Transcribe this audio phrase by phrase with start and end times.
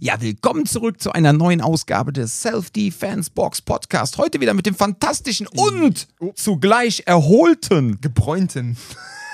[0.00, 4.18] Ja, willkommen zurück zu einer neuen Ausgabe des Self-Defense Box Podcast.
[4.18, 8.76] Heute wieder mit dem fantastischen und zugleich erholten Gebräunten.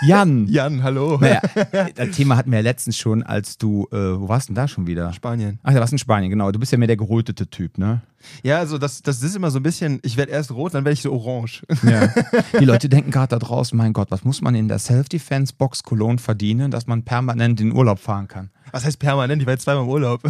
[0.02, 0.46] Jan.
[0.48, 1.18] Jan, hallo.
[1.18, 1.40] Naja,
[1.94, 4.86] das Thema hatten wir ja letztens schon, als du, äh, wo warst denn da schon
[4.86, 5.12] wieder?
[5.14, 5.58] Spanien.
[5.62, 6.52] Ach, da warst in Spanien, genau.
[6.52, 8.02] Du bist ja mehr der gerötete Typ, ne?
[8.42, 10.92] Ja, also das, das ist immer so ein bisschen, ich werde erst rot, dann werde
[10.92, 11.62] ich so orange.
[11.82, 12.12] Ja.
[12.60, 15.82] Die Leute denken gerade da draußen, mein Gott, was muss man in der Self-Defense Box
[15.82, 18.50] Cologne verdienen, dass man permanent in Urlaub fahren kann?
[18.72, 19.40] Was heißt permanent?
[19.42, 20.20] Ich war jetzt zweimal im Urlaub.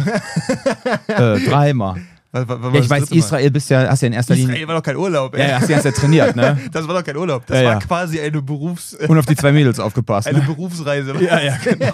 [1.07, 2.01] Äh, dreimal.
[2.33, 3.19] Was- was- was Ja, ich weiß, dritte Mal?
[3.19, 4.53] Israel bist ja, hast ja in erster Linie.
[4.53, 5.41] Israel war doch kein Urlaub, ey.
[5.41, 6.57] Ja, ja, hast du ja trainiert, ne?
[6.71, 7.45] Das war doch kein Urlaub.
[7.45, 10.29] Das Ja, war quasi eine, Berufs-, Und auf die zwei Mädels aufgepasst.
[10.29, 10.45] eine Ne?
[10.45, 11.13] Berufsreise.
[11.21, 11.93] Ja, ja, genau.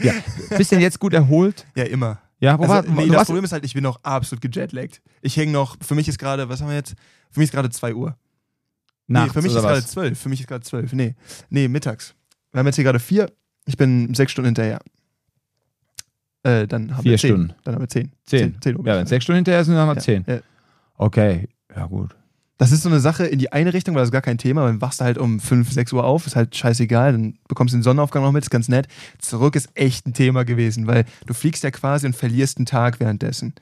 [0.00, 0.12] Ja.
[0.56, 1.66] Bist denn jetzt gut erholt?
[1.74, 2.20] Ja, immer.
[2.38, 5.02] Ja, wo Also, war, nee, du das Problem ist halt, ich bin noch absolut gejetlaggt.
[5.20, 6.94] Ich hänge noch, für mich ist gerade, was haben wir jetzt?
[7.32, 8.14] Für mich ist gerade 2 Uhr.
[9.08, 9.86] nachts nee, für mich ist gerade was?
[9.88, 10.20] 12.
[10.20, 10.92] Für mich ist gerade 12.
[10.92, 11.16] Nee.
[11.50, 12.14] Nee, mittags.
[12.52, 13.32] Wir haben jetzt hier gerade 4.
[13.66, 14.78] Ich bin 6 Stunden hinterher.
[16.46, 17.28] Äh, dann haben Vier wir 10.
[17.30, 17.52] Stunden.
[17.64, 18.12] Dann haben wir 10.
[18.26, 18.56] Zehn.
[18.60, 18.86] 10 Uhr.
[18.86, 20.24] Ja, wenn sechs Stunden hinterher sind, dann haben wir Ja, zehn.
[20.28, 20.38] ja.
[20.96, 22.14] Okay, ja gut.
[22.58, 24.66] Das ist so eine Sache in die eine Richtung, weil das ist gar kein Thema.
[24.66, 27.78] Dann wachst du halt um 5, 6 Uhr auf, ist halt scheißegal, dann bekommst du
[27.78, 28.88] den Sonnenaufgang noch mit, ist ganz nett.
[29.18, 32.98] Zurück ist echt ein Thema gewesen, weil du fliegst ja quasi und verlierst einen Tag
[32.98, 33.52] währenddessen.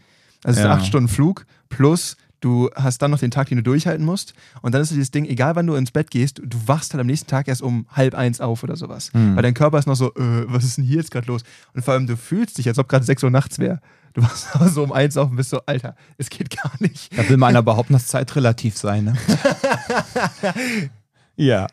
[0.44, 0.72] Also es ist Ja.
[0.72, 4.34] ein 8 Stunden Flug plus du hast dann noch den Tag, den du durchhalten musst.
[4.60, 7.06] Und dann ist dieses Ding, egal wann du ins Bett gehst, du wachst halt am
[7.06, 9.10] nächsten Tag erst um halb eins auf oder sowas.
[9.14, 9.34] Hm.
[9.34, 11.42] Weil dein Körper ist noch so, äh, was ist denn hier jetzt gerade los?
[11.72, 13.80] Und vor allem, du fühlst dich, als ob gerade 6 Uhr nachts wäre.
[14.12, 17.16] Du wachst aber so um eins auf und bist so, Alter, es geht gar nicht.
[17.16, 19.16] Da will mal einer behaupten, dass Zeit relativ sei, ne?
[21.36, 21.66] ja.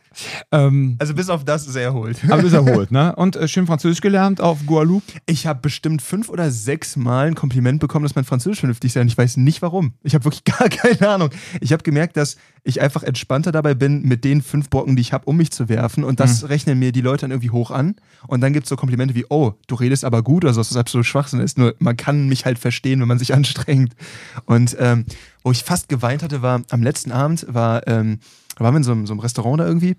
[0.51, 2.19] Ähm, Also bis auf das ist er erholt.
[2.25, 3.15] aber du bist erholt, ne?
[3.15, 5.05] Und äh, schön Französisch gelernt auf Guadeloupe.
[5.25, 9.01] Ich habe bestimmt fünf oder sechs Mal ein Kompliment bekommen, dass mein Französisch vernünftig sei
[9.01, 9.93] und ich weiß nicht warum.
[10.03, 11.29] Ich habe wirklich gar keine Ahnung.
[11.61, 15.13] Ich habe gemerkt, dass ich einfach entspannter dabei bin, mit den fünf Brocken, die ich
[15.13, 17.95] habe, um mich zu werfen und das rechnen mir die Leute dann irgendwie hoch an
[18.27, 20.75] und dann gibt es so Komplimente wie, oh, du redest aber gut oder so, was
[20.75, 21.57] absolut Schwachsinn ist.
[21.57, 23.95] Nur man kann mich halt verstehen, wenn man sich anstrengt.
[24.45, 25.05] Und ähm,
[25.43, 28.19] wo ich fast geweint hatte, war am letzten Abend, war, ähm,
[28.57, 29.95] waren wir in so einem, so einem Restaurant da irgendwie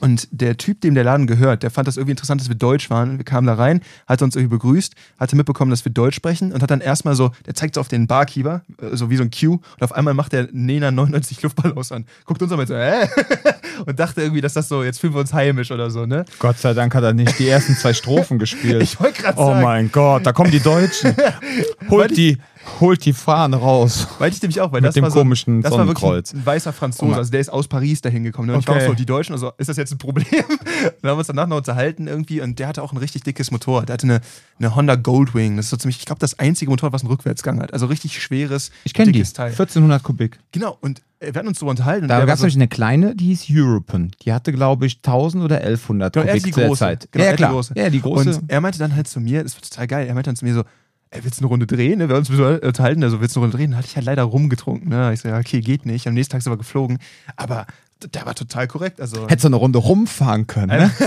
[0.00, 2.90] und der Typ, dem der Laden gehört, der fand das irgendwie interessant, dass wir Deutsch
[2.90, 3.18] waren.
[3.18, 6.62] Wir kamen da rein, hat uns irgendwie begrüßt, hatte mitbekommen, dass wir Deutsch sprechen und
[6.62, 9.30] hat dann erstmal so, der zeigt so auf den Barkeeper, äh, so wie so ein
[9.30, 12.06] Cue, und auf einmal macht der Nena 99 Luftballons an.
[12.24, 13.06] Guckt uns aber so, äh?
[13.86, 16.24] Und dachte irgendwie, dass das so, jetzt fühlen wir uns heimisch oder so, ne?
[16.38, 18.82] Gott sei Dank hat er nicht die ersten zwei Strophen gespielt.
[18.82, 21.14] Ich wollte gerade oh sagen, mein Gott, da kommen die Deutschen.
[21.88, 22.38] Holt die,
[22.78, 24.06] holt die Fahne raus.
[24.18, 26.40] Weiß ich nämlich auch, weil Mit das dem war so, komischen das war wirklich ein,
[26.40, 28.48] ein weißer Franzose, also der ist aus Paris dahin gekommen.
[28.48, 28.54] Ne?
[28.54, 28.84] Und ich war Okay.
[28.84, 30.24] auch so, die Deutschen, also ist das jetzt ein Problem?
[30.30, 33.50] Dann haben wir uns danach noch unterhalten irgendwie und der hatte auch ein richtig dickes
[33.50, 33.88] Motorrad.
[33.88, 34.20] Der hatte eine,
[34.58, 35.56] eine Honda Goldwing.
[35.56, 37.72] Das ist so ziemlich, ich glaube, das einzige Motorrad, was einen Rückwärtsgang hat.
[37.72, 39.18] Also richtig schweres, Ich kenne die.
[39.18, 39.50] dickes Teil.
[39.50, 40.38] 1400 Kubik.
[40.52, 42.08] Genau, und äh, wir hatten uns so unterhalten.
[42.08, 44.10] Da gab es nämlich eine kleine, die hieß European.
[44.22, 46.78] Die hatte, glaube ich, 1000 oder 1100 Genau, er Kubik ist die große.
[46.78, 47.08] Zeit.
[47.12, 47.52] Genau, ja, er ist die klar.
[47.52, 47.74] große.
[47.76, 48.28] Ja, die große.
[48.36, 50.44] Und er meinte dann halt zu mir, das war total geil, er meinte dann zu
[50.44, 50.62] mir so,
[51.10, 51.98] ey, willst du eine Runde drehen?
[51.98, 52.08] Ne?
[52.08, 53.70] Wir haben uns unterhalten, also willst du eine Runde drehen?
[53.70, 54.88] Dann hatte ich halt leider rumgetrunken.
[54.88, 55.12] Ne?
[55.12, 56.06] Ich so, ja, okay, geht nicht.
[56.06, 56.98] Am nächsten Tag sind wir geflogen.
[57.36, 57.66] Aber
[58.14, 59.00] der war total korrekt.
[59.00, 60.90] Also, Hättest du eine Runde rumfahren können, ne?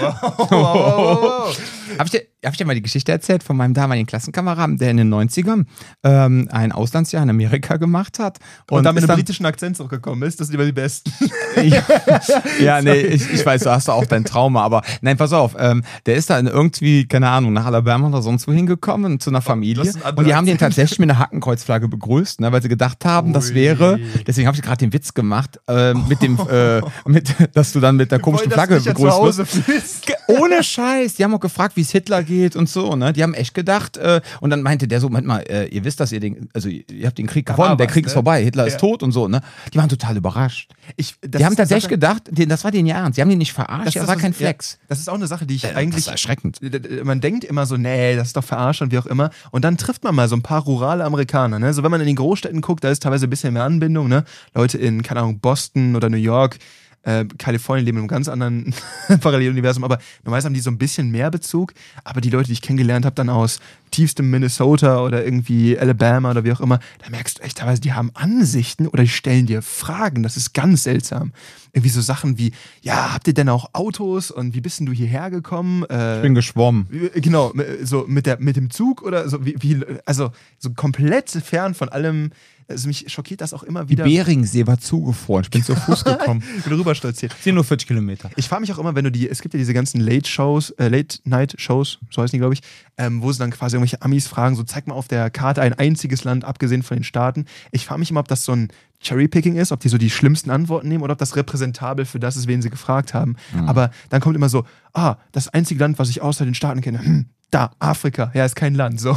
[0.00, 1.60] wow, wow, wow.
[1.98, 4.90] Habe ich, dir- hab ich dir mal die Geschichte erzählt von meinem damaligen Klassenkameraden, der
[4.90, 5.64] in den 90ern
[6.02, 8.38] ähm, ein Auslandsjahr in Amerika gemacht hat.
[8.68, 11.12] Und, dann mit einem britischen Akzent zurückgekommen ist, das sind immer die Besten.
[12.60, 15.54] ja, nee, ich, ich weiß, du hast da auch dein Trauma, aber nein, pass auf,
[15.58, 19.40] ähm, der ist da irgendwie, keine Ahnung, nach Alabama oder sonst wo hingekommen zu einer
[19.42, 22.62] Familie das ist ein und die haben den tatsächlich mit einer Hackenkreuzflagge begrüßt, ne, weil
[22.62, 23.54] sie gedacht haben, das Ui.
[23.54, 25.35] wäre, deswegen habe ich gerade den Witz gemacht,
[25.68, 30.12] äh, mit dem, äh, mit, dass du dann mit der komischen Flagge ja begrüßt wirst.
[30.28, 31.14] Ohne Scheiß.
[31.14, 32.96] Die haben auch gefragt, wie es Hitler geht und so.
[32.96, 33.12] Ne?
[33.12, 33.96] Die haben echt gedacht.
[33.96, 36.68] Äh, und dann meinte der so: Moment mal, äh, ihr wisst, dass ihr den, also
[36.68, 38.08] ihr habt den Krieg gewonnen, war der was, Krieg ne?
[38.08, 38.68] ist vorbei, Hitler Ja.
[38.68, 39.28] ist tot und so.
[39.28, 39.40] Ne?
[39.72, 40.72] Die waren total überrascht.
[40.96, 43.16] Ich, das die haben tatsächlich Sache- gedacht, das war den ja ernst.
[43.16, 44.78] Die haben den nicht verarscht, das, ist war was- kein ja, Flex.
[44.88, 46.58] das ist auch eine Sache, die ich Äh, das eigentlich ist erschreckend.
[47.04, 49.30] man denkt immer so, nee, das ist doch verarscht und wie auch immer.
[49.50, 51.58] Und dann trifft man mal so ein paar rurale Amerikaner.
[51.58, 51.72] Ne?
[51.74, 54.08] So, wenn man in den Großstädten guckt, da ist teilweise ein bisschen mehr Anbindung.
[54.08, 54.24] Ne?
[54.54, 56.58] Leute in, keine Ahnung, Boston oder New York,
[57.02, 58.74] äh, Kalifornien leben in einem ganz anderen
[59.20, 61.72] Paralleluniversum, aber normalerweise haben die so ein bisschen mehr Bezug.
[62.02, 63.60] Aber die Leute, die ich kennengelernt habe, dann aus
[63.92, 67.92] tiefstem Minnesota oder irgendwie Alabama oder wie auch immer, da merkst du echt teilweise, die
[67.92, 70.24] haben Ansichten oder die stellen dir Fragen.
[70.24, 71.32] Das ist ganz seltsam.
[71.72, 72.50] Irgendwie so Sachen wie,
[72.82, 75.84] ja, habt ihr denn auch Autos und wie bist denn du hierher gekommen?
[75.88, 76.86] Äh, Ich bin geschwommen.
[76.90, 77.52] wie- Genau,
[77.84, 81.88] so mit, der, mit dem Zug oder so, wie, wie, also so komplett fern von
[81.88, 82.30] allem.
[82.68, 84.04] Also mich schockiert das auch immer Die wieder.
[84.04, 85.44] Beringsee war zugefroren.
[85.44, 86.42] Ich bin zu Fuß gekommen.
[86.58, 87.34] Ich bin rüber stolziert.
[87.40, 88.30] sind nur 40 Kilometer.
[88.36, 90.88] Ich frage mich auch immer, wenn du die, es gibt ja diese ganzen Late-Shows, äh,
[90.88, 92.60] Late-Night-Shows, so heißen die, glaube ich,
[92.98, 95.74] ähm, wo sie dann quasi irgendwelche Amis fragen, so zeig mal auf der Karte ein
[95.74, 97.44] einziges Land, abgesehen von den Staaten.
[97.70, 98.68] Ich frage mich immer, ob das so ein
[99.00, 102.36] Cherry-Picking ist, ob die so die schlimmsten Antworten nehmen oder ob das repräsentabel für das
[102.36, 103.36] ist, wen sie gefragt haben.
[103.66, 104.64] Aber dann kommt immer so,
[104.94, 108.30] ah, das einzige Land, was ich außer den Staaten kenne, hm, da, Afrika.
[108.34, 109.00] Ja, ist kein Land.
[109.00, 109.14] So.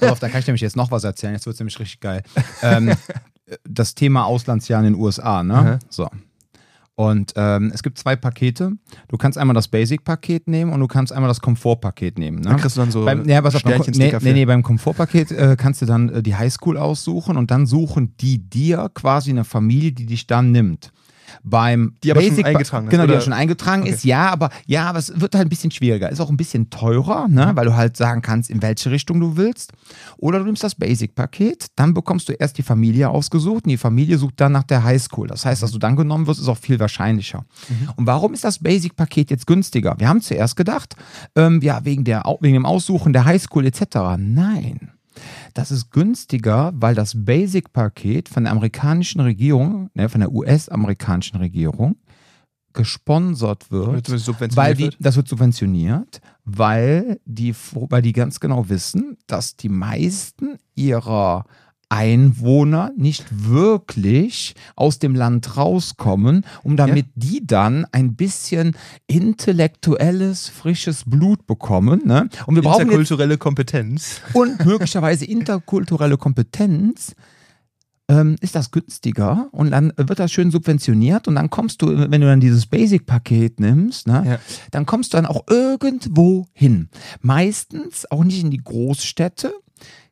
[0.00, 1.32] Pass auf, da kann ich nämlich jetzt noch was erzählen.
[1.32, 2.22] Jetzt wird es nämlich richtig geil.
[2.62, 2.92] ähm,
[3.64, 5.54] das Thema Auslandsjahr in den USA, ne?
[5.54, 5.78] Aha.
[5.88, 6.08] So.
[7.00, 8.72] Und ähm, es gibt zwei Pakete.
[9.08, 12.40] Du kannst einmal das Basic-Paket nehmen und du kannst einmal das Komfort-Paket nehmen.
[12.40, 12.50] Ne?
[12.50, 15.56] Da kriegst du dann so beim, ja, auf, beim, nee, nee, nee, beim Komfortpaket äh,
[15.58, 19.92] kannst du dann äh, die Highschool aussuchen und dann suchen die dir quasi eine Familie,
[19.92, 20.92] die dich dann nimmt.
[21.42, 23.18] Beim Die aber schon Basic- eingetragen ist, Genau, die oder?
[23.18, 23.90] ja schon eingetragen Okay.
[23.92, 26.10] ist, ja, aber ja, aber es wird halt ein bisschen schwieriger.
[26.10, 29.36] Ist auch ein bisschen teurer, ne, weil du halt sagen kannst, in welche Richtung du
[29.36, 29.72] willst.
[30.18, 34.18] Oder du nimmst das Basic-Paket, dann bekommst du erst die Familie ausgesucht und die Familie
[34.18, 35.28] sucht dann nach der Highschool.
[35.28, 37.44] Das heißt, dass du dann genommen wirst, ist auch viel wahrscheinlicher.
[37.96, 39.94] Und warum ist das Basic-Paket jetzt günstiger?
[39.98, 40.94] Wir haben zuerst gedacht,
[41.36, 43.82] ähm, ja, wegen, der, wegen dem Aussuchen der Highschool etc.
[44.18, 44.90] Nein.
[45.54, 51.96] Das ist günstiger, weil das Basic-Paket von der amerikanischen Regierung, ne, von der US-amerikanischen Regierung,
[52.72, 54.06] gesponsert wird.
[54.06, 54.96] Subventioniert Weil die, wird.
[55.00, 61.44] das wird subventioniert, weil die, weil die ganz genau wissen, dass die meisten ihrer
[61.90, 68.76] Einwohner nicht wirklich aus dem Land rauskommen, um damit die dann ein bisschen
[69.06, 72.02] intellektuelles, frisches Blut bekommen.
[72.06, 72.28] Ne?
[72.46, 74.20] Und wir brauchen Interkulturelle Kompetenz.
[74.32, 77.14] und möglicherweise interkulturelle Kompetenz,
[78.08, 82.20] ähm, ist das günstiger und dann wird das schön subventioniert und dann kommst du, wenn
[82.20, 84.38] du dann dieses Basic-Paket nimmst, ne, Ja.
[84.72, 86.88] dann kommst du dann auch irgendwo hin.
[87.20, 89.52] Meistens auch nicht in die Großstädte.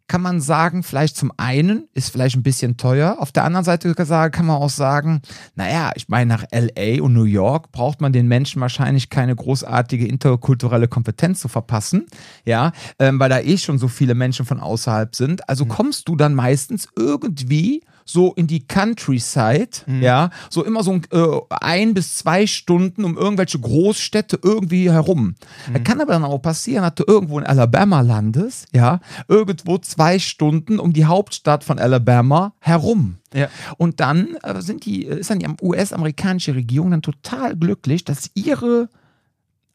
[0.09, 3.17] Kann man sagen, vielleicht zum einen ist vielleicht ein bisschen teuer.
[3.19, 5.21] Auf der anderen Seite kann man auch sagen,
[5.55, 10.07] naja, ich meine, nach LA und New York braucht man den Menschen wahrscheinlich keine großartige
[10.07, 12.07] interkulturelle Kompetenz zu verpassen.
[12.45, 15.49] Ja, ähm, weil da eh schon so viele Menschen von außerhalb sind.
[15.49, 19.69] Also kommst du dann meistens irgendwie so in die Countryside,
[20.01, 25.35] ja, so immer so ein, äh, ein bis zwei Stunden um irgendwelche Großstädte irgendwie herum.
[25.73, 30.19] Da kann aber dann auch passieren, dass du irgendwo in Alabama landest, ja, irgendwo zwei
[30.19, 33.19] Stunden um die Hauptstadt von Alabama herum.
[33.35, 33.49] Ja.
[33.77, 38.31] Und dann äh, sind die, äh, ist dann die US-amerikanische Regierung dann total glücklich, dass
[38.35, 38.89] ihre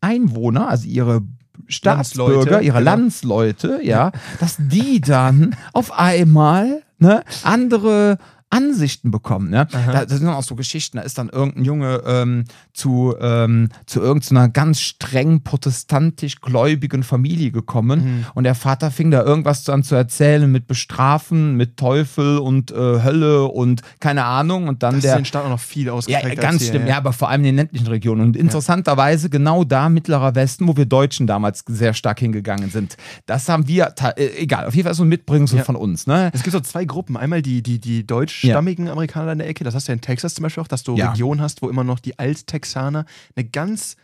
[0.02, 1.22] Einwohner, also ihre
[1.68, 2.92] Staatsbürger, Landsleute, ihre genau.
[2.92, 8.18] Landsleute, ja, dass die dann auf einmal ne, andere
[8.54, 9.50] Ansichten bekommen.
[9.50, 9.68] Ne?
[9.72, 14.00] Da, das sind auch so Geschichten, da ist dann irgendein Junge ähm, zu, ähm, zu
[14.00, 19.96] irgendeiner ganz streng protestantisch gläubigen Familie gekommen und der Vater fing da irgendwas an zu
[19.96, 25.26] erzählen mit Bestrafen, mit Teufel und äh, Hölle und keine Ahnung und dann Das der
[25.26, 26.36] Staaten auch noch viel ja, ausgeprägt.
[26.38, 26.98] ja, ganz stimmt, ja.
[26.98, 28.22] aber vor allem in den ländlichen Regionen.
[28.22, 32.98] Und interessanterweise genau da, Mittlerer Westen, wo wir Deutschen damals sehr stark hingegangen sind.
[33.26, 35.64] Das haben wir, äh, egal, auf jeden Fall so ein Mitbringsel Ja.
[35.64, 36.06] von uns.
[36.08, 36.30] Ne?
[36.34, 37.18] Es gibt so zwei Gruppen.
[37.18, 38.06] Einmal die, die, die
[38.44, 39.64] deutschstammigen Amerikaner in der Ecke.
[39.64, 41.12] Das hast du ja in Texas zum Beispiel auch, dass du Ja.
[41.12, 43.06] Regionen hast, wo immer noch die Alttexaner
[43.36, 43.96] eine ganz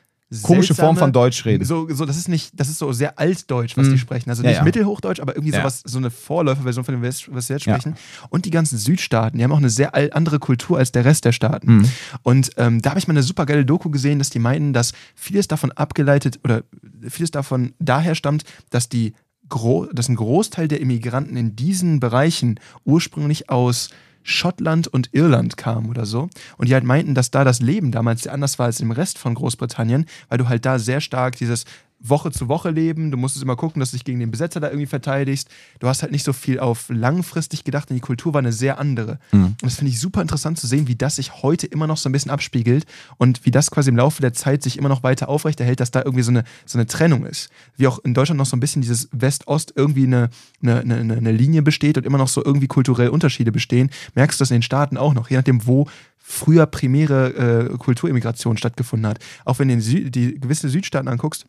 [0.44, 1.65] Komische Form von Deutsch reden.
[1.65, 3.91] So, so, das ist nicht, das ist so sehr altdeutsch, was Mhm.
[3.94, 4.30] die sprechen.
[4.30, 4.63] Also Ja, nicht ja.
[4.63, 5.62] Mittelhochdeutsch, aber irgendwie Ja.
[5.62, 7.74] sowas, so eine Vorläuferversion von dem, was was wir jetzt Ja.
[7.74, 7.95] sprechen.
[8.30, 11.31] Und die ganzen Südstaaten, die haben auch eine sehr andere Kultur als der Rest der
[11.31, 11.77] Staaten.
[11.77, 11.91] Mhm.
[12.21, 14.94] Und ähm, da habe ich mal eine super geile Doku gesehen, dass die meinten, dass
[15.15, 16.62] vieles davon abgeleitet oder
[17.07, 19.13] vieles davon daher stammt, dass die
[19.47, 23.89] Gro dass ein Großteil der Immigranten in diesen Bereichen ursprünglich aus
[24.29, 26.29] Schottland und Irland kam oder so.
[26.57, 29.33] Und die halt meinten, dass da das Leben damals anders war als im Rest von
[29.33, 31.65] Großbritannien, weil du halt da sehr stark dieses
[32.00, 34.68] Woche zu Woche leben, du musstest immer gucken, dass du dich gegen den Besetzer da
[34.68, 35.50] irgendwie verteidigst.
[35.80, 38.79] Du hast halt nicht so viel auf langfristig gedacht, denn die Kultur war eine sehr
[38.79, 39.20] andere.
[39.51, 42.08] Und das finde ich super interessant zu sehen, wie das sich heute immer noch so
[42.08, 42.86] ein bisschen abspiegelt
[43.18, 46.01] und wie das quasi im Laufe der Zeit sich immer noch weiter aufrechterhält, dass da
[46.01, 47.50] irgendwie so eine, so eine Trennung ist.
[47.75, 50.29] Wie auch in Deutschland noch so ein bisschen dieses West-Ost irgendwie eine,
[50.62, 54.44] eine, eine, eine Linie besteht und immer noch so irgendwie kulturell Unterschiede bestehen, merkst du
[54.44, 55.88] das in den Staaten auch noch, je nachdem, wo
[56.18, 59.20] früher primäre äh, Kulturimmigration stattgefunden hat.
[59.46, 61.46] Auch wenn du die gewisse Südstaaten anguckst,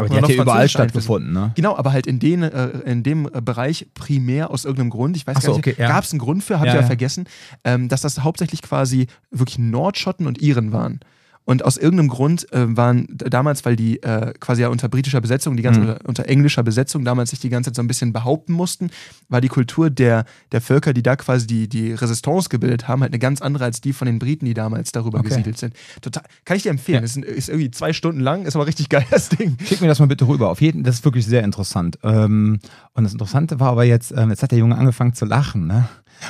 [0.00, 1.32] Aber die hat ja überall stattgefunden.
[1.32, 1.52] Ne?
[1.54, 5.26] Genau, aber halt in, den, äh, in dem äh, Bereich primär aus irgendeinem Grund, ich
[5.26, 5.88] weiß Ach so, gar nicht, okay, ja.
[5.88, 6.86] gab es einen Grund für, habt Ja, ihr ja ja.
[6.86, 7.24] vergessen,
[7.64, 11.00] ähm, dass das hauptsächlich quasi wirklich Nordschotten und Iren waren.
[11.46, 15.56] Und aus irgendeinem Grund äh, waren damals, weil die äh, quasi ja unter britischer Besetzung,
[15.56, 15.96] die ganze, Mhm.
[16.04, 18.90] unter englischer Besetzung damals sich die ganze Zeit so ein bisschen behaupten mussten,
[19.28, 23.12] war die Kultur der, der Völker, die da quasi die, die Resistance gebildet haben, halt
[23.12, 25.28] eine ganz andere als die von den Briten, die damals darüber Okay.
[25.30, 25.74] gesiedelt sind.
[26.02, 26.98] Total, kann ich dir empfehlen.
[27.00, 27.04] Ja.
[27.04, 29.56] Ist, ist irgendwie zwei Stunden lang, ist aber richtig geil, das Ding.
[29.64, 30.50] Schick mir das mal bitte rüber.
[30.50, 31.98] Auf jeden das ist wirklich sehr interessant.
[32.04, 32.60] Ähm,
[32.94, 35.88] und das Interessante war aber jetzt, ähm, jetzt hat der Junge angefangen zu lachen, ne?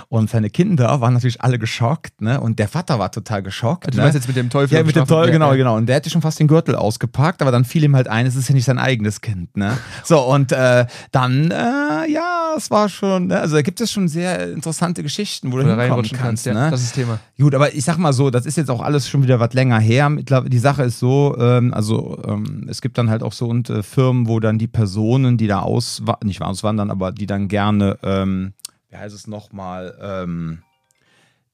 [0.09, 2.40] Und seine Kinder waren natürlich alle geschockt, ne?
[2.40, 3.87] Und der Vater war total geschockt.
[3.87, 4.02] Also ne?
[4.02, 4.76] du meinst jetzt mit dem Teufel?
[4.76, 5.76] Ja, mit dem Teufel, genau, genau.
[5.76, 8.37] Und der hätte schon fast den Gürtel ausgepackt, aber dann fiel ihm halt ein, es
[8.37, 9.76] ist ja nicht sein eigenes Kind, ne?
[10.04, 13.40] So, und äh, dann, äh, ja, es war schon, ne?
[13.40, 16.54] also da gibt es schon sehr interessante Geschichten, wo du reinrutschen kannst, kannst, ja.
[16.54, 16.70] ne?
[16.70, 17.18] Das ist das Thema.
[17.38, 19.78] Gut, aber ich sag mal so, das ist jetzt auch alles schon wieder was länger
[19.78, 20.11] her.
[20.11, 23.82] Die Sache ist so, ähm, also ähm, es gibt dann halt auch so und, äh,
[23.82, 28.52] Firmen, wo dann die Personen, die da auswa nicht auswandern, aber die dann gerne, ähm,
[28.90, 30.62] wie heißt es nochmal, ähm,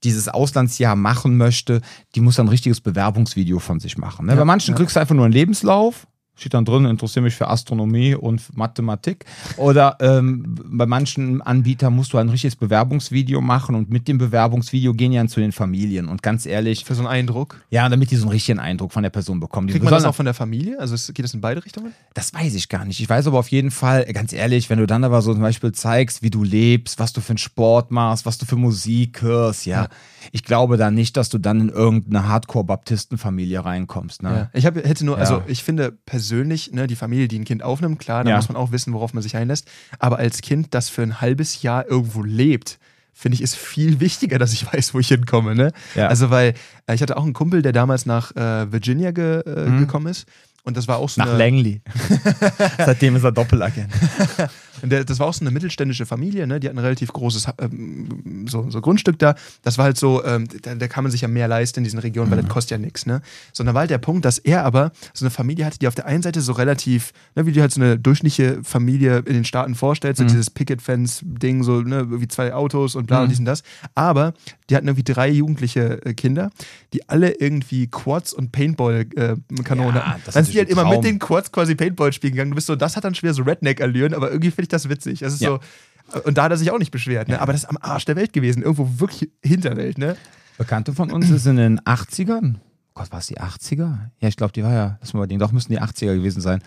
[0.05, 1.81] dieses Auslandsjahr machen möchte,
[2.15, 4.27] die muss dann ein richtiges Bewerbungsvideo von sich machen.
[4.27, 4.33] Ne?
[4.33, 4.77] Ja, Bei manchen ja.
[4.77, 6.07] kriegst du einfach nur einen Lebenslauf.
[6.39, 9.25] Steht dann drin, interessiere mich für Astronomie und Mathematik.
[9.57, 14.93] Oder ähm, bei manchen Anbietern musst du ein richtiges Bewerbungsvideo machen und mit dem Bewerbungsvideo
[14.93, 16.09] gehen die dann zu den Familien.
[16.09, 17.63] Und ganz ehrlich, Für so einen Eindruck.
[17.71, 19.69] ja, damit die so einen richtigen Eindruck von der Person bekommen.
[19.69, 20.79] Kriegt man das auch von der Familie?
[20.79, 21.93] Also geht das in beide Richtungen?
[22.13, 23.01] das weiß ich gar nicht.
[23.01, 25.73] Ich weiß aber auf jeden Fall, ganz ehrlich, wenn du dann aber so zum Beispiel
[25.73, 29.65] zeigst, wie du lebst, was du für einen Sport machst, was du für Musik hörst,
[29.67, 29.89] ja, Ja.
[30.33, 34.23] ich glaube dann nicht, dass du dann in irgendeine Hardcore-Baptistenfamilie reinkommst.
[34.23, 34.31] Ne?
[34.31, 34.51] Ja.
[34.53, 35.21] Ich hab, hätte nur, Ja.
[35.21, 38.37] also ich finde persönlich, ne, die Familie, die ein Kind aufnimmt, klar, da Ja.
[38.37, 39.69] muss man auch wissen, worauf man sich einlässt.
[39.99, 42.79] Aber als Kind, das für ein halbes Jahr irgendwo lebt,
[43.13, 45.55] finde ich, ist viel wichtiger, dass ich weiß, wo ich hinkomme.
[45.55, 45.73] Ne?
[45.95, 46.09] Ja.
[46.09, 46.55] Also, weil
[46.87, 49.79] äh, ich hatte auch einen Kumpel, der damals nach äh, Virginia ge, äh, Mhm.
[49.81, 50.27] gekommen ist.
[50.65, 51.81] Und das war auch so Nach eine, Langley.
[52.79, 53.89] Seitdem ist er Doppelagent.
[54.83, 56.61] Und der, das war auch so eine mittelständische Familie, ne?
[56.61, 59.35] Die hatten ein relativ großes ähm, so, so Grundstück da.
[59.63, 61.99] Das war halt so, ähm, da, da kann man sich ja mehr leisten in diesen
[61.99, 63.23] Regionen, weil das kostet ja nichts, ne?
[63.53, 66.07] Sondern war halt der Punkt, dass er aber so eine Familie hatte, die auf der
[66.07, 69.75] einen Seite so relativ, ne, wie du halt so eine durchschnittliche Familie in den Staaten
[69.75, 70.29] vorstellst, so Mhm.
[70.29, 73.29] dieses Picket-Fence-Ding, so, ne, wie zwei Autos und bla und Mhm.
[73.31, 73.63] dies und das.
[73.95, 74.35] Aber
[74.71, 76.51] die hatten irgendwie drei jugendliche äh, Kinder,
[76.93, 80.23] die alle irgendwie Quads und Paintball-Kanonen Ja, hatten.
[80.33, 82.51] Dann sind die halt immer mit den Quads quasi Paintball spielen gegangen.
[82.51, 85.21] Du bist so, das hat dann schwer so Redneck-Allüren, aber irgendwie finde ich das witzig.
[85.21, 85.59] Das ist Ja.
[86.13, 87.41] so, und da hat er sich auch nicht beschwert, ne?
[87.41, 88.63] aber das ist am Arsch der Welt gewesen.
[88.63, 90.17] Irgendwo wirklich Hinterwelt, ne?
[90.59, 92.57] Bekannte von uns ist in den 80ern.
[92.95, 93.99] Gott, war es die 80er?
[94.21, 96.63] Ja, ich glaube, die war ja, lass mal überlegen, doch müssen die 80er gewesen sein.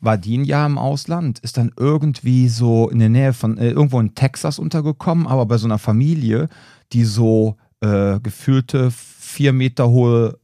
[0.00, 3.70] War die ein Jahr im Ausland, ist dann irgendwie so in der Nähe von, äh,
[3.70, 6.48] irgendwo in Texas untergekommen, aber bei so einer Familie,
[6.92, 10.38] die so äh, gefühlte vier Meter hohe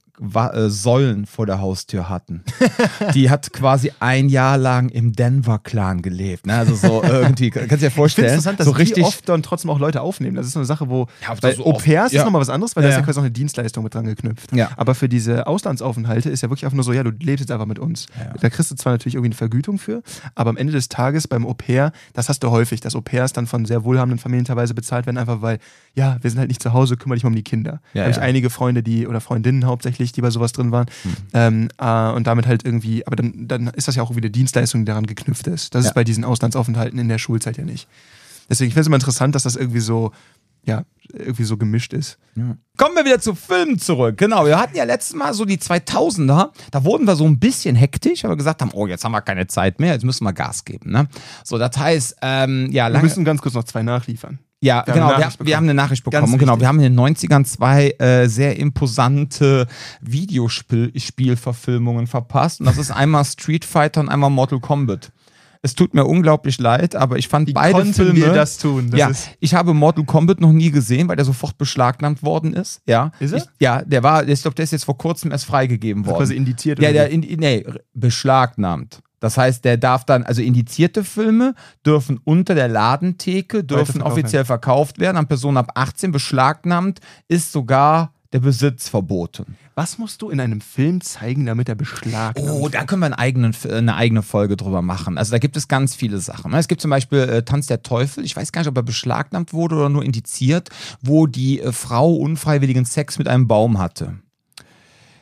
[0.69, 2.43] Säulen vor der Haustür hatten.
[3.15, 6.47] die hat quasi ein Jahr lang im Denver-Clan gelebt.
[6.47, 6.55] Ne?
[6.55, 9.05] Also so irgendwie, kannst du dir Ich finde vorstellen, es interessant, dass so die richtig.
[9.05, 10.37] oft dann trotzdem auch Leute aufnehmen.
[10.37, 12.21] Das ist so eine Sache, wo Ja, bei so Au pairs ja.
[12.21, 14.07] ist nochmal was anderes, weil Ja, da ist ja quasi auch eine Dienstleistung mit dran
[14.07, 14.53] geknüpft.
[14.55, 14.71] Ja.
[14.77, 17.67] Aber für diese Auslandsaufenthalte ist ja wirklich einfach nur so, ja, du lebst jetzt einfach
[17.67, 18.07] mit uns.
[18.19, 18.33] Ja.
[18.41, 20.03] Da kriegst du zwar natürlich irgendwie eine Vergütung für,
[20.35, 23.33] aber am Ende des Tages beim Au pair, das hast du häufig, dass Au pairs
[23.33, 25.59] dann von sehr wohlhabenden Familien teilweise bezahlt werden, einfach weil,
[25.95, 27.81] ja, wir sind halt nicht zu Hause, kümmere dich mal um die Kinder.
[27.93, 30.87] Ja, da habe ich einige Freunde, die, oder Freundinnen hauptsächlich, die bei sowas drin waren.
[31.03, 31.17] Hm.
[31.35, 34.83] Ähm, äh, und damit halt irgendwie, aber dann, dann ist das ja auch wieder Dienstleistung,
[34.83, 35.75] die daran geknüpft ist.
[35.75, 35.91] Das Ja.
[35.91, 37.89] ist bei diesen Auslandsaufenthalten in der Schulzeit ja nicht.
[38.51, 40.13] Deswegen, ich finde es immer interessant, dass das irgendwie so,
[40.65, 42.19] ja, irgendwie so gemischt ist.
[42.77, 44.17] Kommen wir wieder zu Filmen zurück.
[44.19, 46.51] Genau, wir hatten ja letztes Mal so die 2000er.
[46.71, 49.21] Da wurden wir so ein bisschen hektisch, weil wir gesagt haben, oh, jetzt haben wir
[49.23, 50.91] keine Zeit mehr, jetzt müssen wir Gas geben.
[50.91, 51.09] Ne?
[51.45, 54.39] So, das heißt, ähm, ja, Wir lange, müssen ganz kurz noch zwei nachliefern.
[54.61, 56.33] Ja, wir haben genau, eine wir, wir haben eine Nachricht Ganz bekommen.
[56.33, 59.67] Und genau, wir haben in den 90ern zwei äh, sehr imposante
[60.01, 62.61] Videospielverfilmungen verpasst.
[62.61, 65.13] Und das ist einmal Street Fighter und einmal Mortal Kombat.
[65.61, 68.15] Es tut mir unglaublich leid, aber ich fand Wie beide Filme.
[68.15, 68.91] wir das tun?
[68.91, 69.11] Das ja,
[69.41, 72.81] ich habe Mortal Kombat noch nie gesehen, weil der sofort beschlagnahmt worden ist.
[72.87, 73.39] Ja, Ist er?
[73.39, 76.19] Ich, ja, der war, ich glaube, der ist jetzt vor kurzem erst freigegeben worden.
[76.19, 76.81] quasi indiziert.
[76.81, 77.27] Ja, oder der wie?
[77.27, 79.01] in, nee, beschlagnahmt.
[79.21, 84.99] Das heißt, der darf dann, also indizierte Filme dürfen unter der Ladentheke, dürfen offiziell verkauft
[84.99, 86.13] werden an Personen ab 18.
[86.13, 89.57] Beschlagnahmt ist sogar der Besitz verboten.
[89.75, 92.75] Was musst du in einem Film zeigen, damit er beschlagnahmt Oh, wird?
[92.75, 95.17] da können wir einen eigenen, eine eigene Folge drüber machen.
[95.17, 96.53] Also da gibt es ganz viele Sachen.
[96.53, 98.25] Es gibt zum Beispiel äh, Tanz der Teufel.
[98.25, 100.69] Ich weiß gar nicht, ob er beschlagnahmt wurde oder nur indiziert,
[101.01, 104.19] wo die äh, Frau unfreiwilligen Sex mit einem Baum hatte.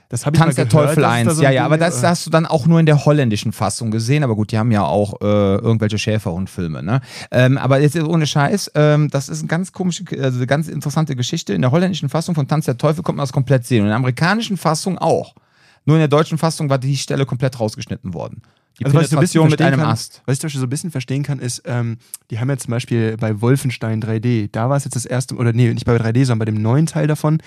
[0.09, 1.29] Das habe ich Tanz mal der gehört, Teufel dass es 1.
[1.29, 3.91] da so ja, ja, aber das hast du dann auch nur in der holländischen Fassung
[3.91, 4.23] gesehen.
[4.23, 6.83] Aber gut, die haben ja auch äh, irgendwelche Schäferhundfilme.
[6.83, 7.01] Ne?
[7.31, 11.17] Ähm, aber jetzt ohne Scheiß, ähm, das ist eine ganz komische, also eine ganz interessante
[11.17, 11.55] Geschichte.
[11.55, 13.81] In der holländischen Fassung von Tanz der Teufel kommt man das komplett sehen.
[13.81, 15.35] Und in der amerikanischen Fassung auch.
[15.85, 18.43] Nur in der deutschen Fassung war die Stelle komplett rausgeschnitten worden.
[18.79, 20.23] Die Also, was ich so ein bisschen mit einem kann, Ast.
[20.27, 21.97] Was ich zum Beispiel so ein bisschen verstehen kann, ist, ähm,
[22.31, 25.53] die haben ja zum Beispiel bei Wolfenstein 3D, da war es jetzt das erste, oder
[25.53, 27.39] nee, nicht bei 3D, sondern bei dem neuen Teil davon,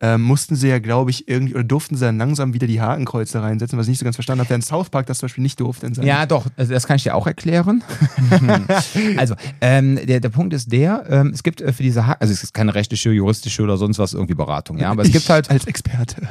[0.00, 3.42] ähm, mussten sie ja, glaube ich, irgendwie, oder durften sie dann langsam wieder die Hakenkreuze
[3.42, 5.58] reinsetzen, was ich nicht so ganz verstanden habe, während South Park das zum Beispiel nicht
[5.58, 5.90] durfte.
[6.02, 7.82] Ja, doch, also das kann ich dir auch erklären.
[9.16, 12.32] also, ähm, der, der Punkt ist der, ähm, es gibt äh, für diese, ha also
[12.32, 15.28] es ist keine rechtliche, juristische oder sonst was irgendwie Beratung, ja, aber es ich gibt
[15.28, 16.28] halt, Als Experte.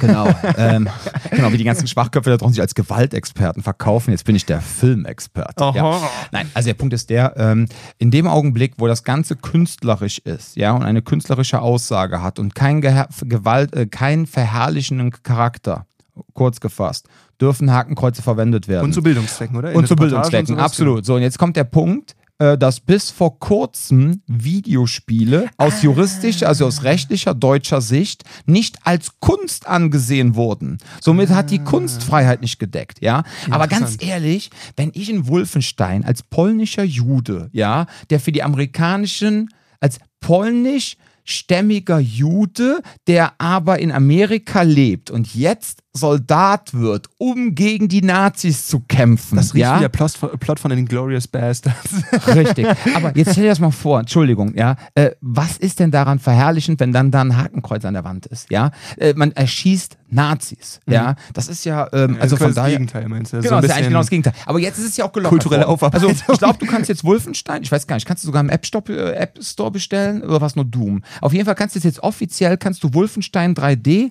[0.00, 0.88] genau, ähm,
[1.30, 4.62] genau, wie die ganzen Schwachköpfe da draußen sich als Gewaltexperten verkaufen, jetzt bin ich der
[4.62, 5.72] Filmexperte.
[5.74, 5.84] Ja.
[5.84, 6.10] Aha.
[6.32, 7.66] Nein, also der Punkt ist der, ähm,
[7.98, 12.54] in dem Augenblick, wo das Ganze künstlerisch ist, ja, und eine künstlerische Aussage hat und
[12.54, 15.86] kein Geha Gewalt, äh, keinen verherrlichenden Charakter,
[16.34, 17.08] kurz gefasst,
[17.40, 18.84] dürfen Hakenkreuze verwendet werden.
[18.84, 19.72] Und zu Bildungszwecken, oder?
[19.72, 21.04] In Und zu Bildungszwecken, und absolut.
[21.04, 26.66] So, und jetzt kommt der Punkt, äh, dass bis vor kurzem Videospiele aus juristischer, also
[26.66, 30.78] aus rechtlicher deutscher Sicht nicht als Kunst angesehen wurden.
[31.02, 33.24] Somit hat die Kunstfreiheit nicht gedeckt, ja.
[33.50, 39.50] Aber ganz ehrlich, wenn ich in Wolfenstein als polnischer Jude, ja, der für die amerikanischen,
[39.80, 45.10] als polnisch stämmiger Jude, der aber in Amerika lebt.
[45.10, 49.36] Und jetzt Soldat wird, um gegen die Nazis zu kämpfen.
[49.36, 49.76] Das riecht ja?
[49.76, 51.90] wie der Plot von, Plot von den Glorious Bastards.
[52.28, 52.66] Richtig.
[52.94, 54.76] Aber jetzt stell dir das mal vor, Entschuldigung, ja.
[54.94, 58.50] Äh, was ist denn daran verherrlichend, wenn dann da ein Hakenkreuz an der Wand ist,
[58.50, 58.70] ja?
[58.98, 61.16] Äh, man erschießt Nazis, ja.
[61.34, 62.72] Das ist ja, ähm, also von das daher.
[62.72, 63.40] Gegenteil, meinst du?
[63.40, 64.34] Genau, das ist ja eigentlich genau das Gegenteil.
[64.46, 65.62] Aber jetzt ist es ja auch gelockert Kulturelle.
[65.62, 66.10] Also Aufarbeitung.
[66.12, 68.64] ich glaube, du kannst jetzt Wolfenstein, ich weiß gar nicht, kannst du sogar im App,
[68.64, 71.02] Stop, äh, App Store bestellen oder was nur Doom.
[71.20, 74.10] Auf jeden Fall kannst du jetzt, jetzt offiziell, kannst du Wolfenstein 3D,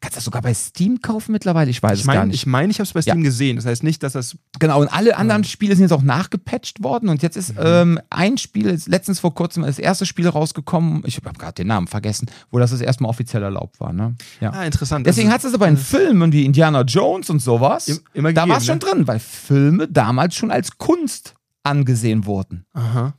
[0.00, 2.36] kannst du das sogar bei Steam kaufen mittlerweile, ich weiß Ich es gar meine, nicht.
[2.36, 3.24] ich, mein, ich habe es bei Steam Ja.
[3.24, 3.56] gesehen.
[3.56, 4.36] Das heißt nicht, dass das.
[4.58, 8.38] Genau, und alle anderen Spiele sind jetzt auch nachgepatcht worden und jetzt ist ähm, ein
[8.38, 12.26] Spiel, ist letztens vor kurzem das erste Spiel rausgekommen, ich habe gerade den Namen vergessen,
[12.50, 13.92] wo das das erstmal offiziell erlaubt war.
[13.92, 14.14] Ne?
[14.40, 14.50] Ja.
[14.52, 15.06] Ah, interessant.
[15.06, 18.50] Deswegen hat es aber in Filmen wie Indiana Jones und sowas, Im- immer da gegeben,
[18.50, 18.80] war es schon ne?
[18.80, 22.64] drin, weil Filme damals schon als Kunst angesehen wurden.
[22.74, 23.14] Aha.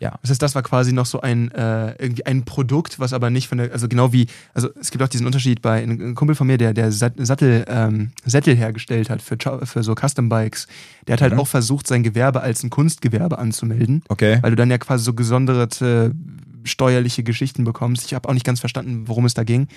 [0.00, 0.18] Ja.
[0.22, 3.48] Das heißt, das war quasi noch so ein, äh, irgendwie ein Produkt, was aber nicht
[3.48, 6.46] von der, also genau wie, also es gibt auch diesen Unterschied bei einem Kumpel von
[6.46, 10.66] mir, der, der Sat- Sattel, ähm, Sättel hergestellt hat für, für so Custom Bikes,
[11.06, 11.40] der hat halt Mhm.
[11.40, 14.38] auch versucht, sein Gewerbe als ein Kunstgewerbe anzumelden, Okay.
[14.40, 16.12] weil du dann ja quasi so gesonderte
[16.64, 18.04] steuerliche Geschichten bekommst.
[18.06, 19.68] Ich habe auch nicht ganz verstanden, worum es da ging.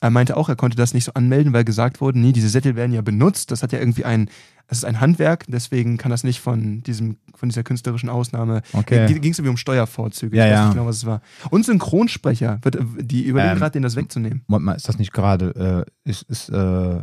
[0.00, 2.76] Er meinte auch, er konnte das nicht so anmelden, weil gesagt wurde, nee, diese Sättel
[2.76, 3.50] werden ja benutzt.
[3.50, 4.28] Das hat ja irgendwie ein,
[4.68, 8.62] das ist ein Handwerk, deswegen kann das nicht von diesem, von dieser künstlerischen Ausnahme.
[8.72, 9.06] Okay.
[9.06, 10.36] Ging es irgendwie um Steuervorzüge.
[10.36, 10.64] Ja, ich weiß ja.
[10.64, 11.20] nicht genau, was es war.
[11.50, 13.58] Und Synchronsprecher, wird, die überlegen Ähm.
[13.58, 14.42] gerade, denen das wegzunehmen.
[14.46, 17.00] Moment mal, ist das nicht gerade, äh, ist, ist äh,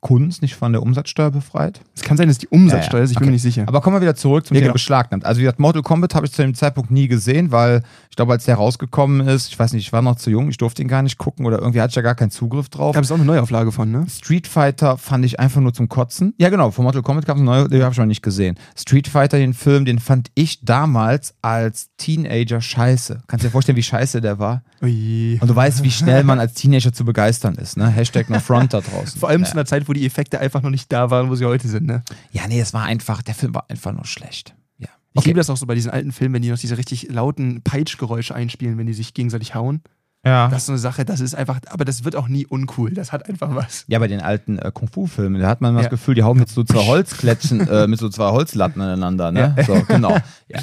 [0.00, 1.80] Kunst nicht von der Umsatzsteuer befreit?
[1.94, 3.30] Es kann sein, dass die Umsatzsteuer ist, ich bin okay.
[3.30, 3.64] mir nicht sicher.
[3.66, 4.72] Aber kommen wir wieder zurück zum Ja, Thema genau.
[4.74, 5.24] beschlagnahmt.
[5.24, 8.32] Also wie gesagt, Mortal Kombat habe ich zu dem Zeitpunkt nie gesehen, weil ich glaube,
[8.32, 10.88] als der rausgekommen ist, ich weiß nicht, ich war noch zu jung, ich durfte ihn
[10.88, 12.94] gar nicht gucken oder irgendwie hatte ich ja gar keinen Zugriff drauf.
[12.94, 14.06] da ist auch eine Neuauflage von, ne?
[14.08, 16.34] Street Fighter fand ich einfach nur zum Kotzen.
[16.38, 18.56] Ja, genau, von Mortal Kombat gab es einen neuen, den habe ich noch nicht gesehen.
[18.76, 23.22] Street Fighter, den Film, den fand ich damals als Teenager scheiße.
[23.26, 24.62] Kannst du dir vorstellen, wie scheiße der war?
[24.82, 25.38] Ui.
[25.40, 27.88] Und du weißt, wie schnell man als Teenager zu begeistern ist, ne?
[27.94, 29.20] Hashtag no front da draußen.
[29.20, 29.48] Vor allem ja.
[29.48, 31.86] zu einer Zeit, wo die Effekte einfach noch nicht da waren, wo sie heute sind,
[31.86, 32.02] ne?
[32.32, 34.54] ja, nee, es war einfach, der Film war einfach nur schlecht.
[34.78, 34.88] Ja.
[35.14, 37.62] Ich liebe das auch so bei diesen alten Filmen, wenn die noch diese richtig lauten
[37.62, 39.82] Peitschgeräusche einspielen, wenn die sich gegenseitig hauen.
[40.24, 40.46] Ja.
[40.48, 42.92] Das ist so eine Sache, das ist einfach, aber das wird auch nie uncool.
[42.94, 43.84] Das hat einfach was.
[43.88, 45.88] Ja, bei den alten äh, Kung-Fu-Filmen, da hat man immer Ja.
[45.88, 49.54] das Gefühl, die hauen mit so zwei Holzklätschen, äh, mit so zwei Holzlatten aneinander, ne?
[49.56, 49.64] Ja.
[49.64, 50.16] So, genau.
[50.48, 50.60] Ja.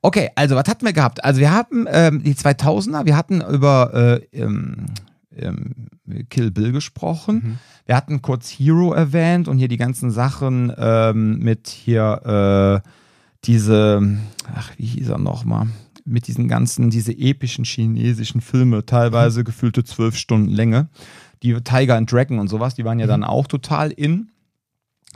[0.00, 1.24] Okay, also was hatten wir gehabt?
[1.24, 4.86] Also wir haben ähm, die 2000er, wir hatten über äh, ähm,
[5.36, 5.88] ähm,
[6.30, 7.34] Kill Bill gesprochen.
[7.44, 7.58] Mhm.
[7.86, 12.88] Wir hatten kurz Hero erwähnt und hier die ganzen Sachen ähm, mit hier äh,
[13.44, 14.16] diese,
[14.54, 15.66] ach, wie hieß er nochmal?
[16.06, 19.44] Mit diesen ganzen, diese epischen chinesischen Filme, teilweise Mhm.
[19.44, 20.88] gefühlte zwölf Stunden Länge.
[21.42, 23.10] Die Tiger and Dragon und sowas, die waren ja Mhm.
[23.10, 24.30] dann auch total in.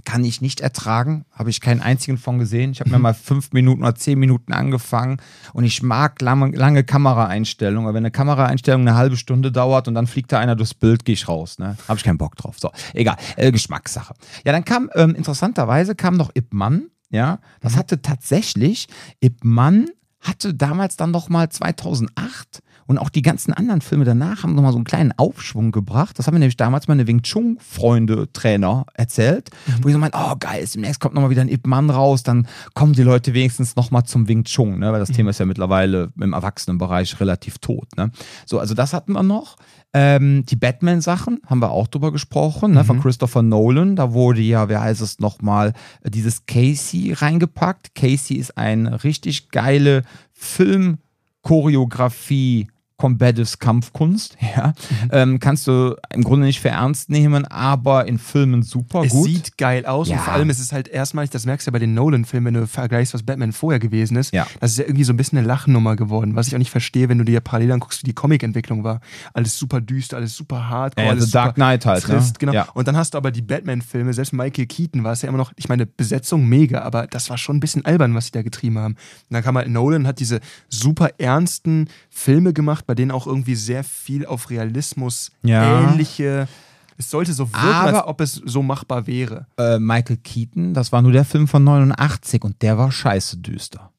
[0.04, 2.70] Kann ich nicht ertragen, habe ich keinen einzigen von gesehen.
[2.72, 5.20] Ich habe mir mal fünf Minuten oder zehn Minuten angefangen
[5.52, 7.87] und ich mag lange, lange Kameraeinstellungen.
[7.88, 11.04] Aber wenn eine Kameraeinstellung eine halbe Stunde dauert und dann fliegt da einer durchs Bild,
[11.04, 11.58] gehe ich raus.
[11.58, 11.76] Ne?
[11.88, 12.56] Habe ich keinen Bock drauf.
[12.58, 13.16] So, egal.
[13.37, 14.14] Äh, Geschmackssache.
[14.44, 16.88] Ja, dann kam, ähm, interessanterweise kam noch Ip Man.
[17.11, 17.78] Ja, das Mhm.
[17.78, 18.87] hatte tatsächlich,
[19.20, 19.87] Ip Man
[20.20, 24.72] hatte damals dann noch mal 2008 und auch die ganzen anderen Filme danach haben nochmal
[24.72, 26.18] so einen kleinen Aufschwung gebracht.
[26.18, 29.51] Das haben mir nämlich damals meine Wing Chun-Freunde, Trainer erzählt,
[29.83, 32.48] wo ich so meinte, oh geil, demnächst kommt nochmal wieder ein Ip Man raus, dann
[32.72, 34.90] kommen die Leute wenigstens nochmal zum Wing Chun, ne?
[34.90, 37.94] weil das Thema ist ja mittlerweile im Erwachsenenbereich relativ tot.
[37.96, 38.11] Ne?
[38.46, 39.57] So, also das hatten wir noch.
[39.92, 42.85] Ähm, die Batman-Sachen haben wir auch drüber gesprochen, ne?
[42.85, 43.96] von Christopher Nolan.
[43.96, 47.94] Da wurde ja, wer heißt es nochmal, äh, dieses Casey reingepackt.
[47.94, 52.68] Casey ist eine richtig geile Filmchoreografie.
[52.98, 55.08] Combatives Kampfkunst, ja, Mhm.
[55.12, 59.24] ähm, kannst du im Grunde nicht für ernst nehmen, aber in Filmen super Es gut.
[59.26, 60.16] sieht geil aus Ja.
[60.16, 62.61] und vor allem ist es halt erstmalig, das merkst du ja bei den Nolan-Filmen, wenn
[62.61, 64.34] du vergleichst, was Batman vorher gewesen ist.
[64.34, 64.46] Ja.
[64.61, 67.08] Das ist ja irgendwie so ein bisschen eine Lachnummer geworden, was ich auch nicht verstehe,
[67.08, 69.00] wenn du dir parallel anguckst, wie die Comic-Entwicklung war.
[69.32, 72.14] Alles super düster, alles super hardcore, Ja, alles The Dark Knight halt, ne?
[72.16, 72.52] trist, genau.
[72.52, 72.68] Ja.
[72.74, 75.52] Und dann hast du aber die Batman-Filme, selbst Michael Keaton war es ja immer noch,
[75.56, 78.78] ich meine, Besetzung mega, aber das war schon ein bisschen albern, was sie da getrieben
[78.78, 78.94] haben.
[78.94, 78.98] Und
[79.34, 83.85] dann kam halt Nolan, hat diese super ernsten Filme gemacht, bei denen auch irgendwie sehr
[83.85, 85.83] viel auf Realismus Ja.
[85.90, 86.48] ähnliche.
[86.96, 89.46] Es sollte so wirken, Aber- als ob es so machbar wäre.
[89.59, 93.92] äh, Michael Keaton, das war nur der Film von 89 und der war scheiße düster.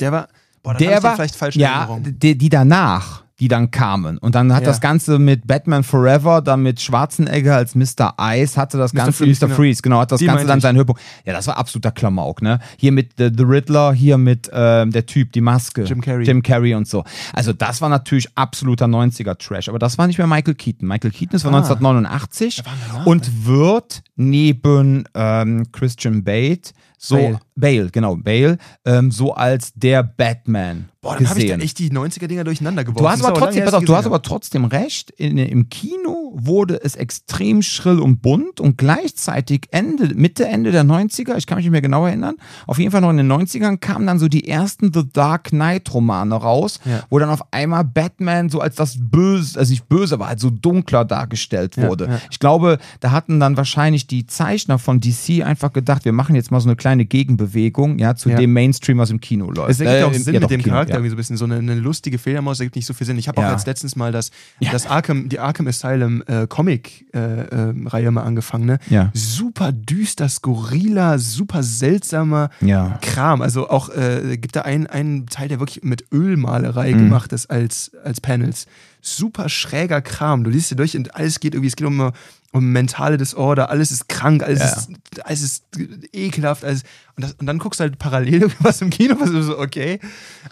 [0.00, 0.28] Der war.
[0.62, 2.18] Boah, der war vielleicht falsch ja, Erinnerung.
[2.18, 4.68] die, die danach, die dann kamen und dann hat Ja.
[4.68, 8.14] das Ganze mit Batman Forever, dann mit Schwarzenegger als Mr.
[8.20, 8.96] Ice hatte das Mr.
[9.04, 9.46] Ganze Freeze, Mr.
[9.46, 9.56] genau.
[9.56, 10.62] Freeze, genau, hat das Die Ganze dann ich.
[10.62, 11.00] seinen Höhepunkt.
[11.24, 12.58] Ja, das war absoluter Klamauk, ne?
[12.76, 16.24] Hier mit The, The Riddler, hier mit ähm, der Typ, die Maske, Jim Carrey.
[16.24, 17.04] Jim Carrey und so.
[17.32, 20.88] Also das war natürlich absoluter 90er Trash, aber das war nicht mehr Michael Keaton.
[20.88, 21.58] Michael Keaton ist von Ah.
[21.58, 27.40] 1989 danach, und wird neben ähm, Christian Bate so Bale.
[27.56, 31.60] Bale, genau, Bale, ähm, so als der Batman Boah, dann habe ich da gesehen.
[31.64, 33.02] echt die 90er-Dinger durcheinander geworfen.
[33.04, 35.10] Du hast aber trotzdem, pass auf, du hast aber trotzdem recht.
[35.12, 40.82] In, Im Kino wurde es extrem schrill und bunt und gleichzeitig Ende, Mitte, Ende der
[40.84, 42.34] 90er, ich kann mich nicht mehr genau erinnern,
[42.66, 45.92] auf jeden Fall noch in den 90ern kamen dann so die ersten The Dark Knight
[45.94, 47.04] Romane raus, Ja.
[47.10, 50.50] wo dann auf einmal Batman so als das Böse, also nicht böse, aber halt so
[50.50, 52.06] dunkler dargestellt Ja, wurde.
[52.08, 52.20] ja.
[52.30, 56.50] Ich glaube, da hatten dann wahrscheinlich die Zeichner von DC einfach gedacht, wir machen jetzt
[56.50, 58.36] mal so eine kleine Gegenbewegung, ja, zu Ja.
[58.36, 59.70] dem Mainstream, was im Kino läuft.
[59.70, 60.96] Es ergibt Äh, auch im- Sinn ja, mit doch, dem Kino, Charakter ja.
[60.98, 61.36] irgendwie so ein bisschen.
[61.36, 63.18] So eine, eine lustige Fledermaus ergibt nicht so viel Sinn.
[63.18, 63.48] Ich habe Ja.
[63.48, 64.30] auch jetzt letztens mal das,
[64.72, 68.66] das Arkham, die Arkham Asylum äh, Comic-Reihe mal angefangen.
[68.66, 68.78] Ne?
[68.90, 69.10] Ja.
[69.14, 72.98] Super düster, skurriler, super seltsamer Ja.
[73.02, 73.42] Kram.
[73.42, 76.98] Also auch äh, gibt da einen, einen Teil, der wirklich mit Ölmalerei Mhm.
[76.98, 78.66] gemacht ist als, als Panels.
[79.00, 80.42] Super schräger Kram.
[80.44, 82.10] Du liest dir durch und alles geht irgendwie, es geht um,
[82.52, 84.66] um mentale Disorder, alles ist krank, alles, Ja.
[84.66, 84.90] ist,
[85.24, 85.64] alles ist
[86.12, 86.64] ekelhaft.
[86.64, 86.82] Alles,
[87.16, 89.98] und, das, und dann guckst du halt parallel was im Kino, was du so, okay.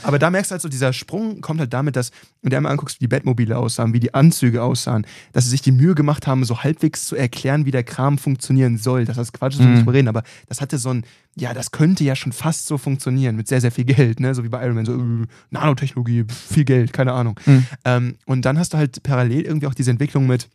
[0.03, 2.11] Aber da merkst du halt so, dieser Sprung kommt halt damit, dass,
[2.43, 5.63] wenn du einmal anguckst, wie die Bettmobile aussahen, wie die Anzüge aussahen, dass sie sich
[5.63, 9.07] die Mühe gemacht haben, so halbwegs zu erklären, wie der Kram funktionieren soll.
[9.07, 9.73] Das heißt, Quatsch, ist Mhm.
[9.75, 11.05] nicht reden, aber das hatte so ein,
[11.35, 14.35] ja, das könnte ja schon fast so funktionieren, mit sehr, sehr viel Geld, ne?
[14.35, 17.41] So wie bei Iron Man, so äh, Nanotechnologie, viel Geld, keine Ahnung.
[17.47, 17.67] Mhm.
[17.87, 20.49] Ähm, und dann hast du halt parallel irgendwie auch diese Entwicklung mit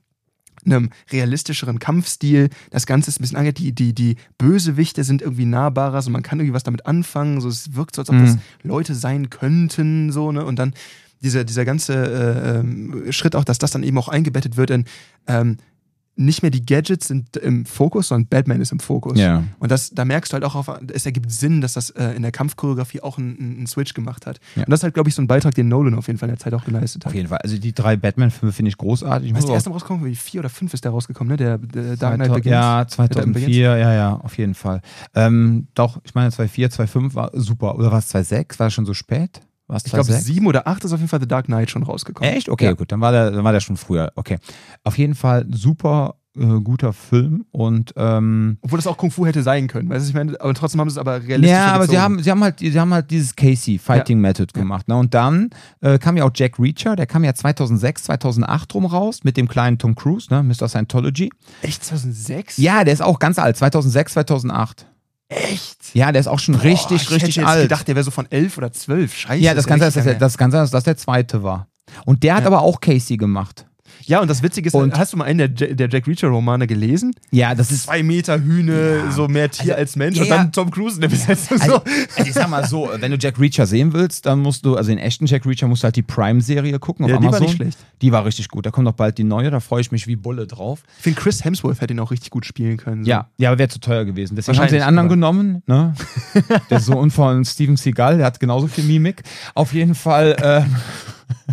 [0.65, 2.49] einem realistischeren Kampfstil.
[2.69, 6.23] Das Ganze ist ein bisschen angeht, die, die, die Bösewichte sind irgendwie nahbarer, so man
[6.23, 7.41] kann irgendwie was damit anfangen.
[7.41, 8.25] So, es wirkt so, als ob Mhm.
[8.25, 10.45] das Leute sein könnten, so, ne?
[10.45, 10.73] Und dann
[11.23, 14.85] dieser, dieser ganze äh, ähm, Schritt auch, dass das dann eben auch eingebettet wird in
[15.27, 15.57] ähm,
[16.25, 19.19] nicht mehr die Gadgets sind im Fokus, sondern Batman ist im Fokus.
[19.19, 19.43] Ja.
[19.59, 22.21] Und das, da merkst du halt auch, auf, es ergibt Sinn, dass das äh, in
[22.21, 24.39] der Kampfchoreografie auch einen, Switch gemacht hat.
[24.55, 24.63] Ja.
[24.63, 26.35] Und das ist halt, glaube ich, so ein Beitrag, den Nolan auf jeden Fall in
[26.35, 27.11] der Zeit auch geleistet hat.
[27.11, 27.39] Auf jeden Fall.
[27.39, 29.29] Also die drei Batman-Filme finde ich großartig.
[29.29, 30.05] Ist muss der erste rausgekommen?
[30.05, 31.37] Wie vier oder fünf ist der rausgekommen, ne?
[31.37, 32.51] Der, der Dark Knight Begins.
[32.51, 33.55] Ja, Batman Begins.
[33.55, 34.81] 2004, ja, ja, auf jeden Fall.
[35.15, 37.75] Ähm, doch, ich meine 2004, 2005 war super.
[37.75, 38.59] Oder war es 2006?
[38.59, 39.41] War das schon so spät?
[39.71, 40.25] War es Ich glaube, 2006?
[40.25, 42.29] sieben oder acht ist auf jeden Fall The Dark Knight schon rausgekommen.
[42.29, 42.49] Echt?
[42.49, 42.73] Okay, Ja.
[42.73, 42.91] gut.
[42.91, 44.11] Dann war, der, dann war der schon früher.
[44.15, 44.37] Okay.
[44.83, 49.43] Auf jeden Fall super äh, guter Film und ähm, Obwohl das auch Kung Fu hätte
[49.43, 51.87] sein können, weißt du, ich meine, aber trotzdem haben sie es aber realistisch ja, aber
[51.87, 54.87] sie haben, sie haben halt, sie haben halt dieses Casey Fighting Method gemacht.
[54.87, 54.95] Ne?
[54.97, 55.49] Und dann
[55.81, 59.47] äh, kam ja auch Jack Reacher, der kam ja 2006, 2008 rum raus mit dem
[59.49, 60.43] kleinen Tom Cruise, ne?
[60.43, 60.67] Mr.
[60.69, 61.31] Scientology.
[61.61, 62.57] Echt 2006?
[62.57, 64.85] Ja, der ist auch ganz alt, 2006, 2008.
[65.31, 65.77] Echt?
[65.95, 67.61] Ja, der ist auch schon Boah, richtig, ich richtig hätte jetzt alt.
[67.63, 69.15] gedacht, der wäre so von elf oder zwölf.
[69.15, 69.41] Scheiße.
[69.41, 71.67] ja, das ist kann sein, dass der, das kann sein, dass das der zweite war.
[72.05, 72.47] Und der hat Ja.
[72.47, 73.65] aber auch Casey gemacht.
[74.05, 77.13] Ja, und das Witzige ist, Und- hast du mal einen der, der Jack Reacher-Romane gelesen?
[77.31, 77.83] Ja, das ist.
[77.83, 79.11] Zwei Meter Hühne, Ja.
[79.11, 80.51] so mehr Tier Also, als Mensch ja, und dann.
[80.51, 81.59] Tom Cruise in der Besetzung.
[81.61, 81.81] Also, so.
[82.17, 84.89] also ich sag mal so, wenn du Jack Reacher sehen willst, dann musst du, also
[84.89, 87.45] den echten Jack Reacher musst du halt die Prime-Serie gucken Ja, die war Amazon.
[87.47, 87.77] nicht schlecht.
[88.01, 88.65] Die war richtig gut.
[88.65, 90.83] Da kommt noch bald die neue, da freue ich mich wie Bulle drauf.
[90.97, 93.03] Ich finde, Chris Hemsworth hätte ihn auch richtig gut spielen können.
[93.03, 93.09] So.
[93.09, 94.35] Ja, ja, aber wäre zu teuer gewesen.
[94.35, 95.93] Deswegen haben sie den anderen aber- genommen, ne?
[96.69, 99.21] Der Sohn von Steven Seagal, der hat genauso viel Mimik.
[99.53, 100.63] Auf jeden Fall, äh,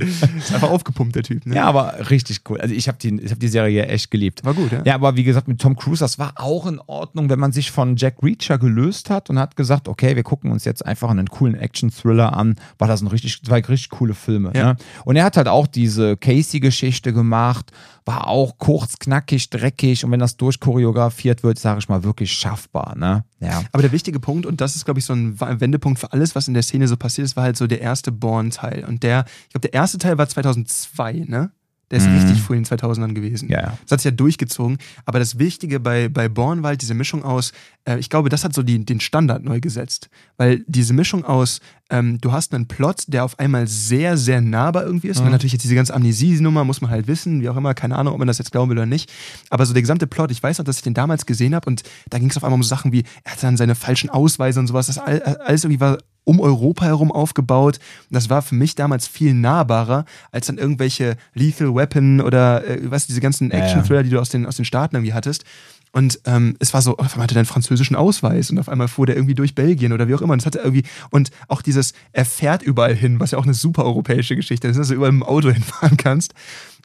[0.39, 1.47] Ist einfach aufgepumpt, der Typ.
[1.47, 1.57] Ne?
[1.57, 2.61] ja, aber richtig cool.
[2.61, 4.45] Also ich habe die, ich hab die Serie echt geliebt.
[4.45, 4.83] War gut, ja.
[4.85, 7.71] Ja, aber wie gesagt, mit Tom Cruise, das war auch in Ordnung, wenn man sich
[7.71, 11.29] von Jack Reacher gelöst hat und hat gesagt, okay, wir gucken uns jetzt einfach einen
[11.29, 14.53] coolen Action-Thriller an, war das ein richtig, zwei richtig coole Filme.
[14.55, 14.73] Ja.
[14.73, 14.77] Ne?
[15.05, 17.73] Und er hat halt auch diese Casey-Geschichte gemacht,
[18.09, 22.97] war auch kurz, knackig, dreckig und wenn das durchchoreografiert wird, sage ich mal, wirklich schaffbar.
[22.97, 23.23] Ne?
[23.39, 23.63] Ja.
[23.71, 26.49] Aber der wichtige Punkt, und das ist, glaube ich, so ein Wendepunkt für alles, was
[26.49, 28.87] in der Szene so passiert ist, war halt so der erste Born-Teil.
[28.89, 31.53] Und der, ich glaube, der erste Teil war 2002, ne?
[31.91, 32.17] Der ist Mhm.
[32.17, 33.49] richtig früh in den 2000ern gewesen.
[33.49, 33.79] Ja, ja.
[33.85, 34.77] Das hat sich ja durchgezogen.
[35.07, 37.53] Aber das Wichtige bei, bei Bornwald, diese Mischung aus,
[37.87, 40.11] äh, ich glaube, das hat so die, den Standard neu gesetzt.
[40.37, 44.85] Weil diese Mischung aus, ähm, du hast einen Plot, der auf einmal sehr, sehr nahbar
[44.85, 45.21] irgendwie ist.
[45.21, 45.27] Mhm.
[45.27, 48.13] Und natürlich jetzt diese ganze Amnesie-Nummer muss man halt wissen, wie auch immer, keine Ahnung,
[48.13, 49.11] ob man das jetzt glauben will oder nicht.
[49.49, 51.83] Aber so der gesamte Plot, ich weiß noch, dass ich den damals gesehen habe und
[52.11, 54.61] da ging es auf einmal um so Sachen wie, er hatte dann seine falschen Ausweise
[54.61, 54.89] und sowas.
[54.89, 57.79] Das all, alles irgendwie war um Europa herum aufgebaut.
[58.11, 62.91] Und das war für mich damals viel nahbarer, als dann irgendwelche Lethal Weapon oder äh,
[62.91, 63.51] was, diese ganzen.
[63.51, 65.45] Action-Thriller, die du aus den, aus den Staaten irgendwie hattest.
[65.93, 68.89] Und ähm, es war so, auf einmal hatte er einen französischen Ausweis und auf einmal
[68.89, 70.35] fuhr der irgendwie durch Belgien oder wie auch immer.
[70.35, 73.55] Und, das hatte irgendwie, und auch dieses, er fährt überall hin, was ja auch eine
[73.55, 76.35] super europäische Geschichte ist, dass du überall im Auto hinfahren kannst.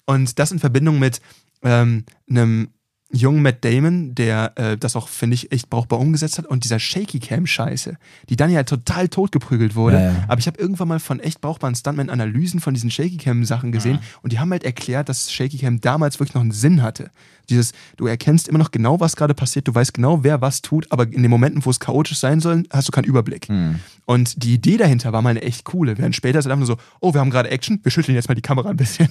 [0.06, 1.19] Und das in Verbindung mit
[1.63, 2.69] ähm, einem
[3.13, 6.80] jungen Matt Damon, der äh, das auch, finde ich, echt brauchbar umgesetzt hat und dieser
[6.80, 7.95] Shaky-Cam-Scheiße,
[8.30, 9.97] die dann ja total totgeprügelt wurde.
[9.97, 10.26] Ja, ja.
[10.28, 14.39] Aber ich habe irgendwann mal von echt brauchbaren Stuntman-Analysen von diesen Shaky-Cam-Sachen gesehen und die
[14.39, 17.12] haben halt erklärt, dass Shaky-Cam damals wirklich noch einen Sinn hatte.
[17.49, 20.91] Dieses, du erkennst immer noch genau, was gerade passiert, du weißt genau, wer was tut,
[20.91, 23.47] aber in den Momenten, wo es chaotisch sein soll, hast du keinen Überblick.
[23.47, 23.80] Hm.
[24.06, 25.97] Und die Idee dahinter war mal eine echt coole.
[25.97, 28.36] Während später ist einfach nur so, oh, wir haben gerade Action, wir schütteln jetzt mal
[28.36, 29.10] die Kamera ein bisschen.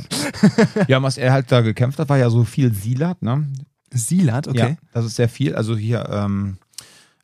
[0.88, 3.46] Ja, was er halt da gekämpft hat, war ja so viel Silat, ne?
[3.92, 4.58] Silat, okay.
[4.58, 5.54] Ja, das ist sehr viel.
[5.54, 6.56] Also hier, ähm,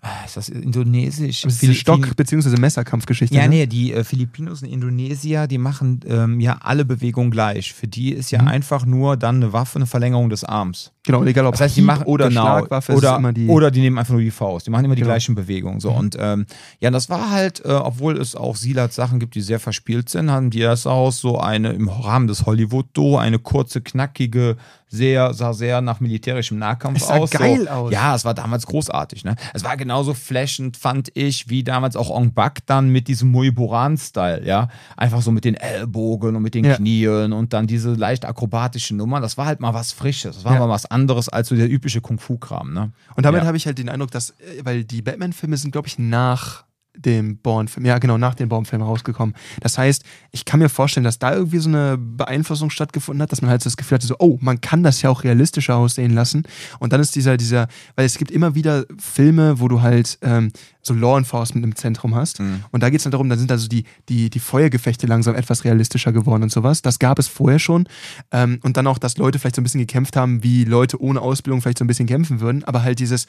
[0.01, 1.45] ah, ist das indonesisch?
[1.45, 2.57] Es ist Stock- bzw.
[2.61, 3.35] Messerkampfgeschichte.
[3.35, 3.49] Ja, ne?
[3.49, 7.73] nee, die äh, Filipinos und Indonesier, die machen ähm, ja alle Bewegungen gleich.
[7.73, 8.49] Für die ist ja Mhm.
[8.49, 10.93] einfach nur dann eine Waffe, eine Verlängerung des Arms.
[11.13, 13.49] Genau, egal ob Das heißt, die machen oder genau, Schlagwaffe, oder, ist immer die.
[13.49, 14.67] oder die nehmen einfach nur die Faust.
[14.67, 15.13] Die machen immer die Genau.
[15.13, 15.81] gleichen Bewegungen.
[15.81, 16.47] So und ähm,
[16.81, 20.31] ja, das war halt, äh, obwohl es auch Silat Sachen gibt, die sehr verspielt sind,
[20.31, 24.57] haben die das aus so eine im Rahmen des Hollywood-Do eine kurze, knackige,
[24.91, 27.31] sehr sah sehr nach militärischem Nahkampf Es sah aus.
[27.31, 27.69] geil so.
[27.69, 27.93] aus.
[27.93, 29.23] Ja, es war damals großartig.
[29.25, 33.31] Ne, es war genauso flashend, fand ich, wie damals auch Ong Bak dann mit diesem
[33.31, 34.47] Muiboran-Style.
[34.47, 36.77] Ja, einfach so mit den Ellbogen und mit den Ja.
[36.77, 39.21] Knien und dann diese leicht akrobatischen Nummern.
[39.23, 40.37] Das war halt mal was Frisches.
[40.37, 40.61] Das war Ja.
[40.61, 42.93] mal was anderes als so der übliche Kung-Fu-Kram, ne?
[43.17, 43.47] Und damit Ja.
[43.47, 46.65] habe ich halt den Eindruck, dass, äh, weil die Batman-Filme sind, glaube ich, nach
[46.97, 49.37] dem Bourne-Film, ja genau, nach dem Bourne-Film rausgekommen.
[49.61, 53.41] Das heißt, ich kann mir vorstellen, dass da irgendwie so eine Beeinflussung stattgefunden hat, dass
[53.41, 56.13] man halt so das Gefühl hatte, so, oh, man kann das ja auch realistischer aussehen
[56.13, 56.43] lassen.
[56.81, 60.51] Und dann ist dieser, dieser, weil es gibt immer wieder Filme, wo du halt ähm,
[60.89, 62.41] so Law Enforcement im Zentrum hast.
[62.41, 62.65] Mhm.
[62.73, 65.65] Und da geht es dann darum, da sind also die, die, die Feuergefechte langsam etwas
[65.65, 66.83] realistischer geworden und sowas.
[66.83, 67.87] Das gab es vorher schon.
[68.33, 71.21] Ähm, und dann auch, dass Leute vielleicht so ein bisschen gekämpft haben, wie Leute ohne
[71.21, 72.65] Ausbildung vielleicht so ein bisschen kämpfen würden.
[72.65, 73.27] Aber halt dieses,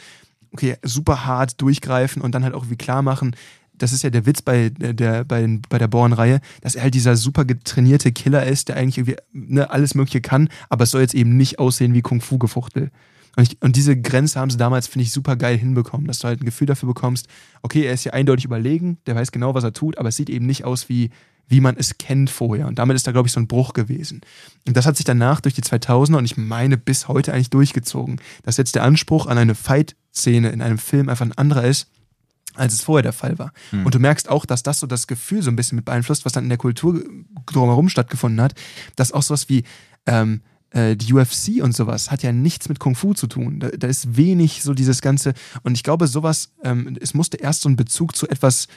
[0.52, 3.36] okay, super hart durchgreifen und dann halt auch irgendwie klar machen,
[3.78, 6.96] das ist ja der Witz bei der, bei, den- bei der Born-Reihe, dass er halt
[6.96, 11.00] dieser super getrainierte Killer ist, der eigentlich irgendwie ne, alles Mögliche kann, aber es soll
[11.02, 12.92] jetzt eben nicht aussehen wie Kung-Fu-Gefuchtel.
[13.36, 16.28] Und, ich, und diese Grenze haben sie damals, finde ich, super geil hinbekommen, dass du
[16.28, 17.28] halt ein Gefühl dafür bekommst,
[17.62, 20.30] okay, er ist ja eindeutig überlegen, der weiß genau, was er tut, aber es sieht
[20.30, 21.10] eben nicht aus wie,
[21.48, 22.68] wie man es kennt vorher.
[22.68, 24.22] Und damit ist da, glaube ich, so ein Bruch gewesen.
[24.68, 28.22] Und das hat sich danach durch die 2000er und ich meine bis heute eigentlich durchgezogen,
[28.44, 31.88] dass jetzt der Anspruch an eine Fight-Szene in einem Film einfach ein anderer ist,
[32.56, 33.52] als es vorher der Fall war.
[33.72, 33.86] Hm.
[33.86, 36.34] Und du merkst auch, dass das so das Gefühl so ein bisschen mit beeinflusst, was
[36.34, 37.04] dann in der Kultur
[37.46, 38.54] drumherum stattgefunden hat,
[38.96, 39.64] dass auch sowas wie
[40.06, 43.60] ähm, äh, die UFC und sowas hat ja nichts mit Kung Fu zu tun.
[43.60, 45.34] Da, da ist wenig so dieses Ganze.
[45.64, 48.68] Und ich glaube, sowas, ähm, es musste erst so einen Bezug zu etwas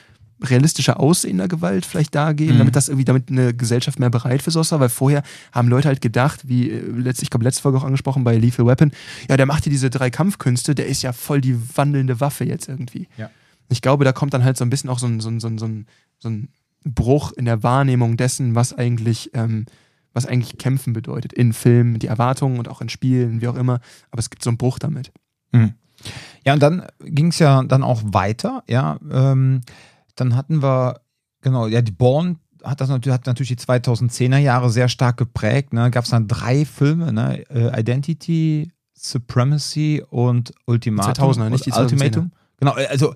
[0.45, 2.59] realistischer aussehender Gewalt vielleicht da geben, Mhm.
[2.59, 5.87] damit das irgendwie, damit eine Gesellschaft mehr bereit für sowas war, weil vorher haben Leute
[5.87, 8.91] halt gedacht, wie äh, letzt, ich glaube letzte Folge auch angesprochen bei Lethal Weapon,
[9.29, 12.69] ja, der macht hier diese drei Kampfkünste, der ist ja voll die wandelnde Waffe jetzt
[12.69, 13.07] irgendwie.
[13.17, 13.31] Ja.
[13.69, 15.47] Ich glaube, da kommt dann halt so ein bisschen auch so ein, so ein, so
[15.47, 15.87] ein, so ein,
[16.19, 16.49] so ein
[16.85, 19.67] Bruch in der Wahrnehmung dessen, was eigentlich, ähm,
[20.13, 21.33] was eigentlich Kämpfen bedeutet.
[21.33, 23.81] In Filmen, die Erwartungen und auch in Spielen, wie auch immer.
[24.11, 25.13] Aber es gibt so einen Bruch damit.
[25.53, 25.75] Mhm.
[26.45, 28.99] Ja, und dann ging es ja dann auch weiter, ja.
[29.11, 29.61] Ähm,
[30.17, 31.01] dann hatten wir,
[31.41, 35.73] genau, ja, die Born hat das natürlich, hat natürlich die 2010er Jahre sehr stark geprägt.
[35.73, 35.91] Ne?
[35.91, 37.45] Gab es dann drei Filme, ne?
[37.51, 41.33] Äh, Identity, Supremacy und Ultimatum.
[41.33, 42.33] 2000er, nicht die Oder Ultimatum.
[42.59, 43.15] Genau, äh, also,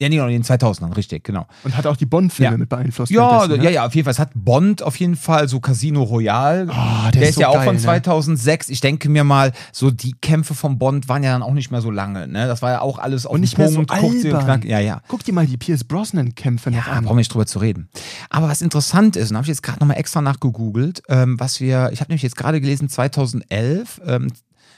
[0.00, 1.46] ja, nee, genau, in den 2000ern, richtig, genau.
[1.62, 2.58] Und hat auch die Bond-Filme Ja.
[2.58, 3.12] mit beeinflusst.
[3.12, 3.64] Ja, währenddessen, ne?
[3.64, 4.12] ja, ja, auf jeden Fall.
[4.12, 6.68] Es hat Bond auf jeden Fall, so Casino Royale.
[6.70, 7.80] Oh, der, ist, so ja auch geil, von ne?
[7.82, 8.68] 2006.
[8.70, 11.82] Ich denke mir mal, so die Kämpfe von Bond waren ja dann auch nicht mehr
[11.82, 12.26] so lange.
[12.26, 12.46] Ne?
[12.46, 14.44] Das war ja auch alles auf Und nicht mehr so Punkt, kurz albern.
[14.44, 14.64] knack.
[14.64, 15.02] Ja, ja.
[15.08, 17.04] Guck dir mal die Pierce Brosnan-Kämpfe noch Ja, an.
[17.04, 17.88] brauchen wir nicht drüber zu reden.
[18.30, 21.90] Aber was interessant ist, und habe ich jetzt gerade nochmal extra nachgegoogelt, ähm, was wir,
[21.92, 24.28] ich habe nämlich jetzt gerade gelesen, 2011, ähm,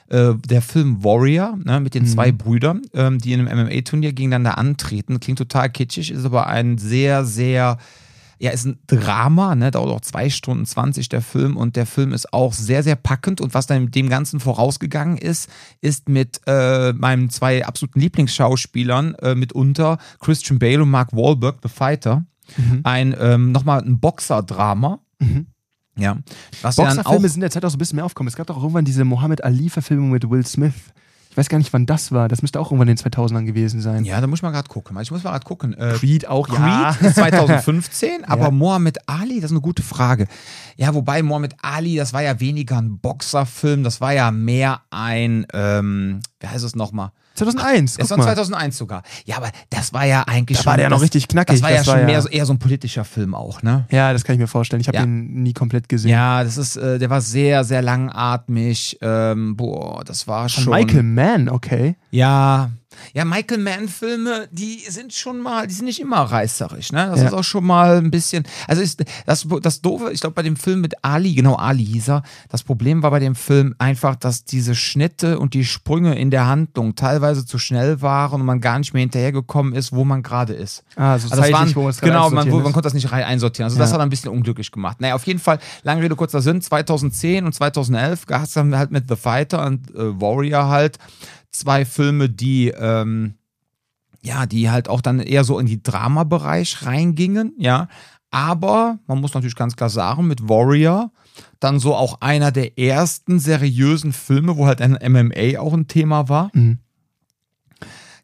[0.09, 2.09] äh, der Film Warrior ne, mit den Mhm.
[2.09, 5.21] zwei Brüdern, ähm, die in einem MMA-Turnier gegeneinander antreten.
[5.21, 7.79] Klingt total kitschig, ist aber ein sehr, sehr,
[8.39, 12.13] ja, ist ein Drama, ne, dauert auch zwei Stunden 20 der Film und der Film
[12.13, 15.49] ist auch sehr, sehr packend und was dann dem Ganzen vorausgegangen ist,
[15.81, 21.69] ist mit äh, meinen zwei absoluten Lieblingsschauspielern äh, mitunter Christian Bale und Mark Wahlberg, The
[21.69, 22.25] Fighter,
[22.57, 22.81] Mhm.
[22.83, 24.99] ein ähm, nochmal ein Boxer-Drama.
[25.21, 25.47] Mhm.
[25.97, 26.17] Ja.
[26.63, 28.29] Was ja Boxerfilme sind in der Zeit auch so ein bisschen mehr aufgekommen.
[28.29, 30.73] Es gab doch auch irgendwann diese Muhammad Ali-Verfilmung mit Will Smith.
[31.31, 32.29] Ich weiß gar nicht, wann das war.
[32.29, 34.05] Das müsste auch irgendwann in den 2000ern gewesen sein.
[34.05, 34.99] ja, da muss ich mal gerade gucken.
[35.01, 35.73] Ich muss mal gerade gucken.
[35.73, 38.51] Äh, Creed auch, Creed ist 2015, aber Ja.
[38.51, 40.27] Mohammed Ali, das ist eine gute Frage.
[40.77, 45.47] Ja, wobei Mohammed Ali, das war ja weniger ein Boxerfilm, das war ja mehr ein,
[45.55, 47.13] ähm, wie heißt es nochmal?
[47.35, 48.25] 2001, Es war mal.
[48.25, 49.03] 2001 sogar.
[49.25, 50.71] Ja, aber das war ja eigentlich Da schon.
[50.71, 51.55] war der noch das, richtig knackig.
[51.57, 53.63] Das war ja Das schon war ja- mehr so, eher so ein politischer Film auch,
[53.63, 53.87] ne?
[53.91, 54.81] Ja, das kann ich mir vorstellen.
[54.81, 55.05] Ich habe Ja.
[55.05, 56.11] ihn nie komplett gesehen.
[56.11, 58.99] Ja, das ist, äh, der war sehr, sehr langatmig.
[59.01, 60.65] Ähm, boah, das war schon.
[60.73, 61.97] Michael Mann, okay.
[62.11, 62.71] Ja.
[63.15, 67.07] Ja, Michael Mann-Filme, die sind schon mal, die sind nicht immer reißerisch, ne?
[67.11, 67.27] Das Ja.
[67.29, 68.45] ist auch schon mal ein bisschen.
[68.67, 72.09] Also ist das, das Doofe, ich glaube, bei dem Film mit Ali, genau, Ali hieß
[72.09, 76.31] er, das Problem war bei dem Film einfach, dass diese Schnitte und die Sprünge in
[76.31, 80.23] der Handlung teilweise zu schnell waren und man gar nicht mehr hinterhergekommen ist, wo man
[80.23, 80.85] gerade ist.
[80.97, 83.65] Ah, so Also das zeitlich, waren, genau, man, wo, man konnte das nicht rein einsortieren.
[83.67, 83.95] Also das Ja.
[83.95, 85.01] hat ein bisschen unglücklich gemacht.
[85.01, 88.91] Naja, auf jeden Fall, lange Rede, kurzer Sinn, 2010 und 2011 gab es dann halt
[88.91, 90.99] mit The Fighter und äh, Warrior halt
[91.53, 93.35] zwei Filme, die, ähm,
[94.23, 97.89] ja, die halt auch dann eher so in die Drama-Bereich reingingen, ja.
[98.31, 101.13] Aber man muss natürlich ganz klar sagen, mit Warrior
[101.61, 106.29] dann so auch einer der ersten seriösen Filme, wo halt ein MMA auch ein Thema
[106.29, 106.79] war Mhm.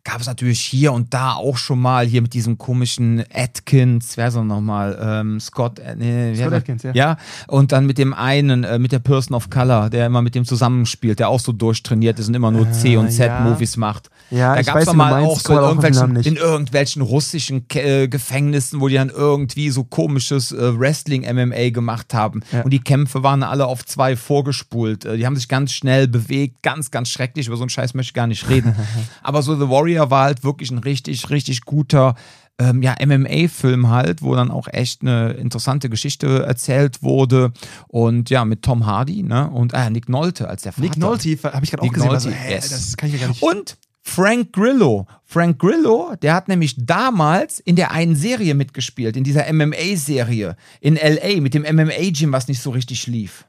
[0.09, 4.29] Gab es natürlich hier und da auch schon mal hier mit diesem komischen Atkins, wer
[4.29, 4.99] ist er nochmal?
[5.01, 6.55] Ähm, Scott, äh, nee, Scott?
[6.55, 6.93] Atkins, ja.
[6.95, 7.17] Ja,
[7.47, 10.47] und dann mit dem einen, äh, mit der Person of Color, der immer mit dem
[10.47, 14.09] zusammenspielt, der auch so durchtrainiert ist und immer nur C- und Ah, Z-Movies macht.
[14.31, 18.89] Ja, da gab es mal auch so in irgendwelchen, in irgendwelchen russischen äh, Gefängnissen, wo
[18.89, 22.41] die dann irgendwie so komisches äh, Wrestling-MMA gemacht haben.
[22.53, 22.63] Ja.
[22.63, 25.05] Und die Kämpfe waren alle auf zwei vorgespult.
[25.05, 27.47] Äh, die haben sich ganz schnell bewegt, ganz, ganz schrecklich.
[27.47, 28.75] Über so einen Scheiß möchte ich gar nicht reden.
[29.23, 32.15] Aber so The Warrior war halt wirklich ein richtig, richtig guter
[32.61, 37.53] ähm, ja, MMA-Film halt, wo dann auch echt eine interessante Geschichte erzählt wurde.
[37.87, 39.49] Und ja, mit Tom Hardy, ne?
[39.51, 40.83] Und äh, Nick Nolte als der Vater.
[40.83, 42.11] Nick Nolte habe ich gerade auch Nick gesehen.
[42.11, 42.71] Also, Nolte, hä, yes.
[42.71, 43.43] Das kann ich mir gar nicht.
[43.43, 45.07] Und Frank Grillo.
[45.25, 50.97] Frank Grillo, der hat nämlich damals in der einen Serie mitgespielt, in dieser MMA-Serie in
[50.97, 53.47] LA mit dem MMA-Gym, was nicht so richtig lief.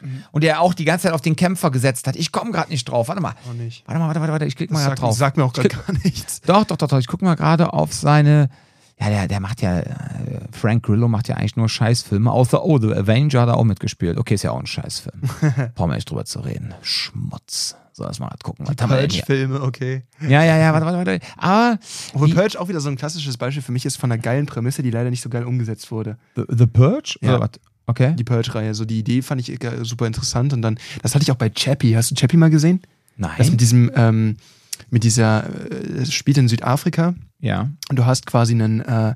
[0.00, 0.24] Mhm.
[0.30, 2.16] Und der auch die ganze Zeit auf den Kämpfer gesetzt hat.
[2.16, 3.08] Ich komme gerade nicht drauf.
[3.08, 3.34] Warte mal.
[3.48, 3.86] Auch nicht.
[3.86, 4.44] Warte mal, warte, warte, warte.
[4.46, 5.16] Ich klicke mal sagt, drauf.
[5.16, 6.40] sagt mir auch gerade gar nichts.
[6.46, 6.98] Doch, doch, doch, doch.
[6.98, 8.48] Ich gucke mal gerade auf seine.
[9.00, 9.78] Ja, der, der macht ja.
[9.78, 9.94] äh,
[10.50, 12.30] Frank Grillo macht ja eigentlich nur Scheißfilme.
[12.30, 14.18] Außer, oh, The Avenger hat er auch mitgespielt.
[14.18, 15.20] Okay, ist ja auch ein Scheißfilm.
[15.74, 16.74] Brauchen wir nicht drüber zu reden.
[16.82, 17.76] Schmutz.
[17.98, 18.64] So, lass mal grad gucken.
[18.64, 18.76] Was?
[18.76, 20.04] Purge-Filme, okay.
[20.20, 21.20] Ja, ja, ja, warte, warte, warte.
[21.36, 21.78] Aber
[22.14, 24.84] Obwohl Purge auch wieder so ein klassisches Beispiel für mich ist von einer geilen Prämisse,
[24.84, 26.16] die leider nicht so geil umgesetzt wurde.
[26.36, 27.18] The, The Purge?
[27.20, 27.30] Ja.
[27.30, 27.50] Oder was?
[27.88, 28.14] Okay.
[28.16, 28.74] Die Purge-Reihe.
[28.74, 31.96] So die Idee fand ich super interessant und dann, das hatte ich auch bei Chappie.
[31.96, 32.80] Hast du Chappie mal gesehen?
[33.16, 33.50] Das Nein.
[33.50, 34.36] mit diesem, ähm,
[34.90, 37.70] mit dieser, äh, es spielt in Südafrika Ja.
[37.88, 39.14] und du hast quasi einen, äh,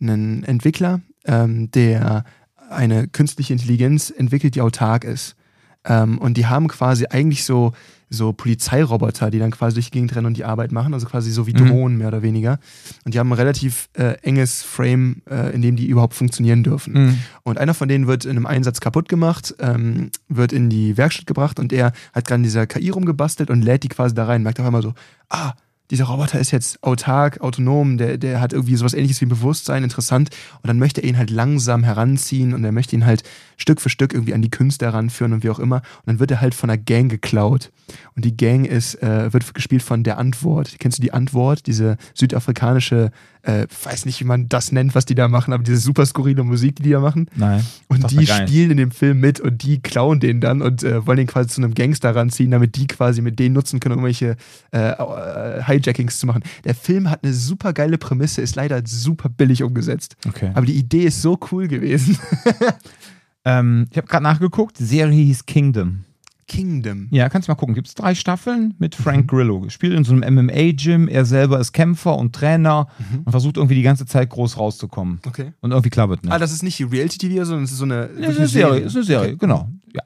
[0.00, 2.24] einen Entwickler, ähm, der
[2.70, 5.36] eine künstliche Intelligenz entwickelt, die autark ist.
[5.84, 7.72] Ähm, und die haben quasi eigentlich so,
[8.10, 11.30] so Polizeiroboter, die dann quasi durch die Gegend rennen und die Arbeit machen, also quasi
[11.30, 11.66] so wie Mhm.
[11.66, 12.58] Drohnen mehr oder weniger.
[13.04, 16.92] Und die haben ein relativ äh, enges Frame, äh, in dem die überhaupt funktionieren dürfen.
[16.92, 17.18] Mhm.
[17.42, 21.26] Und einer von denen wird in einem Einsatz kaputt gemacht, ähm, wird in die Werkstatt
[21.26, 24.42] gebracht und er hat gerade in dieser KI rumgebastelt und lädt die quasi da rein.
[24.42, 24.94] Merkt auf einmal so,
[25.28, 25.54] ah,
[25.90, 29.84] dieser Roboter ist jetzt autark, autonom, der, der hat irgendwie sowas ähnliches wie ein Bewusstsein,
[29.84, 30.30] interessant.
[30.62, 33.22] Und dann möchte er ihn halt langsam heranziehen und er möchte ihn halt
[33.56, 35.76] Stück für Stück irgendwie an die Künste heranführen und wie auch immer.
[35.76, 37.70] Und dann wird er halt von einer Gang geklaut.
[38.16, 40.76] Und die Gang ist, äh, wird gespielt von der Antwort.
[40.78, 41.66] Kennst du die Antwort?
[41.66, 43.10] Diese südafrikanische,
[43.42, 46.42] äh, weiß nicht, wie man das nennt, was die da machen, aber diese super skurrile
[46.44, 47.28] Musik, die die da machen.
[47.36, 47.64] Nein.
[47.88, 51.18] Und die spielen in dem Film mit und die klauen den dann und äh, wollen
[51.18, 54.36] den quasi zu einem Gangster ranziehen, damit die quasi mit denen nutzen können, um irgendwelche
[54.72, 56.42] äh, äh, Hijackings zu machen.
[56.64, 60.16] Der Film hat eine super geile Prämisse, ist leider super billig umgesetzt.
[60.26, 60.50] Okay.
[60.54, 62.18] Aber die Idee ist so cool gewesen.
[63.44, 64.78] Ähm, ich habe gerade nachgeguckt.
[64.78, 66.04] Die Serie hieß Kingdom.
[66.46, 67.08] Kingdom.
[67.10, 67.74] Ja, kannst du mal gucken.
[67.74, 69.26] Gibt es drei Staffeln mit Frank Mhm.
[69.28, 69.68] Grillo.
[69.70, 71.08] Spielt in so einem MMA-Gym.
[71.08, 73.20] Er selber ist Kämpfer und Trainer Mhm.
[73.24, 75.20] und versucht irgendwie die ganze Zeit groß rauszukommen.
[75.26, 75.52] Okay.
[75.62, 76.32] Und irgendwie klappert nicht.
[76.32, 78.80] Ah, das ist nicht die Reality-TV, sondern es ist so eine, Ja, ist eine Serie,
[78.80, 79.68] ist eine Serie, genau.
[79.94, 80.02] Ja.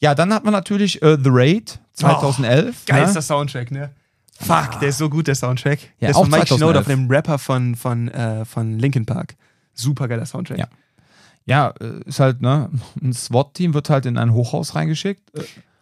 [0.00, 2.84] ja, dann hat man natürlich äh, The Raid 2011.
[2.86, 3.22] Geilster ne?
[3.22, 3.90] Soundtrack, ne?
[4.40, 5.78] Fuck, der ist so gut, der Soundtrack.
[5.80, 6.58] Ja, der ist auch von Mike 2011.
[6.58, 9.36] Shinoda, von dem Rapper von, von, äh, von Linkin Park.
[9.72, 10.58] Super geiler Soundtrack.
[10.58, 10.66] Ja.
[11.46, 12.70] Ja, äh, ist halt, ne,
[13.02, 15.30] ein SWAT-Team wird halt in ein Hochhaus reingeschickt.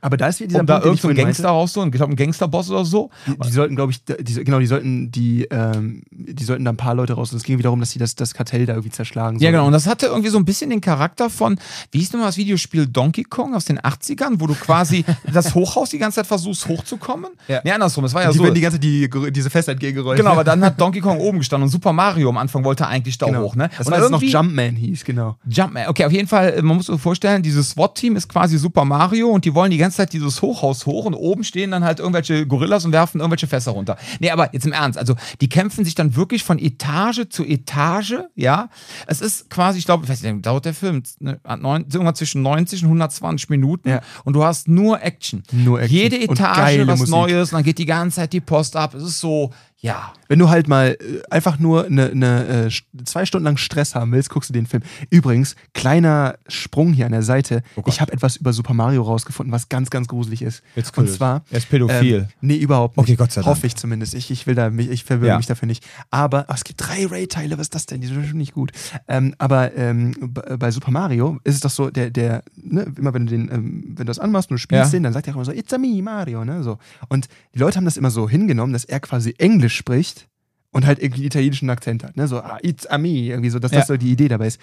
[0.02, 1.92] Äh, Aber da ist wieder dieser um da Punkt, ich irgendeinen Gangster rauszuholen.
[1.92, 3.10] Ich glaube, ein Gangsterboss oder so.
[3.26, 6.76] Die, die sollten, glaube ich, die, genau, die sollten die, ähm, die sollten da ein
[6.76, 7.32] paar Leute raus.
[7.32, 9.66] Und es ging wiederum, dass sie das, das Kartell da irgendwie zerschlagen Ja, genau.
[9.66, 11.58] Und das hatte irgendwie so ein bisschen den Charakter von,
[11.92, 15.90] wie hieß nochmal das Videospiel Donkey Kong aus den 80ern, wo du quasi das Hochhaus
[15.90, 17.30] die ganze Zeit versuchst hochzukommen?
[17.48, 17.60] Ja.
[17.64, 18.04] Nee, andersrum.
[18.04, 18.44] Es war ja die so.
[18.44, 20.18] werden die ganze Zeit die, diese Fässer entgegengerollt.
[20.18, 23.18] Genau, aber dann hat Donkey Kong oben gestanden und Super Mario am Anfang wollte eigentlich
[23.18, 23.42] da genau.
[23.42, 23.70] hoch, ne?
[23.78, 25.36] Das und war jetzt noch Jumpman hieß, genau.
[25.46, 25.88] Jumpman.
[25.88, 29.44] Okay, auf jeden Fall, man muss sich vorstellen, dieses SWAT-Team ist quasi Super Mario und
[29.44, 32.84] die wollen die ganze Zeit dieses Hochhaus hoch und oben stehen dann halt irgendwelche Gorillas
[32.84, 33.96] und werfen irgendwelche Fässer runter.
[34.20, 38.14] Nee, aber jetzt im Ernst, also die kämpfen sich dann wirklich von Etage zu Etage,
[38.34, 38.68] ja.
[39.06, 42.42] Es ist quasi, ich glaube, ich weiß nicht, dauert der Film ne, neun- irgendwas zwischen
[42.42, 44.00] 90 und 120 Minuten Ja.
[44.24, 45.42] und du hast nur Action.
[45.52, 45.96] Nur Action.
[45.98, 47.14] Jede Etage was Musik.
[47.14, 48.94] Neues und dann geht die ganze Zeit die Post ab.
[48.94, 49.50] Es ist so,
[49.84, 50.12] ja.
[50.28, 54.30] Wenn du halt mal äh, einfach nur äh, st- zwei Stunden lang Stress haben willst,
[54.30, 54.82] guckst du den Film.
[55.10, 57.62] Übrigens, kleiner Sprung hier an der Seite.
[57.76, 60.62] Oh ich habe etwas über Super Mario rausgefunden, was ganz, ganz gruselig ist.
[60.76, 61.42] Jetzt Und zwar.
[61.50, 62.14] Er ist pädophil.
[62.20, 63.04] Ähm, nee, überhaupt nicht.
[63.08, 63.54] Okay, Gott sei Dank.
[63.54, 64.14] Hoffe ich zumindest.
[64.14, 65.36] Ich, ich will da, mich- ich verwirre Ja.
[65.36, 65.84] mich dafür nicht.
[66.10, 68.00] Aber ach, es gibt drei Raid-Teile, was ist das denn?
[68.00, 68.72] Die sind schon nicht gut.
[69.08, 70.14] Ähm, aber ähm,
[70.58, 73.82] bei Super Mario ist es doch so, der, der, ne, immer wenn du den, ähm,
[73.88, 74.96] wenn du das anmachst und du spielst Ja.
[74.98, 76.62] den, dann sagt er auch immer so, it's a me, Mario, ne?
[76.62, 76.78] So.
[77.08, 80.28] Und die Leute haben das immer so hingenommen, dass er quasi Englisch spricht
[80.70, 82.28] und halt irgendwie italienischen Akzent hat, ne?
[82.28, 83.78] So, ah, it's a me, irgendwie so, dass Ja.
[83.80, 84.60] das so die Idee dabei ist.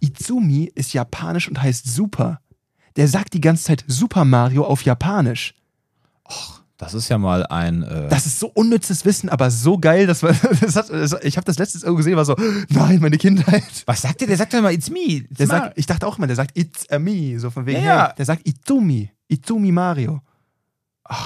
[0.00, 2.40] Izumi ist japanisch und heißt super.
[2.96, 5.54] Der sagt die ganze Zeit Super Mario auf Japanisch.
[6.76, 7.82] Das ist ja mal ein.
[7.82, 11.36] Äh, Das ist so unnützes Wissen, aber so geil, dass man, das hat, das, ich
[11.36, 12.34] habe das letztes irgendwo gesehen, war so,
[12.70, 13.62] nein, meine Kindheit.
[13.86, 14.28] was sagt der?
[14.28, 14.98] Der sagt doch immer, it's me.
[15.28, 17.80] It's Der sagt, ich dachte auch immer, der sagt It's a me, so von wegen,
[17.80, 18.12] Ja, ja.
[18.14, 20.20] der sagt Izumi, Izumi Mario.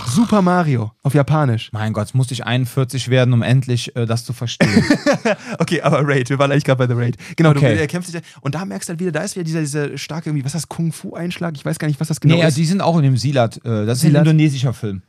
[0.09, 1.71] Super Mario auf Japanisch.
[1.73, 4.71] Mein Gott, musste ich 41 werden, um endlich äh, das zu verstehen.
[5.59, 7.17] Okay, aber Raid, wir waren eigentlich gerade bei The Raid.
[7.37, 7.75] Genau, Okay.
[7.75, 9.97] du, er kämpft sich und da merkst du halt wieder, da ist wieder dieser, dieser
[9.99, 11.55] starke irgendwie, was ist das, Kung-Fu-Einschlag?
[11.57, 12.57] Ich weiß gar nicht, was das genau nee, ja, ist.
[12.57, 13.59] die sind auch in dem Silat.
[13.59, 14.23] Äh, das ist Silat?
[14.23, 15.03] ein indonesischer Film.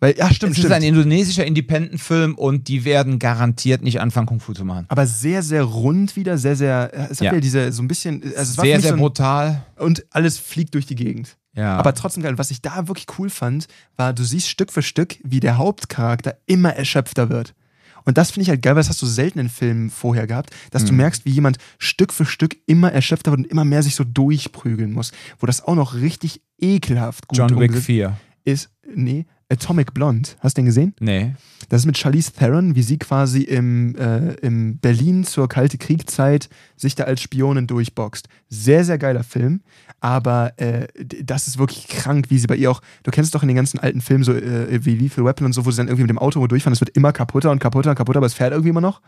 [0.00, 4.38] Weil, ja, stimmt, Es ist ein indonesischer Independent-Film und die werden garantiert nicht anfangen, Kung
[4.40, 4.84] Fu zu machen.
[4.88, 7.30] aber sehr, sehr rund wieder, sehr, sehr, es hat Ja.
[7.32, 9.62] wieder diese, so ein bisschen, also es war sehr, sehr so ein, brutal.
[9.76, 11.36] und alles fliegt durch die Gegend.
[11.58, 11.76] Ja.
[11.76, 12.38] Aber trotzdem geil.
[12.38, 16.36] Was ich da wirklich cool fand, war, du siehst Stück für Stück, wie der Hauptcharakter
[16.46, 17.54] immer erschöpfter wird.
[18.04, 20.50] Und das finde ich halt geil, weil das hast du selten in Filmen vorher gehabt,
[20.70, 20.98] dass du Mhm.
[20.98, 24.92] merkst, wie jemand Stück für Stück immer erschöpfter wird und immer mehr sich so durchprügeln
[24.92, 25.12] muss.
[25.40, 28.16] Wo das auch noch richtig ekelhaft gut John Wick umgesetzt 4.
[28.44, 28.70] ist.
[28.94, 30.28] Nee, Atomic Blonde.
[30.40, 30.94] Hast du den gesehen?
[31.00, 31.34] Nee.
[31.70, 36.48] Das ist mit Charlize Theron, wie sie quasi im, äh, im Berlin zur Kalte Kriegszeit
[36.76, 38.28] sich da als Spionin durchboxt.
[38.48, 39.60] Sehr, sehr geiler Film,
[40.00, 40.86] aber äh,
[41.22, 43.56] das ist wirklich krank, wie sie bei ihr auch, du kennst es doch in den
[43.56, 46.10] ganzen alten Filmen, so äh, wie Lethal Weapon und so, wo sie dann irgendwie mit
[46.10, 48.70] dem Auto durchfahren, es wird immer kaputter und kaputter und kaputter, aber es fährt irgendwie
[48.70, 49.00] immer noch.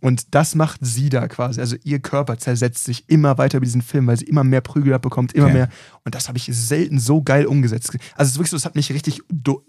[0.00, 1.60] Und das macht sie da quasi.
[1.60, 4.92] Also ihr Körper zersetzt sich immer weiter über diesen Film, weil sie immer mehr Prügel
[4.92, 5.54] abbekommt, immer Okay.
[5.54, 5.68] mehr.
[6.04, 7.90] Und das habe ich selten so geil umgesetzt.
[8.14, 9.20] Also es ist wirklich so, es hat mich richtig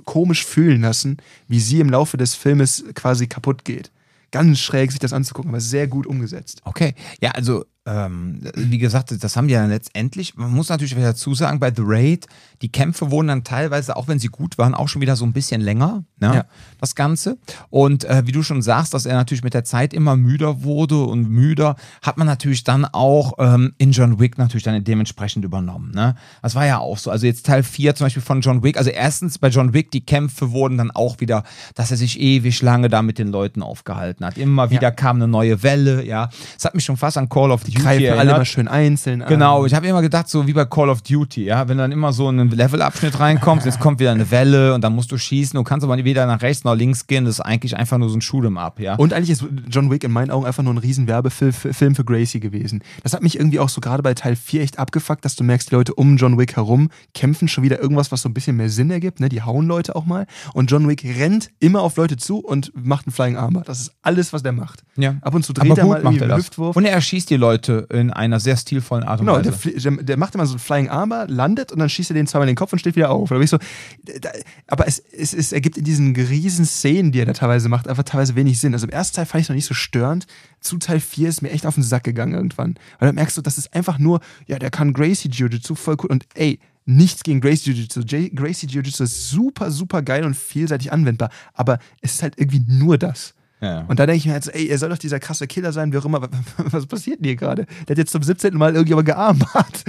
[0.04, 3.92] komisch fühlen lassen, wie sie im Laufe des Filmes quasi kaputt geht.
[4.32, 6.62] Ganz schräg, sich das anzugucken, aber sehr gut umgesetzt.
[6.66, 6.96] Okay.
[7.22, 11.36] Ja, also, ähm, wie gesagt, das haben die dann letztendlich, man muss natürlich wieder dazu
[11.36, 12.26] sagen, bei The Raid,
[12.64, 15.34] die Kämpfe wurden dann teilweise, auch wenn sie gut waren, auch schon wieder so ein
[15.34, 16.36] bisschen länger, ne?
[16.36, 16.46] Ja.
[16.82, 17.38] das Ganze.
[17.70, 21.04] Und äh, wie du schon sagst, dass er natürlich mit der Zeit immer müder wurde
[21.04, 25.92] und müder, hat man natürlich dann auch ähm, in John Wick natürlich dann dementsprechend übernommen.
[25.94, 26.16] Ne?
[26.42, 27.12] Das war ja auch so.
[27.12, 30.04] Also jetzt Teil 4 zum Beispiel von John Wick, also erstens bei John Wick, die
[30.04, 31.44] Kämpfe wurden dann auch wieder,
[31.76, 34.40] dass er sich ewig lange da mit den Leuten aufgehalten hat.
[34.40, 36.30] Immer wieder kam eine neue Welle, ja.
[36.58, 39.30] Es hat mich schon fast an Call of Duty Greifen alle immer schön einzeln an.
[39.30, 42.14] Genau, ich habe immer gedacht, so wie bei Call of Duty, ja, wenn dann immer
[42.14, 45.58] so in einen Levelabschnitt reinkommst, jetzt kommt wieder eine Welle und dann musst du schießen,
[45.58, 48.18] du kannst aber weder nach rechts noch links gehen, das ist eigentlich einfach nur so
[48.18, 48.96] ein Shoot'em Up, ja.
[48.96, 52.04] Und eigentlich ist John Wick in meinen Augen einfach nur ein riesen Werbefilm Film für
[52.04, 52.84] Gracie gewesen.
[53.04, 55.72] Das hat mich irgendwie auch so gerade bei Teil 4 echt abgefuckt, dass du merkst,
[55.72, 58.70] die Leute um John Wick herum kämpfen schon wieder irgendwas, was so ein bisschen mehr
[58.70, 59.20] Sinn ergibt.
[59.20, 59.30] Ne?
[59.30, 60.28] Die hauen Leute auch mal.
[60.54, 63.64] Und John Wick rennt immer auf Leute zu und macht einen Flying Armor.
[63.64, 64.84] Das ist alles, was der macht.
[64.96, 65.16] ja.
[65.22, 66.40] Ab und zu dreht aber er mal er einen das.
[66.40, 66.76] Hüftwurf.
[66.76, 69.52] Und er erschießt die Leute in einer sehr stilvollen Art und Genau, Weise.
[69.52, 72.28] der, der, der macht immer so einen Flying Armor, landet und dann schießt er den
[72.28, 73.30] zweimal in den Kopf und steht wieder auf.
[73.30, 73.58] Da ich so,
[74.04, 74.30] da,
[74.68, 78.04] aber es, es, es ergibt in diesen riesen Szenen, die er da teilweise macht, einfach
[78.04, 78.74] teilweise wenig Sinn.
[78.74, 80.26] Also im ersten Teil fand ich es noch nicht so störend.
[80.60, 82.76] Zu Teil 4 ist mir echt auf den Sack gegangen irgendwann.
[83.00, 86.10] Weil dann merkst du, das ist einfach nur, ja, der kann Gracie Jiu-Jitsu voll cool
[86.10, 88.02] und ey, nichts gegen Gracie Jiu-Jitsu.
[88.36, 92.98] Gracie Jiu-Jitsu ist super, super geil und vielseitig anwendbar, aber es ist halt irgendwie nur
[92.98, 93.35] das.
[93.62, 93.86] Ja.
[93.88, 95.98] Und da denke ich mir so, ey, er soll doch dieser krasse Killer sein, wie
[95.98, 96.22] auch immer.
[96.58, 97.66] Was passiert denn hier gerade?
[97.88, 98.54] Der hat jetzt zum 17.
[98.56, 99.84] Mal irgendwie aber gearmbart.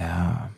[0.00, 0.50] ja.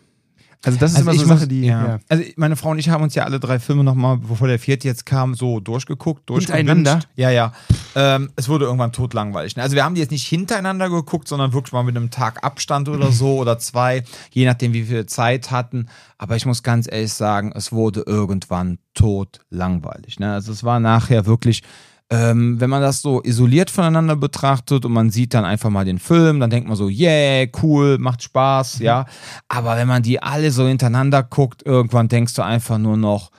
[0.63, 1.63] Also das ist Also immer so eine Sache, die.
[1.63, 1.87] ja.
[1.87, 1.99] ja.
[2.09, 4.87] Also meine Frau und ich haben uns ja alle drei Filme nochmal, bevor der vierte
[4.87, 7.09] jetzt kam, so durchgeguckt, durchgewünscht.
[7.17, 7.53] Ja, ja.
[7.95, 9.57] Ähm, es wurde irgendwann totlangweilig.
[9.57, 9.63] Ne?
[9.63, 12.89] Also wir haben die jetzt nicht hintereinander geguckt, sondern wirklich mal mit einem Tag Abstand
[12.91, 15.89] oder so oder zwei, je nachdem, wie viel Zeit hatten.
[16.19, 20.21] Aber ich muss ganz ehrlich sagen, es wurde irgendwann totlangweilig.
[20.21, 20.35] Ne?
[20.35, 21.63] Also es war nachher wirklich
[22.11, 26.01] ähm, wenn man das so isoliert voneinander betrachtet und man sieht dann einfach mal den
[26.01, 29.07] Film, dann denkt man so, yeah, cool, macht Spaß, ja.
[29.49, 33.31] Aber wenn man die alle so hintereinander guckt, irgendwann denkst du einfach nur noch,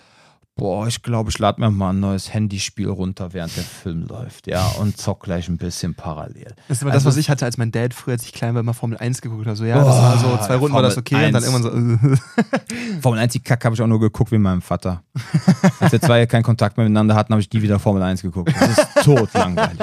[0.61, 4.45] boah, ich glaube, ich lade mir mal ein neues Handyspiel runter, während der Film läuft,
[4.45, 6.53] ja, und zock gleich ein bisschen parallel.
[6.67, 8.53] Das ist immer Also- das, was ich hatte, als mein Dad früher, als ich klein
[8.53, 9.57] war, immer Formel 1 geguckt hat.
[9.57, 13.01] So, ja, das war so, zwei Runden war das okay und dann Formel irgendwann so.
[13.01, 15.01] Formel 1, die Kacke habe ich auch nur geguckt wie meinem Vater.
[15.79, 18.53] Als wir zwei keinen Kontakt mehr miteinander hatten, habe ich die wieder Formel 1 geguckt.
[18.59, 19.79] Das ist tot langweilig.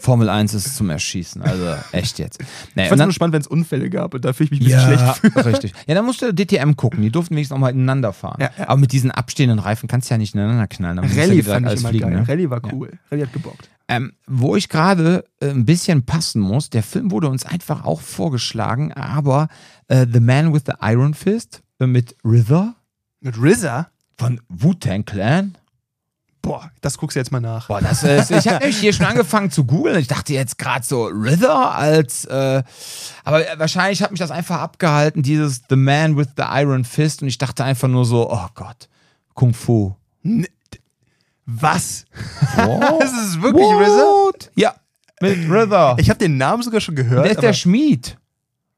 [0.00, 2.40] Formel 1 ist zum Erschießen, also echt jetzt.
[2.74, 4.74] Nee, Ich fand es nur spannend, wenn es Unfälle gab und da fühle ich mich
[4.74, 5.44] ein bisschen schlecht für.
[5.44, 5.74] richtig.
[5.86, 7.02] Ja, dann musst du DTM gucken.
[7.02, 8.38] Die durften wenigstens auch mal ineinander fahren.
[8.40, 8.68] Ja, ja.
[8.68, 10.98] Aber mit diesen abstehenden Reifen kannst du ja nicht ineinander knallen.
[10.98, 12.20] Ja direkt fand ich immer fliegen, geil.
[12.20, 12.28] ne?
[12.28, 12.72] Rallye war Ja.
[12.72, 12.98] cool.
[13.10, 13.68] Rallye hat gebockt.
[13.88, 18.00] Ähm, wo ich gerade äh, ein bisschen passen muss, der Film wurde uns einfach auch
[18.00, 19.48] vorgeschlagen, aber
[19.88, 22.74] äh, The Man with the Iron Fist äh, mit River
[23.20, 23.88] Mit RZA?
[24.16, 25.58] von Wu-Tang Clan.
[26.42, 27.68] Boah, das guckst du jetzt mal nach.
[27.68, 29.96] Boah, das ist, ich habe nämlich hier schon angefangen zu googeln.
[29.98, 32.62] Ich dachte jetzt gerade so River als, äh,
[33.24, 37.28] aber wahrscheinlich hat mich das einfach abgehalten, dieses The Man with the Iron Fist und
[37.28, 38.88] ich dachte einfach nur so, oh Gott,
[39.34, 39.94] Kung Fu.
[41.46, 42.04] Was?
[42.58, 42.80] Oh.
[43.00, 44.02] Das ist wirklich RZA?
[44.26, 44.50] What?
[44.54, 44.74] Ja,
[45.20, 45.96] mit River.
[45.98, 47.24] Ich habe den Namen sogar schon gehört.
[47.24, 48.16] Der ist der Schmied.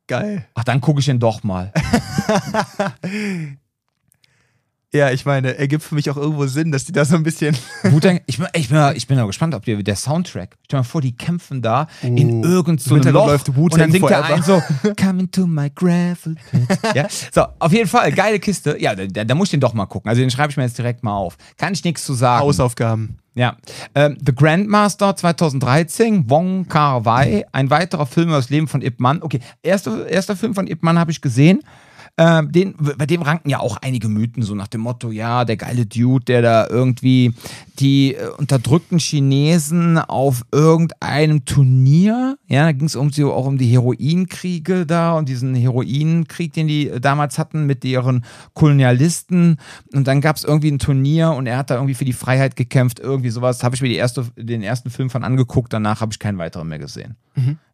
[0.06, 0.46] geil.
[0.54, 1.72] Ach, dann gucke ich ihn doch mal.
[4.94, 7.56] Ja, ich meine, ergibt für mich auch irgendwo Sinn, dass die da so ein bisschen.
[7.82, 10.76] Wu-Tang, ich bin, ich bin, mal- ich bin mal gespannt, ob der, der Soundtrack, stell
[10.78, 12.44] dir mal vor, die kämpfen da in Oh.
[12.44, 14.62] irgend so Im einem Hintergrund Loch läuft und dann singt der ein so,
[15.00, 16.78] come into my gravel pit.
[16.94, 17.08] ja?
[17.32, 18.76] So, auf jeden Fall, geile Kiste.
[18.80, 20.08] Ja, da, da muss ich den doch mal gucken.
[20.08, 21.36] Also den schreibe ich mir jetzt direkt mal auf.
[21.58, 22.44] Kann ich nichts zu sagen.
[22.44, 23.18] Hausaufgaben.
[23.34, 23.56] Ja.
[23.96, 29.00] Ähm, The Grandmaster 2013, Wong Kar Wai, ein weiterer Film über das Leben von Ip
[29.00, 29.22] Man.
[29.22, 31.60] Okay, erster, erster Film von Ip Man habe ich gesehen.
[32.16, 35.56] Ähm, den, bei dem ranken ja auch einige Mythen, so nach dem Motto, ja, der
[35.56, 37.34] geile Dude, der da irgendwie
[37.80, 43.58] die äh, unterdrückten Chinesen auf irgendeinem Turnier, ja, da ging es um, sie auch um
[43.58, 49.58] die Heroinkriege da und diesen Heroinkrieg, den die äh, damals hatten mit ihren Kolonialisten
[49.92, 52.54] und dann gab es irgendwie ein Turnier und er hat da irgendwie für die Freiheit
[52.54, 56.20] gekämpft, irgendwie sowas, habe ich mir erste, den ersten Film von angeguckt, danach habe ich
[56.20, 57.16] keinen weiteren mehr gesehen.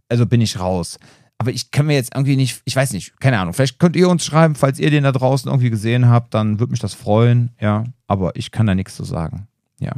[0.09, 0.99] Also bin ich raus.
[1.41, 3.55] Aber ich kann mir jetzt irgendwie nicht, ich weiß nicht, keine Ahnung.
[3.55, 6.71] Vielleicht könnt ihr uns schreiben, falls ihr den da draußen irgendwie gesehen habt, dann würde
[6.71, 7.85] mich das freuen, ja.
[8.07, 9.49] Aber ich kann da nichts zu sagen.
[9.81, 9.93] Ja.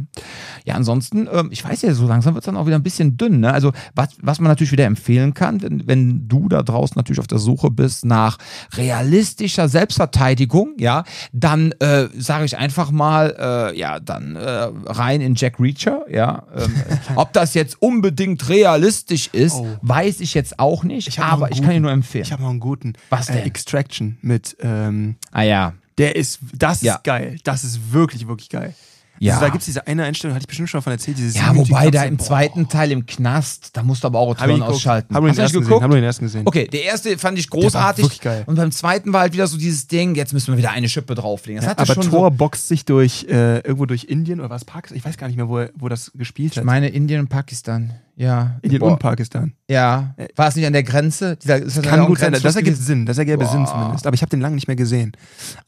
[0.64, 3.16] Ja, ansonsten, ähm, ich weiß ja, so langsam wird es dann auch wieder ein bisschen
[3.16, 3.40] dünn.
[3.40, 3.52] Ne?
[3.52, 7.26] Also, was, was man natürlich wieder empfehlen kann, wenn, wenn du da draußen natürlich auf
[7.26, 8.38] der Suche bist nach
[8.76, 13.34] realistischer Selbstverteidigung, ja, dann äh, sage ich einfach mal,
[13.72, 16.44] äh, ja, dann äh, rein in Jack Reacher, ja.
[16.56, 16.72] Ähm,
[17.16, 19.66] ob das jetzt unbedingt realistisch ist, Oh.
[19.82, 21.82] weiß ich jetzt auch nicht, Ich aber ich kann guten.
[21.82, 22.24] nur empfehlen.
[22.24, 22.94] Ich habe noch einen guten.
[23.10, 23.46] Was Äh, denn?
[23.46, 24.56] Extraction mit.
[24.60, 25.72] Ähm, ah ja.
[25.98, 26.38] der ist.
[26.54, 26.94] Das Ja.
[26.94, 27.36] ist geil.
[27.44, 28.74] Das ist wirklich, wirklich geil.
[29.22, 29.34] Ja.
[29.34, 31.16] Also da gibt es diese eine Einstellung, hatte ich bestimmt schon davon erzählt.
[31.16, 32.24] Dieses Ja, wobei da im Boah.
[32.24, 34.62] zweiten Teil im Knast, da musst du aber auch ich geguckt.
[34.62, 35.14] ausschalten.
[35.14, 35.80] Haben wir den ersten gesehen?
[35.80, 36.42] Haben wir den ersten gesehen?
[36.44, 38.04] Okay, der erste fand ich großartig.
[38.04, 38.42] wirklich geil.
[38.46, 41.14] Und beim zweiten war halt wieder so dieses Ding, jetzt müssen wir wieder eine Schippe
[41.14, 41.64] drauflegen.
[41.64, 44.98] Hatte Aber Thor so, boxt sich durch äh, irgendwo durch Indien oder was Pakistan?
[44.98, 46.64] Ich weiß gar nicht mehr, wo, er- wo das gespielt ich hat.
[46.64, 47.92] meine Indien und Pakistan.
[48.16, 48.58] Ja.
[48.62, 48.92] Indien Boah.
[48.92, 49.52] und Pakistan.
[49.70, 50.14] Ja.
[50.36, 51.36] War es nicht an der Grenze?
[51.36, 52.76] Dieser, Kann gut sein, das ergibt?
[52.76, 53.70] Sinn, das ergäbe Sinn Boah.
[53.72, 54.06] zumindest.
[54.06, 55.12] Aber ich habe den lange nicht mehr gesehen.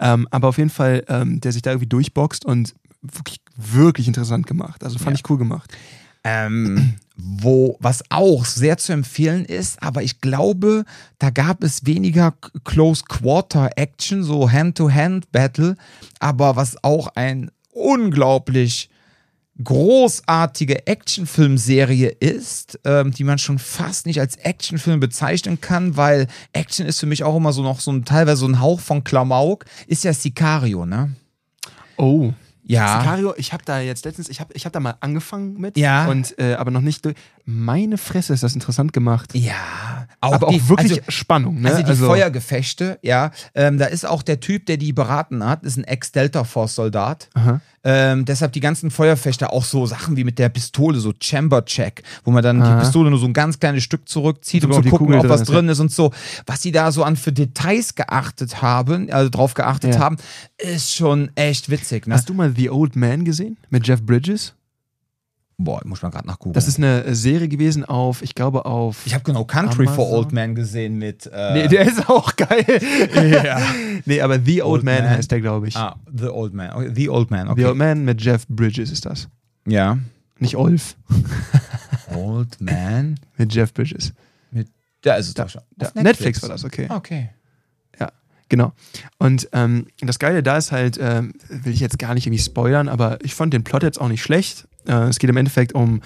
[0.01, 4.47] Ähm, aber auf jeden Fall, ähm, der sich da irgendwie durchboxt und wirklich, wirklich interessant
[4.47, 4.83] gemacht.
[4.85, 5.23] Also fand Ja.
[5.25, 5.73] ich cool gemacht.
[6.27, 10.85] Ähm, wo, was auch sehr zu empfehlen ist, aber ich glaube,
[11.19, 12.35] da gab es weniger
[12.65, 15.77] Close Quarter Action, so Hand-to-Hand Battle,
[16.21, 18.89] aber was auch ein unglaublich
[19.63, 26.87] großartige Actionfilmserie ist, ähm, die man schon fast nicht als Actionfilm bezeichnen kann, weil Action
[26.87, 29.65] ist für mich auch immer so noch so ein teilweise so ein Hauch von Klamauk,
[29.87, 31.15] ist ja Sicario, ne?
[31.97, 32.33] Oh.
[32.67, 33.01] Ja.
[33.01, 35.77] Sicario, ich habe da jetzt letztens, ich habe ich hab da mal angefangen mit.
[35.77, 36.07] Ja.
[36.07, 37.15] Und, äh, aber noch nicht durch.
[37.45, 39.35] Meine Fresse ist das interessant gemacht.
[39.35, 41.75] Ja, aber die- auch wirklich also- Spannung, ne?
[41.75, 43.33] Also die Feuergefechte, ja.
[43.55, 47.29] Ähm, da ist auch der Typ, der die beraten hat, ist ein Ex-Delta-Force-Soldat.
[47.85, 52.31] Ähm, deshalb die ganzen Feuerfechter auch so Sachen wie mit der Pistole, so Chamber-Check, wo
[52.31, 52.75] man dann Aha.
[52.75, 55.43] die Pistole nur so ein ganz kleines Stück zurückzieht, um zu gucken, Kugel ob was
[55.45, 56.13] drin ist und so.
[56.47, 60.01] Was sie da so an für Details geachtet haben, also drauf geachtet Ja.
[60.01, 60.17] haben,
[60.59, 62.15] ist schon echt witzig, ne?
[62.15, 63.59] Hast du mal The Old Man gesehen?
[63.69, 64.55] Mit Jeff Bridges?
[65.57, 66.55] Boah, muss man gerade nach googeln.
[66.55, 69.07] Das ist eine Serie gewesen auf, ich glaube auf.
[69.07, 70.15] ich habe genau Country for Amazon.
[70.19, 71.27] Old Man gesehen mit.
[71.33, 72.65] Äh, nee, der ist auch geil.
[73.45, 73.61] Ja.
[74.07, 75.11] Nee, aber The Old, Old Man, Man.
[75.11, 75.77] heißt der, glaube ich.
[75.77, 76.73] ah, The Old Man.
[76.73, 77.61] Okay, The Old Man, okay.
[77.61, 79.29] The Old Man mit Jeff Bridges ist das.
[79.67, 79.99] ja.
[80.41, 80.97] Nicht Olf,
[82.15, 84.13] Old Man mit Jeff Bridges.
[84.51, 84.69] mit.
[85.05, 85.63] Ja, ist es Da, doch schon.
[85.77, 86.43] da, Auf Netflix.
[86.43, 86.87] war das, okay.
[86.91, 87.31] Okay.
[88.01, 88.11] Ja,
[88.49, 88.73] genau.
[89.19, 92.89] Und ähm, das Geile da ist halt, ähm, will ich jetzt gar nicht irgendwie spoilern,
[92.89, 94.67] aber ich fand den Plot jetzt auch nicht schlecht.
[94.87, 96.01] Äh, es geht im Endeffekt um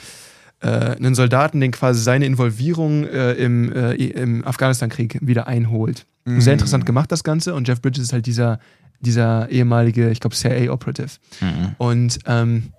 [0.60, 6.06] äh, einen Soldaten, den quasi seine Involvierung äh, im, äh, im Afghanistan-Krieg wieder einholt.
[6.24, 6.40] Mhm.
[6.40, 7.54] Sehr interessant gemacht, das Ganze.
[7.54, 8.58] Und Jeff Bridges ist halt dieser,
[9.00, 11.10] dieser ehemalige, ich glaube, CIA-Operative.
[11.40, 11.74] Mhm.
[11.78, 12.72] Und ähm,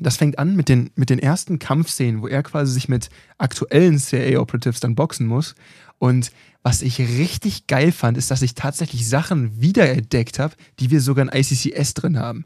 [0.00, 3.98] das fängt an mit den, mit den ersten Kampfszenen, wo er quasi sich mit aktuellen
[3.98, 5.54] CIA-Operatives dann boxen muss.
[5.98, 6.32] Und
[6.62, 11.24] was ich richtig geil fand, ist, dass ich tatsächlich Sachen wiederentdeckt habe, die wir sogar
[11.24, 12.44] in ICCS drin haben.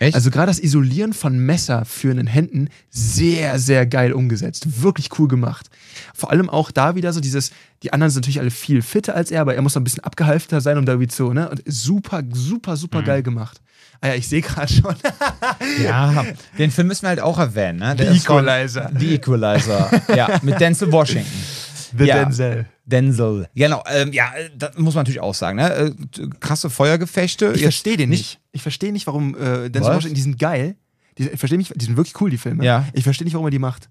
[0.00, 0.14] Echt?
[0.14, 4.82] Also gerade das Isolieren von Messer für einen Händen, sehr, sehr geil umgesetzt.
[4.82, 5.68] Wirklich cool gemacht.
[6.14, 9.30] Vor allem auch da wieder so dieses, die anderen sind natürlich alle viel fitter als
[9.30, 11.50] er, aber er muss noch ein bisschen abgehalfter sein, um da irgendwie zu, ne?
[11.50, 13.60] Und super, super, super geil gemacht.
[14.00, 14.94] Ah ja, ich sehe gerade schon.
[15.84, 16.24] ja,
[16.56, 17.80] den Film müssen wir halt auch erwähnen.
[17.80, 17.94] Ne?
[17.94, 18.90] Der The Equalizer.
[18.98, 20.02] The Equalizer.
[20.16, 21.30] ja, mit Denzel Washington.
[21.98, 22.24] The Ja.
[22.24, 22.66] Denzel.
[22.90, 23.48] Denzel.
[23.54, 25.56] Genau, ähm, ja, äh, das muss man natürlich auch sagen.
[25.56, 25.72] Ne?
[25.72, 25.92] Äh,
[26.40, 27.52] krasse Feuergefechte.
[27.54, 28.40] Ich verstehe den nicht.
[28.52, 29.96] Ich verstehe nicht, warum äh, Denzel Was?
[29.96, 30.76] Washington, die sind geil.
[31.18, 32.64] Die, ich verstehe nicht, die sind wirklich cool, die Filme.
[32.64, 32.86] Ja.
[32.92, 33.88] Ich verstehe nicht, warum er die macht.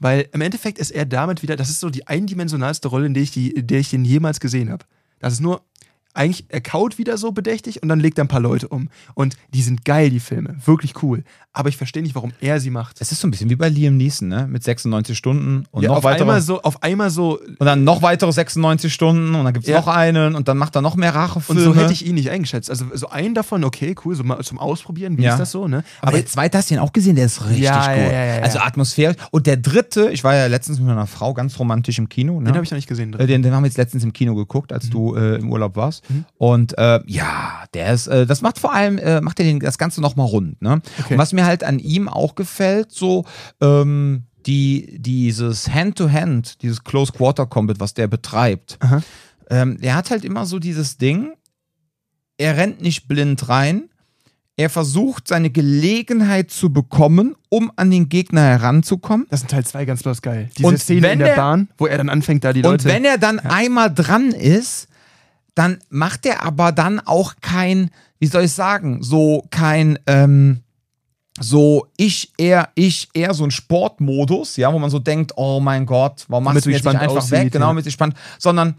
[0.00, 3.22] Weil im Endeffekt ist er damit wieder, das ist so die eindimensionalste Rolle, in der
[3.22, 4.84] ich, die, in der ich den jemals gesehen habe.
[5.18, 5.62] Das ist nur,
[6.14, 8.88] eigentlich, er kaut wieder so bedächtig und dann legt er ein paar Leute um.
[9.14, 10.56] Und die sind geil, die Filme.
[10.64, 11.24] Wirklich cool.
[11.52, 13.00] Aber ich verstehe nicht, warum er sie macht.
[13.00, 14.48] Es ist so ein bisschen wie bei Liam Neeson, ne?
[14.48, 16.22] Mit 96 Stunden und Ja, noch auf, weitere.
[16.22, 19.70] einmal so, auf einmal so, und dann noch weitere 96 Stunden und dann gibt es
[19.70, 19.78] Ja.
[19.78, 21.60] noch einen und dann macht er noch mehr und Rachefilme.
[21.62, 22.70] so hätte ich ihn nicht eingeschätzt.
[22.70, 25.34] Also so einen davon, okay, cool, so mal zum Ausprobieren, wie Ja.
[25.34, 25.84] ist das so, ne?
[26.00, 28.12] Aber der zweite hast du ihn auch gesehen, der ist richtig Ja, ja, gut.
[28.12, 28.42] ja, ja.
[28.42, 29.16] Also atmosphärisch.
[29.30, 32.40] Und der dritte, ich war ja letztens mit meiner Frau ganz romantisch im Kino.
[32.40, 32.46] Ne?
[32.46, 33.12] den habe ich noch nicht gesehen.
[33.14, 35.76] Äh, Den, den haben wir jetzt letztens im Kino geguckt, als du äh, im Urlaub
[35.76, 36.03] warst.
[36.38, 40.00] Und äh, ja, der ist, äh, das macht vor allem, äh, macht er das Ganze
[40.00, 40.60] nochmal rund.
[40.62, 40.80] Ne?
[41.00, 41.14] Okay.
[41.14, 43.24] Und was mir halt an ihm auch gefällt, so
[43.60, 48.78] ähm, die, dieses Hand-to-Hand, dieses Close-Quarter-Combat, was der betreibt,
[49.50, 51.32] ähm, der hat halt immer so dieses Ding,
[52.38, 53.88] er rennt nicht blind rein,
[54.56, 59.26] er versucht seine Gelegenheit zu bekommen, um an den Gegner heranzukommen.
[59.30, 60.48] Das ist in Teil 2 ganz bloß geil.
[60.56, 62.84] Diese Und Szene in der der- Bahn, wo er dann anfängt, da die Und Leute.
[62.84, 64.86] wenn er dann einmal dran ist,
[65.54, 70.60] dann macht er aber dann auch kein, wie soll ich sagen, so kein, ähm,
[71.40, 75.86] so ich, er, ich, er, so ein Sportmodus, ja, wo man so denkt, oh mein
[75.86, 77.52] Gott, warum machst du jetzt nicht einfach aussieht, weg?
[77.52, 77.72] Genau, ja.
[77.72, 78.76] mit sich spannend, sondern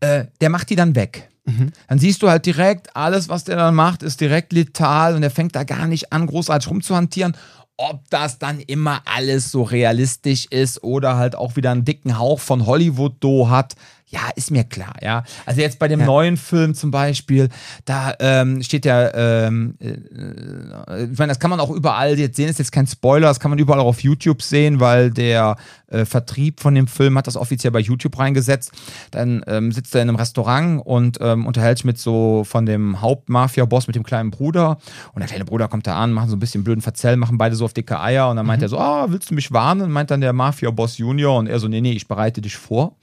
[0.00, 1.28] äh, der macht die dann weg.
[1.44, 1.72] Mhm.
[1.88, 5.30] Dann siehst du halt direkt, alles, was der dann macht, ist direkt letal und er
[5.30, 7.36] fängt da gar nicht an, großartig rumzuhantieren.
[7.76, 12.38] Ob das dann immer alles so realistisch ist oder halt auch wieder einen dicken Hauch
[12.38, 13.74] von Hollywood do hat,
[14.12, 15.24] ja, ist mir klar, ja.
[15.46, 16.06] Also jetzt bei dem Ja.
[16.06, 17.48] neuen Film zum Beispiel,
[17.86, 22.48] da ähm, steht ja, ähm, äh, ich meine, das kann man auch überall jetzt sehen,
[22.48, 25.56] ist jetzt kein Spoiler, das kann man überall auch auf YouTube sehen, weil der
[25.88, 28.72] äh, Vertrieb von dem Film hat das offiziell bei YouTube reingesetzt.
[29.10, 33.00] Dann ähm, sitzt er in einem Restaurant und ähm, unterhält sich mit so von dem
[33.00, 34.78] Hauptmafia-Boss mit dem kleinen Bruder.
[35.14, 37.56] Und der kleine Bruder kommt da an, machen so ein bisschen blöden Verzell, machen beide
[37.56, 38.28] so auf dicke Eier.
[38.30, 39.82] Und dann meint er so, ah, willst du mich warnen?
[39.82, 42.96] Und meint dann der Mafia-Boss Junior und er so, nee, nee, ich bereite dich vor.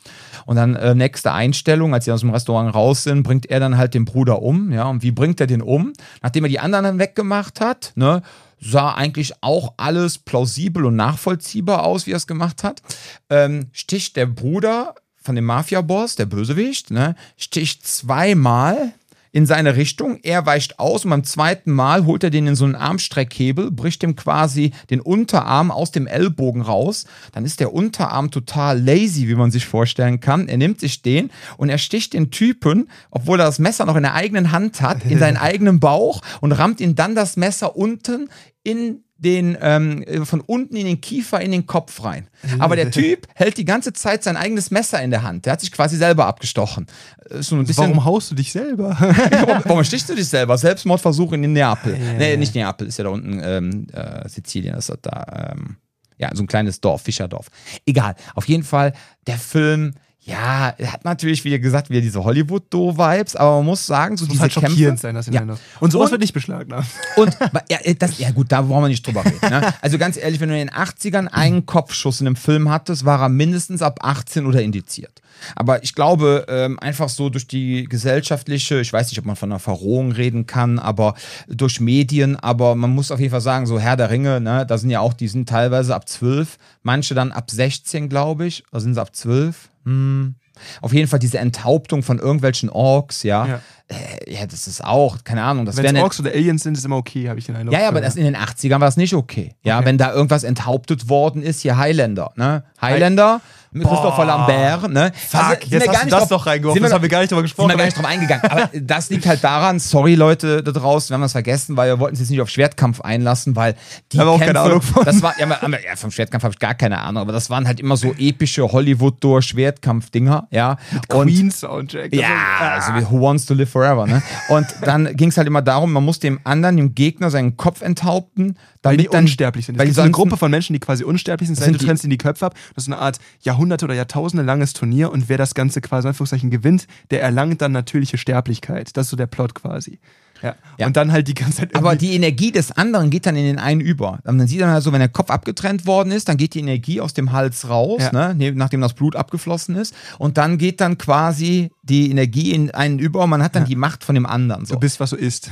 [0.46, 3.78] Und dann äh, nächste Einstellung, als sie aus dem Restaurant raus sind, bringt er dann
[3.78, 4.72] halt den Bruder um.
[4.72, 5.94] Ja, und wie bringt er den um?
[6.22, 8.22] Nachdem er die anderen dann weggemacht hat, ne?
[8.62, 12.82] sah eigentlich auch alles plausibel und nachvollziehbar aus, wie er es gemacht hat.
[13.30, 18.94] Ähm, sticht der Bruder von dem Mafia-Boss, der Bösewicht, ne, sticht zweimal
[19.32, 20.20] in seine Richtung.
[20.24, 24.04] Er weicht aus und beim zweiten Mal holt er den in so einen Armstreckhebel, bricht
[24.04, 27.06] ihm quasi den Unterarm aus dem Ellbogen raus.
[27.32, 30.48] Dann ist der Unterarm total lazy, wie man sich vorstellen kann.
[30.48, 34.04] Er nimmt sich den und er sticht den Typen, obwohl er das Messer noch in
[34.04, 38.30] der eigenen Hand hat, in seinen eigenen Bauch und rammt ihm dann das Messer unten
[38.64, 42.28] in den ähm, äh, von unten in den Kiefer in den Kopf rein.
[42.58, 45.46] Aber der Typ hält die ganze Zeit sein eigenes Messer in der Hand.
[45.46, 46.88] Der hat sich quasi selber abgestochen.
[47.30, 48.98] Ist so ein bisschen Warum haust du dich selber?
[49.00, 50.58] warum, warum stichst du dich selber?
[50.58, 51.94] Selbstmordversuch in Neapel.
[51.94, 55.52] Ja, nee, nicht Neapel, ist ja da unten ähm, äh, Sizilien, ist das da.
[55.54, 55.78] Ähm,
[56.18, 57.48] ja, so ein kleines Dorf, Fischerdorf.
[57.86, 58.16] Egal.
[58.36, 58.94] Auf jeden Fall,
[59.26, 59.94] der Film,
[60.30, 64.36] Ja, er hat natürlich, wie gesagt, wieder diese Hollywood-Do-Vibes, aber man muss sagen, so Das
[64.36, 64.98] muss diese halt Kämpfe.
[64.98, 65.42] sein, das Ja.
[65.80, 66.86] Und sowas Und- wird nicht beschlagnahmt.
[67.16, 67.36] Und
[67.70, 69.40] ja, das, ja gut, da brauchen wir nicht drüber reden.
[69.42, 69.74] Ne?
[69.82, 73.22] Also ganz ehrlich, wenn du in den 80ern einen Kopfschuss in einem Film hattest, war
[73.22, 75.22] er mindestens ab 18 oder indiziert.
[75.56, 79.50] Aber ich glaube, ähm, einfach so durch die gesellschaftliche, ich weiß nicht, ob man von
[79.52, 81.14] einer Verrohung reden kann, aber
[81.48, 84.78] durch Medien, aber man muss auf jeden Fall sagen, so Herr der Ringe, ne, da
[84.78, 88.82] sind ja auch, die sind teilweise ab 12, manche dann ab 16, glaube ich, oder
[88.82, 89.70] sind sie ab 12?
[89.86, 90.36] Hm.
[90.82, 93.46] Auf jeden Fall diese Enthauptung von irgendwelchen Orks, ja.
[93.48, 93.62] Ja.
[93.88, 96.98] Äh, ja, das ist auch, keine Ahnung, das Wenn Orks oder Aliens sind, ist immer
[96.98, 97.74] okay, habe ich den Eindruck.
[97.74, 99.56] ja, ja, aber das in den 80ern war es nicht okay.
[99.64, 99.86] Ja, Okay.
[99.86, 102.64] wenn da irgendwas enthauptet worden ist, hier Highlander, ne?
[102.82, 103.42] Highlander
[103.72, 105.12] mit Christopher Lambert, ne?
[105.16, 107.32] Fuck, Also, sind jetzt hast du das doch reingeworfen, sind das haben wir gar nicht
[107.32, 107.70] drüber sind gesprochen.
[107.70, 108.44] wir gar nicht drauf eingegangen.
[108.50, 112.00] Aber das liegt halt daran, sorry Leute da draußen, wir haben es vergessen, weil wir
[112.00, 113.76] wollten uns jetzt nicht auf Schwertkampf einlassen, weil
[114.12, 115.06] die Haben wir auch Kämpfe, keine Ahnung von.
[115.06, 115.48] das war, ja,
[115.96, 120.48] vom Schwertkampf habe ich gar keine Ahnung, aber das waren halt immer so epische Hollywood-Door-Schwertkampf-Dinger,
[120.52, 120.78] ja.
[121.14, 122.12] Und Queen-Soundtrack.
[122.12, 122.28] das ja,
[122.76, 124.22] also wie Who Wants to Live Forever, ne?
[124.50, 127.82] Und dann ging es halt immer darum, man muss dem anderen, dem Gegner, seinen Kopf
[127.82, 129.76] enthaupten, Weil damit die dann unsterblich sind.
[129.76, 131.60] Es weil gibt die so eine Gruppe von Menschen, die quasi unsterblich sind.
[131.60, 132.56] Das heißt, du trennst ihnen die Köpfe ab.
[132.76, 136.10] Das ist eine Art Jahrhunderte- oder Jahrtausende langes Turnier und wer das Ganze quasi in
[136.10, 138.96] Anführungszeichen gewinnt, der erlangt dann natürliche Sterblichkeit.
[138.96, 140.00] Das ist so der Plot quasi.
[140.42, 140.56] Ja.
[140.78, 140.88] Ja.
[140.88, 141.76] Und dann halt die ganze Zeit.
[141.76, 144.20] Aber die Energie des anderen geht dann in den einen über.
[144.24, 147.02] Und Dann sieht man also, wenn der Kopf abgetrennt worden ist, dann geht die Energie
[147.02, 148.12] aus dem Hals raus, Ja.
[148.30, 149.94] ne, neben- nachdem das Blut abgeflossen ist.
[150.18, 153.76] Und dann geht dann quasi die Energie in einen über und man hat dann die
[153.76, 154.66] Macht von dem anderen.
[154.66, 154.76] So.
[154.76, 155.50] du bist, was du isst.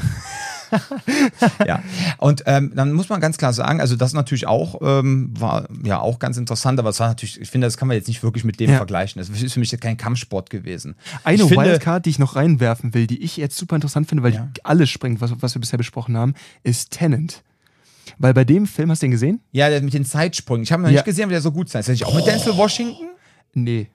[1.65, 1.81] Ja.
[2.17, 5.99] Und ähm, dann muss man ganz klar sagen, also das natürlich auch, ähm, war ja
[5.99, 8.43] auch ganz interessant, aber es war natürlich, ich finde, das kann man jetzt nicht wirklich
[8.43, 8.77] mit dem Ja.
[8.77, 9.19] vergleichen.
[9.19, 10.95] Das ist für mich jetzt kein Kampfsport gewesen.
[11.23, 14.23] Eine ich finde, Wildcard, die ich noch reinwerfen will, die ich jetzt super interessant finde,
[14.23, 14.47] weil Ja.
[14.55, 17.43] die alles springt, was, was wir bisher besprochen haben, ist Tenant.
[18.17, 19.41] Weil bei dem Film, hast du den gesehen?
[19.51, 20.63] Ja, der mit den Zeitsprüngen.
[20.63, 20.93] Ich habe noch Ja.
[20.95, 21.81] nicht gesehen, aber der soll gut sein.
[21.81, 23.07] Ist der nicht auch mit Denzel Washington?
[23.53, 23.87] Nee.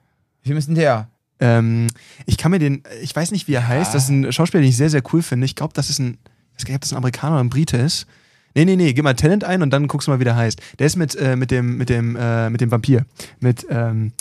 [0.43, 1.09] Wie denn der?
[1.39, 1.87] Ähm,
[2.25, 3.93] ich kann mir den, ich weiß nicht, wie er heißt.
[3.93, 5.45] Das ist ein Schauspieler, den ich sehr, sehr cool finde.
[5.45, 6.17] Ich glaube, das ist ein,
[6.55, 8.07] ich weiß gar nicht, ob das ein Amerikaner oder ein Brite ist.
[8.55, 10.61] Nee, nee, nee, gib mal Talent ein und dann guckst du mal, wie der heißt.
[10.77, 13.05] Der ist mit, äh, mit dem, mit dem, äh, mit dem Vampir.
[13.39, 14.13] Mit, ähm,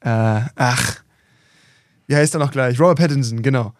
[0.00, 0.96] äh, ach.
[2.06, 2.80] Wie heißt er noch gleich?
[2.80, 3.72] Robert Pattinson, genau.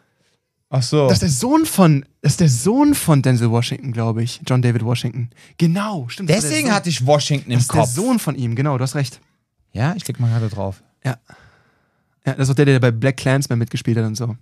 [0.70, 1.08] Ach so.
[1.08, 4.40] Das ist der Sohn von, das ist der Sohn von Denzel Washington, glaube ich.
[4.46, 5.30] John David Washington.
[5.56, 6.28] Genau, stimmt.
[6.28, 7.90] Deswegen hatte ich Washington im das ist der Kopf.
[7.90, 9.20] Sohn von ihm, genau, du hast recht.
[9.72, 10.82] Ja, ich klicke mal gerade drauf.
[11.04, 11.16] Ja.
[12.26, 14.36] Ja, das ist auch der, der bei Black Clansman mitgespielt hat und so.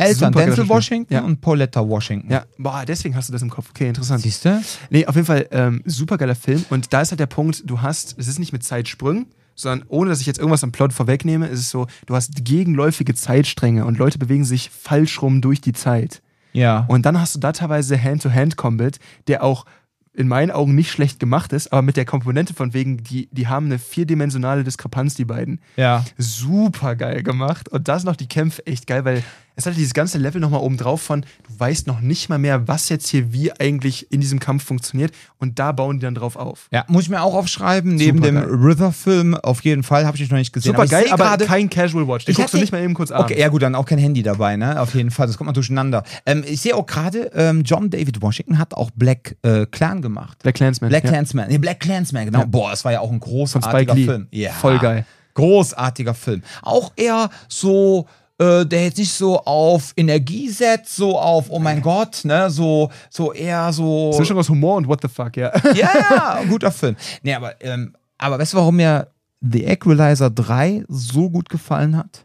[0.00, 0.68] Eltern, Denzel.
[0.68, 1.20] Washington Ja.
[1.22, 2.30] und Pauletta Washington.
[2.30, 3.70] Ja, boah, deswegen hast du das im Kopf.
[3.70, 4.22] Okay, interessant.
[4.22, 4.60] Siehst du?
[4.90, 6.64] Nee, auf jeden Fall ähm, super geiler Film.
[6.70, 10.10] Und da ist halt der Punkt, du hast, es ist nicht mit Zeitsprüngen, sondern ohne,
[10.10, 13.98] dass ich jetzt irgendwas am Plot vorwegnehme, ist es so, du hast gegenläufige Zeitstränge und
[13.98, 16.22] Leute bewegen sich falsch rum durch die Zeit.
[16.52, 16.84] Ja.
[16.88, 18.98] Und dann hast du da teilweise Hand-to-Hand-Combat,
[19.28, 19.66] der auch
[20.12, 23.46] in meinen Augen nicht schlecht gemacht ist, aber mit der Komponente von wegen, die, die
[23.46, 25.60] haben eine vierdimensionale Diskrepanz, die beiden.
[25.76, 26.04] ja.
[26.18, 27.68] Super geil gemacht.
[27.68, 29.22] Und da sind noch die Kämpfe echt geil, weil
[29.56, 32.66] es hat dieses ganze Level nochmal oben drauf von, du weißt noch nicht mal mehr,
[32.68, 35.12] was jetzt hier wie eigentlich in diesem Kampf funktioniert.
[35.38, 36.68] Und da bauen die dann drauf auf.
[36.72, 38.62] Ja, muss ich mir auch aufschreiben, neben Super dem.
[38.64, 39.34] River-Film.
[39.36, 40.72] Auf jeden Fall, habe ich noch nicht gesehen.
[40.72, 42.24] Super geil, aber gerade- kein Casual Watch.
[42.24, 43.22] Den Ich guckst du hatte- nicht mal eben kurz an.
[43.24, 44.80] Okay, ja gut, dann auch kein Handy dabei, ne?
[44.80, 46.04] Auf jeden Fall, das kommt mal durcheinander.
[46.26, 50.38] Ähm, ich sehe auch gerade, ähm, John David Washington hat auch Black äh, Clan gemacht.
[50.42, 50.88] Black Clansman.
[50.90, 51.10] Black ja.
[51.10, 52.40] Clansman, nee, Black Clansman, genau.
[52.40, 52.44] Ja.
[52.46, 53.94] Boah, das war ja auch ein großartiger.
[53.94, 54.26] Film.
[54.30, 54.52] Ja.
[54.52, 55.04] Voll geil.
[55.34, 56.42] Großartiger Film.
[56.62, 58.06] Auch eher so,
[58.40, 62.48] äh, der jetzt nicht so auf Energie setzt, so auf, oh mein Gott, ne?
[62.50, 64.12] So, so eher so.
[64.14, 65.52] Zwischen aus Humor und What the fuck, ja.
[65.74, 66.96] Ja, ja, guter Film.
[67.22, 69.08] Nee, aber, ähm, aber weißt du, warum mir
[69.42, 72.24] The Equalizer 3 so gut gefallen hat?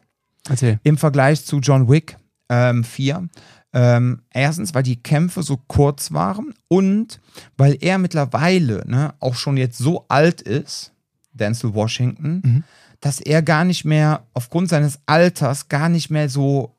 [0.49, 0.79] Erzähl.
[0.83, 2.17] Im Vergleich zu John Wick
[2.49, 3.27] ähm, 4.
[3.73, 7.19] Ähm, erstens, weil die Kämpfe so kurz waren und
[7.57, 10.93] weil er mittlerweile ne, auch schon jetzt so alt ist,
[11.33, 12.63] Denzel Washington, Mhm.
[13.05, 16.75] Dass er gar nicht mehr, aufgrund seines Alters, gar nicht mehr so,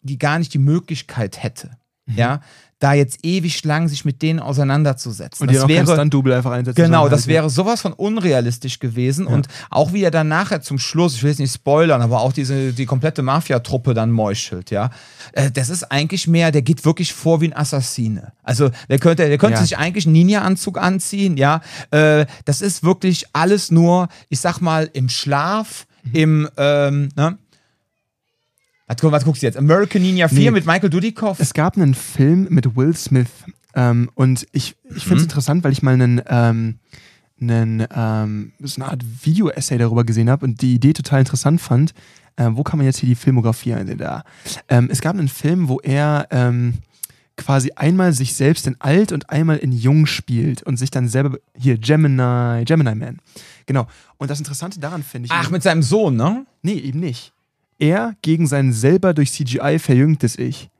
[0.00, 1.76] die gar nicht die Möglichkeit hätte,
[2.06, 2.14] Mhm.
[2.16, 2.40] ja,
[2.80, 5.42] da jetzt ewig lang sich mit denen auseinanderzusetzen.
[5.44, 6.82] Und die das wäre, Stunt-Double einfach einsetzen.
[6.82, 9.26] Genau, das halt, wäre sowas von unrealistisch gewesen.
[9.26, 12.32] Und auch wie er dann nachher zum Schluss, ich will jetzt nicht spoilern, aber auch
[12.32, 14.90] diese, die komplette Mafia-Truppe dann meuchelt, ja.
[15.32, 18.32] Äh, Das ist eigentlich mehr, der geht wirklich vor wie ein Assassine.
[18.42, 19.62] Also der könnte, der könnte Ja.
[19.62, 21.60] sich eigentlich einen Ninja-Anzug anziehen, ja.
[21.90, 26.10] Äh, Das ist wirklich alles nur, ich sag mal, im Schlaf, Mhm.
[26.12, 27.38] im, ähm, ne?
[28.86, 29.56] Was, was guckst du jetzt?
[29.56, 30.50] American Ninja 4 Nee.
[30.50, 31.40] mit Michael Dudikoff?
[31.40, 33.28] Es gab einen Film mit Will Smith
[33.74, 35.24] ähm, und ich, ich finde es Mhm.
[35.24, 36.78] interessant, weil ich mal einen, ähm,
[37.40, 41.94] einen ähm, so eine Art Video-Essay darüber gesehen habe und die Idee total interessant fand.
[42.36, 43.98] Äh, wo kann man jetzt hier die Filmografie einsehen?
[43.98, 44.24] Da.
[44.68, 46.74] Ähm, es gab einen Film, wo er ähm,
[47.36, 51.38] quasi einmal sich selbst in alt und einmal in jung spielt und sich dann selber
[51.56, 53.18] hier Gemini, Gemini Man.
[53.66, 53.86] Genau.
[54.18, 55.32] Und das Interessante daran finde ich.
[55.32, 56.44] Ach, mit seinem Sohn, ne?
[56.62, 57.32] Nee, eben nicht.
[57.84, 60.70] Er gegen sein selber durch CGI verjüngtes Ich.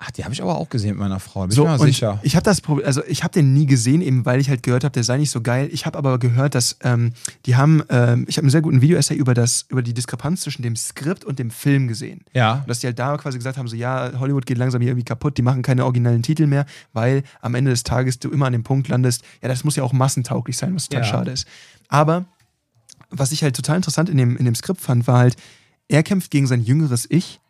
[0.00, 2.20] Ach, die habe ich aber auch gesehen mit meiner Frau, bin So, ich mir sicher.
[2.22, 4.84] Ich habe das Problem, also ich habe den nie gesehen, eben weil ich halt gehört
[4.84, 5.68] habe, der sei nicht so geil.
[5.72, 7.12] Ich habe aber gehört, dass ähm,
[7.46, 10.62] die haben, ähm, ich habe einen sehr guten Video-Essay über das, über die Diskrepanz zwischen
[10.62, 12.20] dem Skript und dem Film gesehen.
[12.32, 12.54] Ja.
[12.60, 15.04] Und dass die halt da quasi gesagt haben, so ja, Hollywood geht langsam hier irgendwie
[15.04, 18.52] kaputt, die machen keine originellen Titel mehr, weil am Ende des Tages du immer an
[18.52, 21.08] dem Punkt landest, ja, das muss ja auch massentauglich sein, was total Ja.
[21.10, 21.46] schade ist.
[21.88, 22.24] Aber
[23.10, 25.36] was ich halt total interessant in dem, in dem Skript fand, war halt,
[25.88, 27.40] er kämpft gegen sein jüngeres Ich.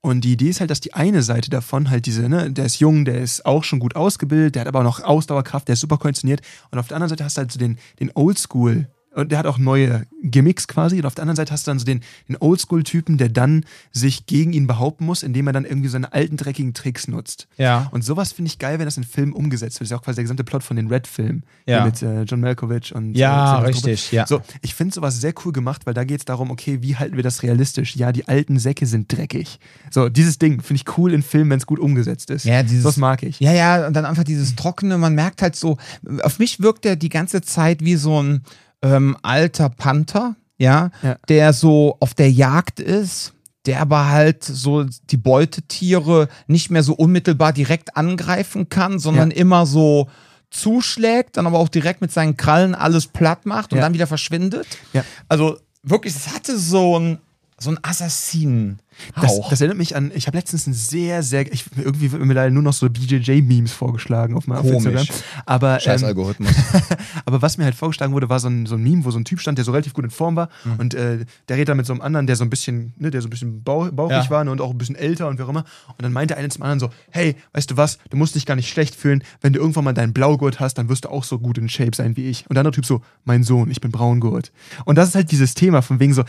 [0.00, 2.80] Und die Idee ist halt, dass die eine Seite davon halt diese, ne, der ist
[2.80, 5.80] jung, der ist auch schon gut ausgebildet, der hat aber auch noch Ausdauerkraft, der ist
[5.80, 6.40] super konditioniert.
[6.72, 9.46] Und auf der anderen Seite hast du halt so den, den Oldschool, und der hat
[9.46, 10.98] auch neue Gimmicks quasi.
[10.98, 14.26] Und auf der anderen Seite hast du dann so den, den Oldschool-Typen, der dann sich
[14.26, 17.46] gegen ihn behaupten muss, indem er dann irgendwie seine alten, dreckigen Tricks nutzt.
[17.58, 17.88] Ja.
[17.90, 19.82] Und sowas finde ich geil, wenn das in Filmen umgesetzt wird.
[19.82, 21.42] Das ist ja auch quasi der gesamte Plot von den Red-Filmen.
[21.66, 21.84] Ja.
[21.84, 24.26] Mit äh, John Malkovich und Ja, äh, richtig, ja.
[24.26, 27.16] So, ich finde sowas sehr cool gemacht, weil da geht es darum, okay, wie halten
[27.16, 27.96] wir das realistisch?
[27.96, 29.58] Ja, die alten Säcke sind dreckig.
[29.90, 32.44] So, dieses Ding finde ich cool in Filmen, wenn es gut umgesetzt ist.
[32.44, 33.40] Ja, dieses- das mag ich.
[33.40, 35.76] Ja, ja, und dann einfach dieses Trockene, man merkt halt so,
[36.22, 38.42] auf mich wirkt er die ganze Zeit wie so ein
[38.82, 41.16] ähm, alter Panther, ja, Ja.
[41.28, 43.32] der so auf der Jagd ist,
[43.66, 49.36] der aber halt so die Beutetiere nicht mehr so unmittelbar direkt angreifen kann, sondern Ja.
[49.36, 50.08] immer so
[50.50, 53.84] zuschlägt, dann aber auch direkt mit seinen Krallen alles platt macht und Ja.
[53.84, 54.66] dann wieder verschwindet.
[55.28, 57.18] Also wirklich, es hatte so ein,
[57.62, 58.78] so ein Assassinen.
[59.20, 62.34] Das, das erinnert mich an, ich habe letztens ein sehr, sehr, ich, irgendwie wird mir
[62.34, 64.66] leider nur noch so BJJ-Memes vorgeschlagen auf meinem.
[64.66, 65.06] Instagram.
[65.46, 66.52] Aber, Scheiß ähm, Algorithmus.
[67.24, 69.24] aber was mir halt vorgeschlagen wurde, war so ein, so ein Meme, wo so ein
[69.24, 70.72] Typ stand, der so relativ gut in Form war Mhm.
[70.78, 73.22] und äh, der redet dann mit so einem anderen, der so ein bisschen, ne, der
[73.22, 74.30] so ein bisschen bauch, bauchig Ja.
[74.30, 75.64] war ne, und auch ein bisschen älter und wie auch immer.
[75.88, 78.56] Und dann meinte einer zum anderen so, hey, weißt du was, du musst dich gar
[78.56, 81.38] nicht schlecht fühlen, wenn du irgendwann mal deinen Blaugurt hast, dann wirst du auch so
[81.38, 82.42] gut in Shape sein wie ich.
[82.48, 84.52] Und der andere Typ so, mein Sohn, ich bin Braungurt.
[84.84, 86.24] Und das ist halt dieses Thema von wegen so,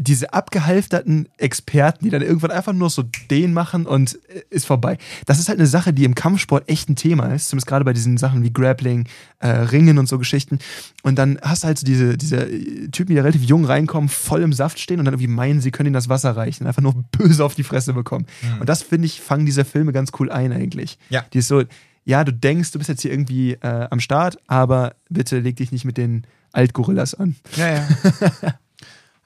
[0.00, 4.96] diese abgehalfterten Experten, die dann irgendwann einfach nur so den machen und äh, ist vorbei.
[5.26, 7.92] Das ist halt eine Sache, die im Kampfsport echt ein Thema ist, zumindest gerade bei
[7.92, 9.08] diesen Sachen wie Grappling,
[9.40, 10.60] äh, Ringen und so Geschichten.
[11.02, 14.08] Und dann hast du halt so diese, diese äh, Typen, die da relativ jung reinkommen,
[14.08, 16.68] voll im Saft stehen und dann irgendwie meinen, sie können ihnen das Wasser reichen und
[16.68, 18.26] einfach nur böse auf die Fresse bekommen.
[18.60, 20.96] Und das, finde ich, fangen diese Filme ganz cool ein eigentlich.
[21.10, 21.24] Ja.
[21.32, 21.64] Die ist so,
[22.04, 25.72] ja, du denkst, du bist jetzt hier irgendwie äh, am Start, aber bitte leg dich
[25.72, 27.34] nicht mit den Altgorillas an.
[27.56, 27.88] ja, ja.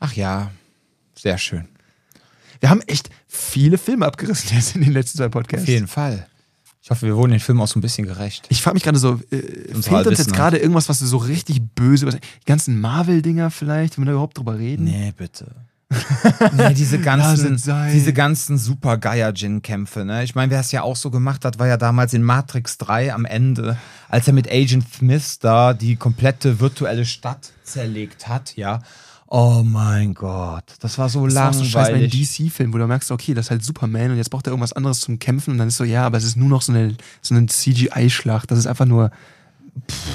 [0.01, 0.51] Ach ja,
[1.23, 1.69] sehr schön.
[2.59, 5.65] Wir haben echt viele Filme abgerissen jetzt in den letzten zwei Podcasts.
[5.65, 6.27] Auf jeden Fall.
[6.83, 8.47] Ich hoffe, wir wurden den Film auch so ein bisschen gerecht.
[8.49, 11.63] Ich frage mich gerade so, äh, fehlt uns jetzt Wissen, gerade irgendwas, was so richtig
[11.77, 14.85] böse über die ganzen Marvel-Dinger vielleicht, wenn wir da überhaupt drüber reden?
[14.85, 15.55] Nee, bitte.
[16.57, 17.63] nee, diese ganzen,
[17.93, 20.25] diese ganzen super Gaijin-Kämpfe, ne?
[20.25, 23.15] Ich meine, wer es ja auch so gemacht hat, war ja damals in Matrix 3
[23.15, 23.77] am Ende,
[24.09, 28.81] als er mit Agent Smith da die komplette virtuelle Stadt zerlegt hat, ja.
[29.35, 32.37] Oh mein Gott, das war so Das war auch so scheiße bei einem langweilig.
[32.37, 35.01] DC-Film, wo du merkst, okay, das ist halt Superman und jetzt braucht er irgendwas anderes
[35.01, 37.35] zum Kämpfen und dann ist so, ja, aber es ist nur noch so eine, so
[37.35, 38.51] eine CGI-Schlacht.
[38.51, 39.11] Das ist einfach nur.
[39.91, 40.07] Pff.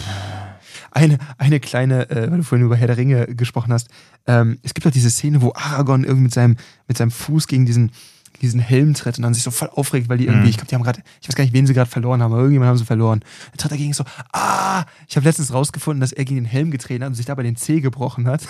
[0.92, 3.88] Eine, eine kleine, äh, weil du vorhin über Herr der Ringe gesprochen hast.
[4.28, 6.56] Ähm, es gibt doch diese Szene, wo Aragorn irgendwie mit seinem,
[6.88, 7.92] mit seinem Fuß gegen diesen,
[8.42, 10.50] diesen Helm tritt und dann sich so voll aufregt, weil die irgendwie, Mhm.
[10.50, 12.42] ich glaube, die haben gerade, ich weiß gar nicht, wen sie gerade verloren haben, aber
[12.42, 13.22] irgendjemand haben sie verloren.
[13.52, 14.86] Dann tritt er gegen so, ah!
[15.08, 17.56] Ich habe letztens rausgefunden, dass er gegen den Helm getreten hat und sich dabei den
[17.56, 18.42] Zeh gebrochen hat.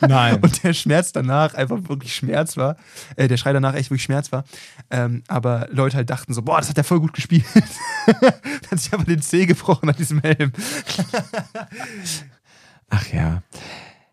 [0.00, 0.38] Nein.
[0.42, 2.76] Und der Schmerz danach einfach wirklich Schmerz war.
[3.16, 4.44] Äh, der Schrei danach echt wirklich Schmerz war.
[4.90, 7.44] Ähm, aber Leute halt dachten so, boah, das hat der voll gut gespielt.
[8.70, 10.52] hat sich aber den Zeh gebrochen an diesem Helm.
[12.90, 13.42] Ach ja.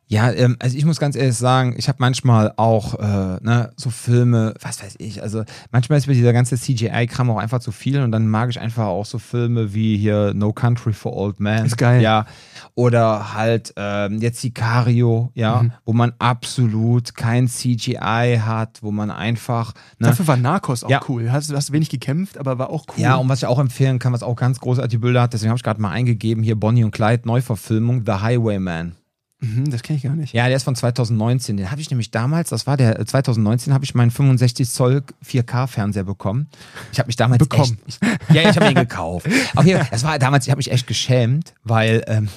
[0.10, 3.90] Ja, ähm, also ich muss ganz ehrlich sagen, ich habe manchmal auch äh, ne, so
[3.90, 8.02] Filme, was weiß ich, also manchmal ist mir dieser ganze CGI-Kram auch einfach zu viel
[8.02, 11.66] und dann mag ich einfach auch so Filme wie hier No Country for Old Men.
[11.66, 12.02] Ist geil.
[12.02, 12.26] Ja.
[12.74, 15.72] Oder halt ähm, jetzt Sicario, ja, Mhm.
[15.86, 19.74] wo man absolut kein CGI hat, wo man einfach.
[20.00, 21.02] Ne, Dafür war Narcos auch Ja.
[21.10, 21.32] cool.
[21.34, 23.04] Hast, hast wenig gekämpft, aber war auch cool.
[23.04, 25.58] ja, und was ich auch empfehlen kann, was auch ganz großartige Bilder hat, deswegen habe
[25.58, 28.96] ich gerade mal eingegeben, hier Bonnie und Clyde Neuverfilmung, The Highwayman.
[29.40, 30.34] Mhm, das kenne ich gar nicht.
[30.34, 31.58] Ja, der ist von 2019.
[31.58, 35.04] Den habe ich nämlich damals, das war der, äh, 2019 habe ich meinen 65 Zoll
[35.26, 36.48] 4K-Fernseher bekommen.
[36.92, 37.78] Ich habe mich damals Bekommen.
[37.88, 38.00] echt.
[38.30, 39.28] Ich, ja, ich habe ihn gekauft.
[39.56, 42.30] Auf jeden Fall, das war damals, ich habe mich echt geschämt, weil, ähm,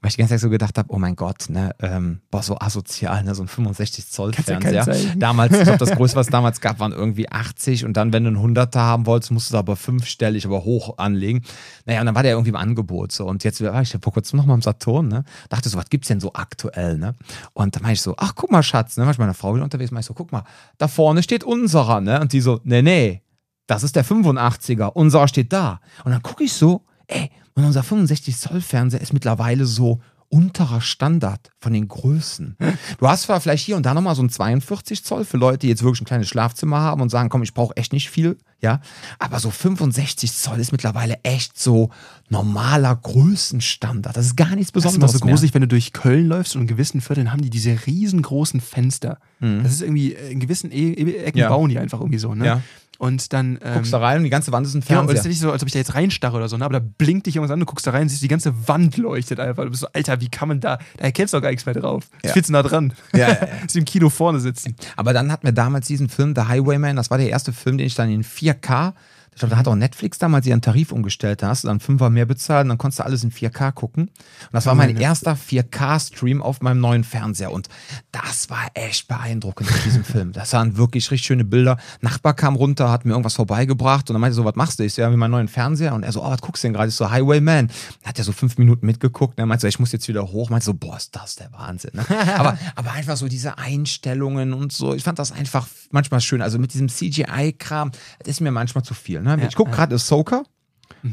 [0.00, 2.58] weil ich die ganze Zeit so gedacht habe, oh mein Gott, ne, ähm, boah, so
[2.58, 4.86] asozial, ne, so ein 65 Zoll Fernseher.
[5.16, 8.24] damals, ich glaube, das größte, was es damals gab, waren irgendwie 80 und dann, wenn
[8.24, 11.42] du einen 100er haben wolltest, musst du aber fünfstellig, aber hoch anlegen.
[11.86, 14.38] Naja, und dann war der irgendwie im Angebot so und jetzt war ich vor kurzem
[14.38, 17.14] nochmal im Saturn, ne, dachte so, was gibt's denn so aktuell, ne?
[17.52, 19.64] Und dann meinte ich so, ach, guck mal, Schatz, ne, war ich meiner Frau wieder
[19.64, 20.44] unterwegs, meinte ich so, guck mal,
[20.78, 22.20] da vorne steht unserer, ne?
[22.20, 23.22] Und die so, nee, nee,
[23.66, 25.80] das ist der 85er, unserer steht da.
[26.04, 30.80] Und dann gucke ich so, ey, und unser 65 Zoll Fernseher ist mittlerweile so unterer
[30.80, 32.56] Standard von den Größen.
[32.98, 35.68] Du hast zwar vielleicht hier und da nochmal so ein 42 Zoll für Leute, die
[35.68, 38.80] jetzt wirklich ein kleines Schlafzimmer haben und sagen, komm, ich brauche echt nicht viel, ja.
[39.18, 41.90] Aber so 65 Zoll ist mittlerweile echt so
[42.30, 44.16] normaler Größenstandard.
[44.16, 45.12] Das ist gar nichts Das ist Besonderes.
[45.12, 45.34] immer so mehr.
[45.34, 49.18] gruselig, wenn du durch Köln läufst und in gewissen Vierteln haben die diese riesengroßen Fenster.
[49.40, 51.42] Das ist irgendwie, in gewissen e e Ecken Mhm.
[51.42, 51.48] Ja.
[51.48, 52.46] bauen die einfach irgendwie so, ne?
[52.46, 52.62] Ja.
[53.02, 53.58] Und dann.
[53.64, 55.22] Ähm, Guckst da rein und die ganze Wand ist ein Genau, und es Fernseher.
[55.22, 56.64] ist nicht so, als ob ich da jetzt reinstarre oder so, ne?
[56.64, 59.40] aber da blinkt dich irgendwas an, du guckst da rein, siehst die ganze Wand leuchtet
[59.40, 59.64] einfach.
[59.64, 61.74] Du bist so, Alter, wie kann man da, da erkennst du doch gar nichts mehr
[61.74, 62.04] drauf.
[62.24, 62.40] Ja.
[62.40, 62.92] zu nah dran.
[63.12, 63.48] Ja, ja, ja.
[63.66, 64.76] Sie im Kino vorne sitzen.
[64.94, 66.94] Aber dann hatten wir damals diesen Film The Highwayman.
[66.94, 68.92] Das war der erste Film, den ich dann in 4K.
[69.34, 71.42] Ich glaube, da hat auch Netflix damals ihren Tarif umgestellt.
[71.42, 74.04] Da hast du dann Fünfer mehr bezahlt und dann konntest du alles in 4K gucken.
[74.08, 77.50] Und das war mein erster 4K-Stream auf meinem neuen Fernseher.
[77.50, 77.68] Und
[78.12, 80.32] das war echt beeindruckend in diesem Film.
[80.32, 81.78] Das waren wirklich richtig schöne Bilder.
[82.02, 84.84] Nachbar kam runter, hat mir irgendwas vorbeigebracht und dann meinte so, was machst du?
[84.84, 85.94] Ich so, ja, mit meinem neuen Fernseher.
[85.94, 86.90] Und er so, oh, was guckst du denn gerade?
[86.90, 87.68] Ich so, Highwayman.
[87.68, 89.38] Dann hat er so fünf Minuten mitgeguckt.
[89.38, 90.50] Und er meinte so, ich muss jetzt wieder hoch.
[90.50, 91.92] Meinte so, boah, ist das der Wahnsinn.
[91.94, 92.04] Ne?
[92.36, 94.92] aber, aber einfach so diese Einstellungen und so.
[94.92, 96.42] Ich fand das einfach manchmal schön.
[96.42, 99.21] Also mit diesem CGI-Kram, das ist mir manchmal zu viel.
[99.22, 99.46] Ne?
[99.48, 100.42] Ich gucke gerade Ahsoka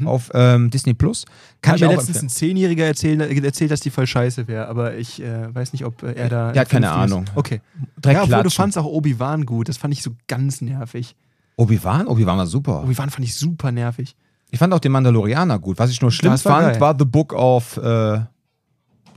[0.06, 1.26] auf ähm, Disney Plus.
[1.62, 2.26] Kann ich mir letztens empfehlen.
[2.26, 6.04] ein Zehnjähriger erzählt, erzählt, dass die voll scheiße wäre, aber ich äh, weiß nicht, ob
[6.04, 6.52] äh, er da.
[6.52, 6.92] Der hat keine ist.
[6.92, 7.26] Ahnung.
[7.36, 7.62] Okay.
[7.98, 9.70] Direkt ja, obwohl du fandst auch Obi-Wan gut.
[9.70, 11.16] Das fand ich so ganz nervig.
[11.56, 12.08] Obi-Wan?
[12.08, 12.84] Obi-Wan war super.
[12.84, 14.16] Obi-Wan fand ich super nervig.
[14.52, 15.78] Ich fand auch den Mandalorianer gut.
[15.78, 16.82] Was ich nur schlimm war fand, geil.
[16.82, 18.22] war The Book of, äh,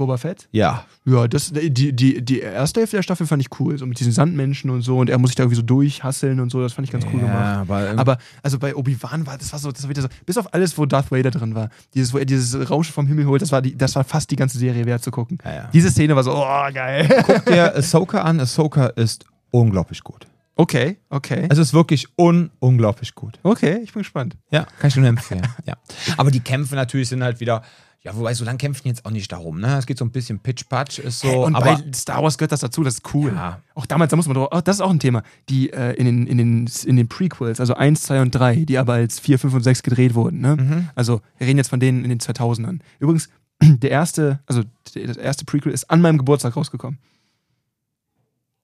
[0.02, 0.48] Boba Fett?
[0.52, 0.84] ja.
[1.04, 3.76] Ja, das, die, die, die erste Hälfte der Staffel fand ich cool.
[3.76, 4.98] So mit diesen Sandmenschen und so.
[4.98, 6.60] Und er muss sich da irgendwie so durchhasseln und so.
[6.62, 7.34] Das fand ich ganz cool gemacht.
[7.34, 10.38] ja, aber, Aber also bei Obi-Wan war das war so, das war wieder so, bis
[10.38, 13.42] auf alles, wo Darth Vader drin war, dieses, wo er dieses Rauschen vom Himmel holt,
[13.42, 15.38] das war, die, das war fast die ganze Serie wert zu gucken.
[15.44, 15.70] Ja, ja.
[15.72, 17.08] Diese Szene war so, oh, geil.
[17.26, 18.38] guck dir Ahsoka an.
[18.38, 20.28] Ahsoka ist unglaublich gut.
[20.54, 21.46] Okay, okay.
[21.50, 23.40] Es ist wirklich un unglaublich gut.
[23.42, 24.36] Okay, ich bin gespannt.
[24.50, 25.42] Ja, kann ich nur empfehlen.
[25.66, 25.74] ja.
[26.16, 27.62] Aber die Kämpfe natürlich sind halt wieder,
[28.04, 29.76] ja, wobei so lang kämpfen jetzt auch nicht darum, ne?
[29.78, 32.60] Es geht so ein bisschen Pitch-Patch, ist so, und aber bei Star Wars gehört das
[32.60, 33.32] dazu, das ist cool.
[33.32, 33.60] Ja.
[33.76, 36.06] Auch damals, da muss man drauf, oh, das ist auch ein Thema, die äh, in,
[36.06, 39.38] den, in, den, in den Prequels, also 1, 2 und 3, die aber als 4,
[39.38, 40.40] 5 und 6 gedreht wurden.
[40.40, 40.56] Ne?
[40.56, 40.88] Mhm.
[40.96, 42.80] Also wir reden jetzt von denen in den 2000ern.
[42.98, 43.28] Übrigens,
[43.62, 44.62] der erste, also
[44.94, 46.98] das erste Prequel ist an meinem Geburtstag rausgekommen.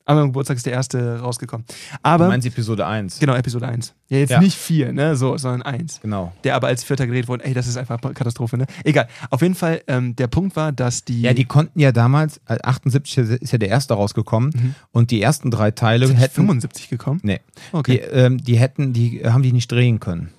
[0.09, 1.67] An meinem Geburtstag ist der erste rausgekommen.
[1.69, 3.19] du Aber, meinst Episode 1.
[3.19, 3.95] genau, Episode 1.
[4.09, 4.41] Ja, jetzt Ja.
[4.41, 6.33] nicht 4, ne, so, sondern 1 Genau.
[6.45, 7.45] der aber als Vierter gedreht wurde.
[7.45, 8.65] Ey, das ist einfach Katastrophe, ne?
[8.85, 9.07] Egal.
[9.29, 11.21] Auf jeden Fall, ähm, der Punkt war, dass die.
[11.21, 14.75] Ja, die konnten ja damals, äh, 78 ist ja der erste rausgekommen Mhm.
[14.93, 16.35] und die ersten drei Teile sind hätten.
[16.37, 17.21] 75 gekommen.
[17.23, 17.41] Nee.
[17.73, 17.93] Okay.
[18.11, 20.31] Die, ähm, die hätten, die haben die nicht drehen können.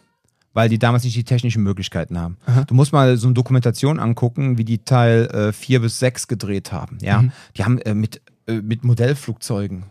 [0.51, 2.37] Weil die damals nicht die technischen Möglichkeiten haben.
[2.47, 2.63] Aha.
[2.63, 6.71] Du musst mal so eine Dokumentation angucken, wie die Teil äh, 4 bis 6 gedreht
[6.71, 6.97] haben.
[7.01, 7.21] Ja?
[7.21, 7.31] Mhm.
[7.55, 8.19] Die haben äh, mit,
[8.61, 9.83] mit Modellflugzeugen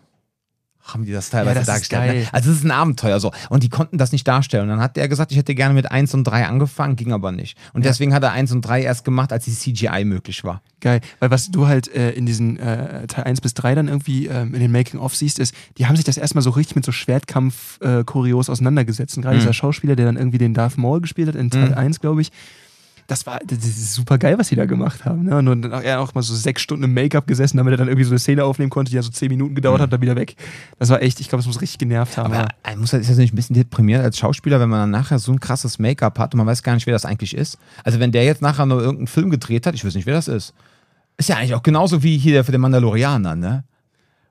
[0.81, 2.15] haben die das teilweise Ja, das dargestellt.
[2.25, 2.29] Ne?
[2.33, 3.31] Also es ist ein Abenteuer so.
[3.51, 4.63] Und die konnten das nicht darstellen.
[4.63, 7.31] Und dann hat der gesagt, ich hätte gerne mit 1 und 3 angefangen, ging aber
[7.31, 7.59] nicht.
[7.75, 7.91] Und Ja.
[7.91, 10.63] deswegen hat er 1 und 3 erst gemacht, als die CGI möglich war.
[10.81, 11.03] Geil.
[11.21, 14.55] Weil was du halt äh, in diesen äh, Teil 1 bis 3 dann irgendwie ähm,
[14.55, 18.49] in den Making-of siehst, ist, die haben sich das erstmal so richtig mit so Schwertkampf-Kurios
[18.49, 19.17] auseinandergesetzt.
[19.19, 19.41] Und gerade Mhm.
[19.41, 21.75] dieser Schauspieler, der dann irgendwie den Darth Maul gespielt hat, in Teil Mhm.
[21.75, 22.33] 1, glaube ich.
[23.09, 25.25] Das war das ist super geil, was die da gemacht haben.
[25.25, 25.37] Ne?
[25.39, 27.89] Und dann auch, er auch mal so sechs Stunden im Make-up gesessen, damit er dann
[27.89, 29.83] irgendwie so eine Szene aufnehmen konnte, die ja so zehn Minuten gedauert Mhm.
[29.85, 30.37] hat, dann wieder weg.
[30.79, 32.33] Das war echt, ich glaube, das muss richtig genervt haben.
[32.33, 35.19] Aber er muss, ist das nicht ein bisschen deprimiert als Schauspieler, wenn man dann nachher
[35.19, 37.59] so ein krasses Make-up hat und man weiß gar nicht, wer das eigentlich ist?
[37.83, 40.29] Also wenn der jetzt nachher nur irgendeinen Film gedreht hat, ich weiß nicht, wer das
[40.29, 40.53] ist.
[41.17, 43.65] Ist ja eigentlich auch genauso wie hier für den Mandalorianer, ne?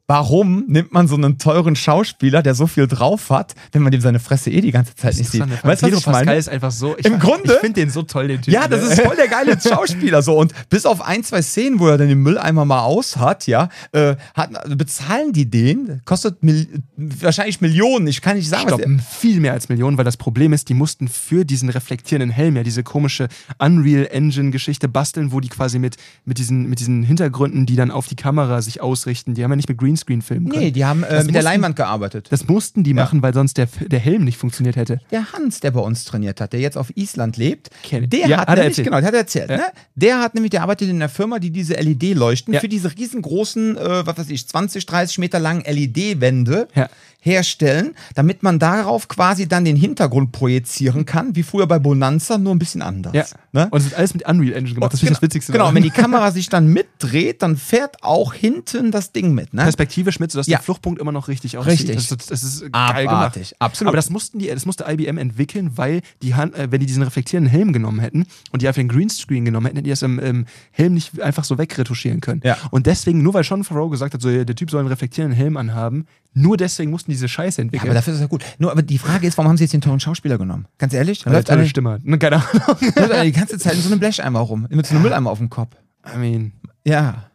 [0.09, 3.99] Warum nimmt man so einen teuren Schauspieler, der so viel drauf hat, wenn man dem
[3.99, 5.41] seine Fresse eh die ganze Zeit nicht sieht?
[5.41, 6.35] Weißt du, was ich meine?
[6.37, 6.97] Ist einfach so.
[6.97, 8.53] Ich, Im Grunde- Ich finde den so toll, den Typen.
[8.53, 8.93] Ja, das ne?
[8.93, 12.07] ist voll der geile Schauspieler so und bis auf ein, zwei Szenen, wo er dann
[12.07, 18.07] den Mülleimer mal aus hat, ja, äh, hat, bezahlen die den, kostet Mil wahrscheinlich Millionen,
[18.07, 20.73] ich kann nicht sagen, was Stopp, viel mehr als Millionen, weil das Problem ist, die
[20.73, 23.27] mussten für diesen reflektierenden Helm ja diese komische
[23.59, 27.91] Unreal Engine Geschichte basteln, wo die quasi mit, mit, diesen, mit diesen Hintergründen, die dann
[27.91, 30.61] auf die Kamera sich ausrichten, die haben ja nicht mit Greenscreen filmen können.
[30.63, 32.27] Nee, die haben äh, mit der mussten- Leinwand gearbeitet.
[32.29, 34.99] Das mussten die machen, weil sonst der, der Helm nicht funktioniert hätte.
[35.11, 38.37] Der Hans, der bei uns trainiert hat, der jetzt auf Island lebt, Kenn der Ja,
[38.37, 38.87] hat, hat er nämlich, erzählt.
[38.87, 39.57] genau, der hat erzählt, Ja.
[39.57, 39.63] ne?
[39.95, 42.59] Der hat nämlich, der arbeitet in einer Firma, die diese LED-Leuchten Ja.
[42.59, 46.89] für diese riesengroßen, äh, was weiß ich, 20, 30 Meter langen LED-Wände Ja.
[47.27, 52.55] Herstellen, damit man darauf quasi dann den Hintergrund projizieren kann, wie früher bei Bonanza, nur
[52.55, 53.13] ein bisschen anders.
[53.13, 53.25] Ja.
[53.51, 53.67] Ne?
[53.69, 54.93] Und es wird alles mit Unreal Engine gemacht.
[54.93, 55.51] Das finde ich das Witzigste.
[55.51, 59.53] Genau, wenn die Kamera sich dann mitdreht, dann fährt auch hinten das Ding mit.
[59.53, 59.63] Ne?
[59.63, 60.57] perspektivisch mit, sodass Ja.
[60.57, 61.89] der Fluchtpunkt immer noch richtig aussieht.
[61.89, 61.95] Richtig.
[61.95, 63.37] Das, ist- das ist geil gemacht.
[63.59, 63.89] Absolut.
[63.89, 67.03] Aber das mussten die, das musste IBM entwickeln, weil die Han- äh, wenn die diesen
[67.03, 70.19] reflektierenden Helm genommen hätten und die einfach den Greenscreen genommen hätten, hätten die das im,
[70.19, 72.41] im Helm nicht einfach so wegretuschieren können.
[72.43, 72.57] Ja.
[72.71, 75.57] Und deswegen, nur weil Sean Farrow gesagt hat, so, der Typ soll einen reflektierenden Helm
[75.57, 77.89] anhaben, nur deswegen mussten die diese Scheiße Ja, entwickeln.
[77.89, 78.43] aber dafür ist das ja gut.
[78.59, 80.67] Nur, aber die Frage ist, warum haben sie jetzt den teuren Schauspieler genommen?
[80.77, 81.19] Ganz ehrlich?
[81.19, 81.99] Da Weil er läuft einer, Stimme.
[82.03, 82.77] Ne, Keine Ahnung.
[82.95, 84.67] läuft die ganze Zeit in so einem Blecheimer rum.
[84.69, 85.75] Mit so einem Mülleimer auf dem Kopf.
[86.13, 86.53] I mean,
[86.85, 87.25] Ja.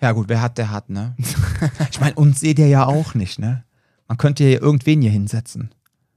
[0.00, 1.16] Ja, gut, wer hat, der hat, ne?
[1.90, 3.64] Ich meine, uns seht ihr ja auch nicht, ne?
[4.06, 5.70] Man könnte hier irgendwen hier hinsetzen.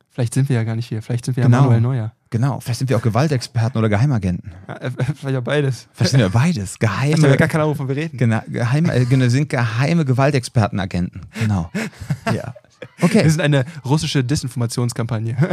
[0.10, 1.01] vielleicht sind wir ja gar nicht hier.
[1.01, 1.58] Vielleicht sind wir Genau.
[1.58, 2.12] ja Manuel Neuer.
[2.30, 2.60] Genau.
[2.60, 4.51] Vielleicht sind wir auch Gewaltexperten oder Geheimagenten.
[4.68, 5.88] Ja, äh, vielleicht ja beides.
[5.93, 6.76] Vielleicht sind wir beides.
[6.82, 7.38] Ich habe ja Geheime.
[7.38, 8.18] gar keine Ahnung, wovon wir reden.
[8.18, 11.22] Genau, geheime, äh, genau, sind geheime Gewaltexpertenagenten.
[11.39, 11.72] Genau.
[12.34, 12.53] Ja.
[13.01, 13.23] Okay.
[13.23, 15.36] Wir sind eine russische Desinformationskampagne.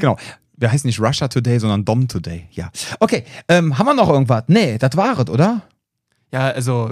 [0.00, 0.16] Genau.
[0.56, 2.46] Wir heißen nicht Russia Today, sondern Dom Today.
[2.52, 2.70] Ja.
[3.00, 3.24] Okay.
[3.48, 4.44] Ähm, haben wir noch irgendwas?
[4.46, 5.62] Nee, das war es, oder?
[6.32, 6.88] Ja, also,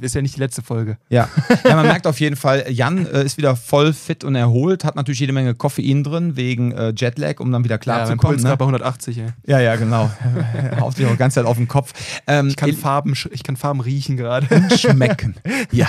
[0.00, 0.98] ist ja nicht die letzte Folge.
[1.08, 1.28] Ja.
[1.64, 4.94] ja, man merkt auf jeden Fall, Jan äh, ist wieder voll fit und erholt, hat
[4.96, 8.16] natürlich jede Menge Koffein drin wegen äh, Jetlag, um dann wieder Ja, klar mein zu
[8.18, 8.42] kommen.
[8.42, 8.56] Ne?
[8.56, 9.26] bei 180, ey.
[9.46, 10.10] Ja, ja, genau.
[10.80, 11.92] Haut sich auch die ganze Zeit auf den Kopf.
[12.26, 14.46] Ähm, Ich kann Farben, sch- ich kann Farben riechen gerade.
[14.76, 15.34] schmecken.
[15.72, 15.88] Ja,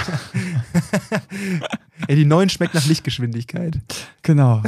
[2.08, 3.80] Ey, die neuen schmeckt nach Lichtgeschwindigkeit.
[4.22, 4.62] genau.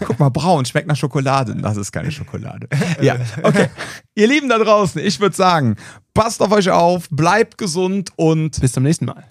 [0.00, 1.54] Guck mal, braun, schmeckt nach Schokolade.
[1.56, 2.68] Das ist keine Schokolade.
[3.00, 3.68] Ja, okay.
[4.14, 5.76] Ihr Lieben da draußen, ich würde sagen,
[6.14, 9.30] passt auf euch auf, bleibt gesund und Bis zum nächsten Mal.